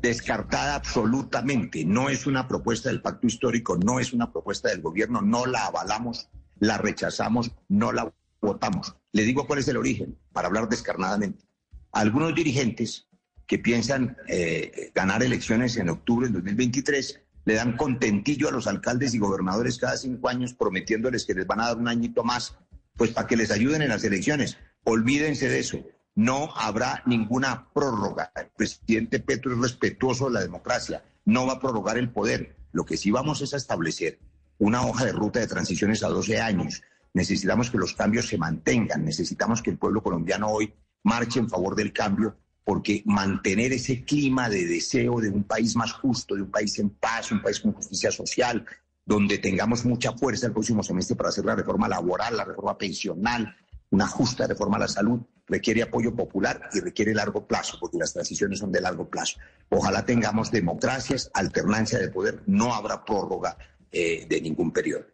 Descartada 0.01 0.75
absolutamente. 0.75 1.83
No 1.85 2.09
es 2.09 2.25
una 2.25 2.47
propuesta 2.47 2.89
del 2.89 3.01
pacto 3.01 3.27
histórico, 3.27 3.77
no 3.77 3.99
es 3.99 4.13
una 4.13 4.31
propuesta 4.31 4.69
del 4.69 4.81
gobierno, 4.81 5.21
no 5.21 5.45
la 5.45 5.65
avalamos, 5.65 6.29
la 6.59 6.77
rechazamos, 6.77 7.51
no 7.67 7.91
la 7.91 8.13
votamos. 8.41 8.95
Le 9.11 9.23
digo 9.23 9.45
cuál 9.45 9.59
es 9.59 9.67
el 9.67 9.77
origen, 9.77 10.17
para 10.31 10.47
hablar 10.47 10.69
descarnadamente. 10.69 11.43
Algunos 11.91 12.35
dirigentes 12.35 13.07
que 13.47 13.57
piensan 13.57 14.15
eh, 14.27 14.91
ganar 14.93 15.23
elecciones 15.23 15.75
en 15.77 15.89
octubre 15.89 16.27
del 16.27 16.33
2023 16.35 17.19
le 17.45 17.55
dan 17.55 17.77
contentillo 17.77 18.49
a 18.49 18.51
los 18.51 18.67
alcaldes 18.67 19.13
y 19.13 19.19
gobernadores 19.19 19.77
cada 19.77 19.97
cinco 19.97 20.29
años 20.29 20.53
prometiéndoles 20.53 21.25
que 21.25 21.33
les 21.33 21.47
van 21.47 21.61
a 21.61 21.67
dar 21.67 21.77
un 21.77 21.87
añito 21.87 22.23
más, 22.23 22.57
pues 22.95 23.11
para 23.11 23.27
que 23.27 23.37
les 23.37 23.51
ayuden 23.51 23.81
en 23.81 23.89
las 23.89 24.03
elecciones. 24.03 24.57
Olvídense 24.83 25.49
de 25.49 25.59
eso. 25.59 25.79
No 26.15 26.53
habrá 26.55 27.01
ninguna 27.05 27.69
prórroga. 27.73 28.31
El 28.35 28.47
presidente 28.47 29.19
Petro 29.19 29.53
es 29.53 29.59
respetuoso 29.59 30.25
de 30.25 30.33
la 30.33 30.41
democracia. 30.41 31.03
No 31.25 31.45
va 31.45 31.53
a 31.53 31.59
prorrogar 31.59 31.97
el 31.97 32.11
poder. 32.11 32.55
Lo 32.71 32.85
que 32.85 32.97
sí 32.97 33.09
vamos 33.09 33.41
es 33.41 33.53
a 33.53 33.57
establecer 33.57 34.19
una 34.57 34.85
hoja 34.85 35.05
de 35.05 35.13
ruta 35.13 35.39
de 35.39 35.47
transiciones 35.47 36.03
a 36.03 36.09
12 36.09 36.41
años. 36.41 36.83
Necesitamos 37.13 37.71
que 37.71 37.77
los 37.77 37.93
cambios 37.93 38.27
se 38.27 38.37
mantengan. 38.37 39.05
Necesitamos 39.05 39.61
que 39.61 39.71
el 39.71 39.77
pueblo 39.77 40.03
colombiano 40.03 40.49
hoy 40.49 40.73
marche 41.03 41.39
en 41.39 41.49
favor 41.49 41.75
del 41.75 41.93
cambio 41.93 42.35
porque 42.69 43.01
mantener 43.07 43.73
ese 43.73 44.05
clima 44.05 44.47
de 44.47 44.63
deseo 44.63 45.19
de 45.19 45.31
un 45.31 45.43
país 45.43 45.75
más 45.75 45.91
justo, 45.91 46.35
de 46.35 46.43
un 46.43 46.51
país 46.51 46.77
en 46.77 46.91
paz, 46.91 47.31
un 47.31 47.41
país 47.41 47.59
con 47.59 47.73
justicia 47.73 48.11
social, 48.11 48.63
donde 49.03 49.39
tengamos 49.39 49.85
mucha 49.85 50.11
fuerza 50.11 50.45
el 50.45 50.53
próximo 50.53 50.83
semestre 50.83 51.15
para 51.15 51.29
hacer 51.29 51.45
la 51.45 51.55
reforma 51.55 51.87
laboral, 51.87 52.37
la 52.37 52.45
reforma 52.45 52.77
pensional, 52.77 53.55
una 53.89 54.05
justa 54.05 54.45
reforma 54.45 54.77
a 54.77 54.81
la 54.81 54.87
salud, 54.87 55.19
requiere 55.47 55.81
apoyo 55.81 56.15
popular 56.15 56.69
y 56.71 56.79
requiere 56.79 57.15
largo 57.15 57.47
plazo, 57.47 57.79
porque 57.81 57.97
las 57.97 58.13
transiciones 58.13 58.59
son 58.59 58.71
de 58.71 58.81
largo 58.81 59.09
plazo. 59.09 59.39
Ojalá 59.69 60.05
tengamos 60.05 60.51
democracias, 60.51 61.31
alternancia 61.33 61.97
de 61.97 62.09
poder, 62.09 62.43
no 62.45 62.75
habrá 62.75 63.03
prórroga 63.03 63.57
eh, 63.91 64.27
de 64.29 64.41
ningún 64.41 64.71
periodo. 64.71 65.05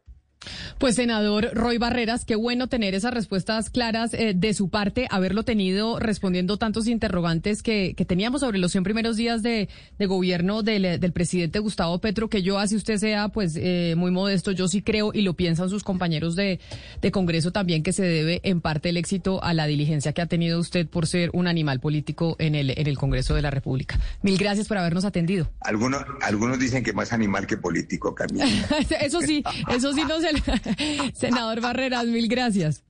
Pues 0.77 0.95
senador 0.95 1.49
Roy 1.53 1.77
Barreras, 1.77 2.25
qué 2.25 2.35
bueno 2.35 2.67
tener 2.67 2.93
esas 2.95 3.13
respuestas 3.13 3.69
claras 3.69 4.13
eh, 4.13 4.33
de 4.35 4.53
su 4.53 4.69
parte, 4.69 5.07
haberlo 5.09 5.43
tenido 5.43 5.99
respondiendo 5.99 6.57
tantos 6.57 6.87
interrogantes 6.87 7.63
que, 7.63 7.93
que 7.95 8.05
teníamos 8.05 8.41
sobre 8.41 8.57
los 8.57 8.71
100 8.71 8.83
primeros 8.83 9.17
días 9.17 9.41
de, 9.41 9.69
de 9.97 10.05
gobierno 10.05 10.63
del, 10.63 10.99
del, 10.99 11.11
presidente 11.11 11.59
Gustavo 11.59 11.99
Petro, 11.99 12.29
que 12.29 12.41
yo 12.41 12.59
así 12.59 12.75
usted 12.75 12.97
sea 12.97 13.29
pues 13.29 13.55
eh, 13.55 13.95
muy 13.97 14.11
modesto, 14.11 14.51
yo 14.51 14.67
sí 14.67 14.81
creo 14.81 15.11
y 15.13 15.21
lo 15.21 15.33
piensan 15.33 15.69
sus 15.69 15.83
compañeros 15.83 16.35
de, 16.35 16.59
de 17.01 17.11
Congreso 17.11 17.51
también 17.51 17.83
que 17.83 17.93
se 17.93 18.03
debe 18.03 18.41
en 18.43 18.61
parte 18.61 18.89
el 18.89 18.97
éxito 18.97 19.43
a 19.43 19.53
la 19.53 19.67
diligencia 19.67 20.13
que 20.13 20.21
ha 20.21 20.27
tenido 20.27 20.59
usted 20.59 20.87
por 20.87 21.07
ser 21.07 21.29
un 21.33 21.47
animal 21.47 21.79
político 21.79 22.35
en 22.39 22.55
el, 22.55 22.71
en 22.71 22.87
el 22.87 22.97
Congreso 22.97 23.33
de 23.33 23.41
la 23.41 23.49
República. 23.49 23.99
Mil 24.21 24.37
gracias 24.37 24.67
por 24.67 24.77
habernos 24.77 25.05
atendido. 25.05 25.49
Algunos, 25.61 26.03
algunos 26.21 26.59
dicen 26.59 26.83
que 26.83 26.93
más 26.93 27.13
animal 27.13 27.47
que 27.47 27.57
político, 27.57 28.13
Camila. 28.13 28.45
eso 29.01 29.21
sí, 29.21 29.43
eso 29.69 29.93
sí 29.93 30.01
no 30.07 30.19
Senador 31.13 31.61
Barreras, 31.61 32.05
mil 32.05 32.27
gracias. 32.27 32.83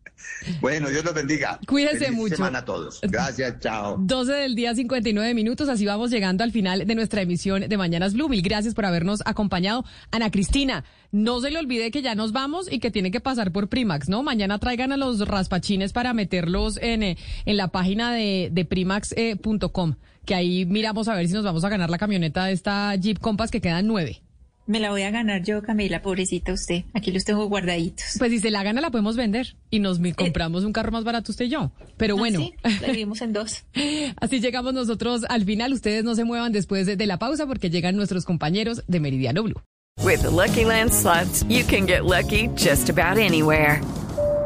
Bueno, 0.62 0.90
Dios 0.90 1.04
los 1.04 1.14
bendiga. 1.14 1.60
Cuídese 1.68 2.12
mucho. 2.12 2.36
semana 2.36 2.60
a 2.60 2.66
todos. 2.66 3.00
Gracias, 3.02 3.60
chao. 3.60 3.98
12 4.00 4.32
del 4.34 4.56
día, 4.56 4.76
59 4.76 5.34
minutos. 5.34 5.70
Así 5.70 5.86
vamos 5.86 6.12
llegando 6.12 6.44
al 6.44 6.52
final 6.52 6.86
de 6.86 6.96
nuestra 6.96 7.22
emisión 7.22 7.68
de 7.68 7.78
Mañanas 7.78 8.14
Blue. 8.14 8.30
Mil 8.30 8.42
gracias 8.42 8.74
por 8.74 8.86
habernos 8.86 9.22
acompañado. 9.26 9.86
Ana 10.12 10.32
Cristina, 10.32 10.84
no 11.12 11.42
se 11.42 11.52
le 11.52 11.60
olvide 11.60 11.92
que 11.92 12.02
ya 12.02 12.16
nos 12.16 12.32
vamos 12.32 12.72
y 12.72 12.80
que 12.80 12.92
tiene 12.92 13.12
que 13.12 13.20
pasar 13.20 13.52
por 13.52 13.70
Primax, 13.70 14.10
¿no? 14.10 14.24
Mañana 14.24 14.60
traigan 14.60 14.92
a 14.92 14.98
los 14.98 15.20
raspachines 15.28 15.94
para 15.94 16.14
meterlos 16.14 16.78
en, 16.78 17.04
eh, 17.04 17.18
en 17.46 17.58
la 17.58 17.70
página 17.70 18.14
de, 18.14 18.50
de 18.52 18.66
primax.com, 18.66 19.92
eh, 19.92 19.96
que 20.26 20.36
ahí 20.36 20.66
miramos 20.66 21.08
a 21.08 21.16
ver 21.16 21.28
si 21.28 21.34
nos 21.34 21.44
vamos 21.44 21.64
a 21.64 21.70
ganar 21.70 21.90
la 21.90 21.98
camioneta 21.98 22.46
de 22.46 22.54
esta 22.54 22.96
Jeep 22.96 23.20
Compass 23.20 23.52
que 23.52 23.62
quedan 23.62 23.88
nueve. 23.88 24.25
Me 24.68 24.80
la 24.80 24.90
voy 24.90 25.04
a 25.04 25.12
ganar 25.12 25.44
yo, 25.44 25.62
Camila, 25.62 26.02
pobrecita 26.02 26.52
usted. 26.52 26.86
Aquí 26.94 27.12
los 27.12 27.24
tengo 27.24 27.46
guardaditos. 27.46 28.16
Pues 28.18 28.32
si 28.32 28.40
se 28.40 28.50
la 28.50 28.64
gana 28.64 28.82
la 28.82 28.90
podemos 28.90 29.16
vender 29.16 29.56
y 29.70 29.80
nos 29.80 30.00
compramos 30.16 30.64
un 30.64 30.74
carro 30.74 30.92
más 30.92 31.04
barato 31.04 31.32
usted 31.32 31.46
y 31.46 31.50
yo. 31.50 31.72
Pero 31.98 32.18
bueno. 32.18 32.40
Sí, 32.40 32.54
la 32.82 32.88
vivimos 32.88 33.22
en 33.22 33.34
dos. 33.34 33.64
Así 34.20 34.40
llegamos 34.40 34.74
nosotros 34.74 35.24
al 35.30 35.46
final. 35.46 35.72
Ustedes 35.72 36.04
no 36.04 36.16
se 36.16 36.24
muevan 36.24 36.52
después 36.52 36.88
de, 36.88 36.96
de 36.96 37.06
la 37.06 37.20
pausa 37.20 37.46
porque 37.46 37.70
llegan 37.70 37.96
nuestros 37.96 38.26
compañeros 38.26 38.84
de 38.88 39.00
Meridiano 39.00 39.44
Blue. 39.44 39.62
With 40.04 40.22
the 40.24 40.30
Lucky 40.30 40.66
Land 40.66 40.92
slots, 40.92 41.44
you 41.48 41.64
can 41.64 41.86
get 41.86 42.06
lucky 42.06 42.50
just 42.56 42.90
about 42.90 43.18
anywhere. 43.18 43.82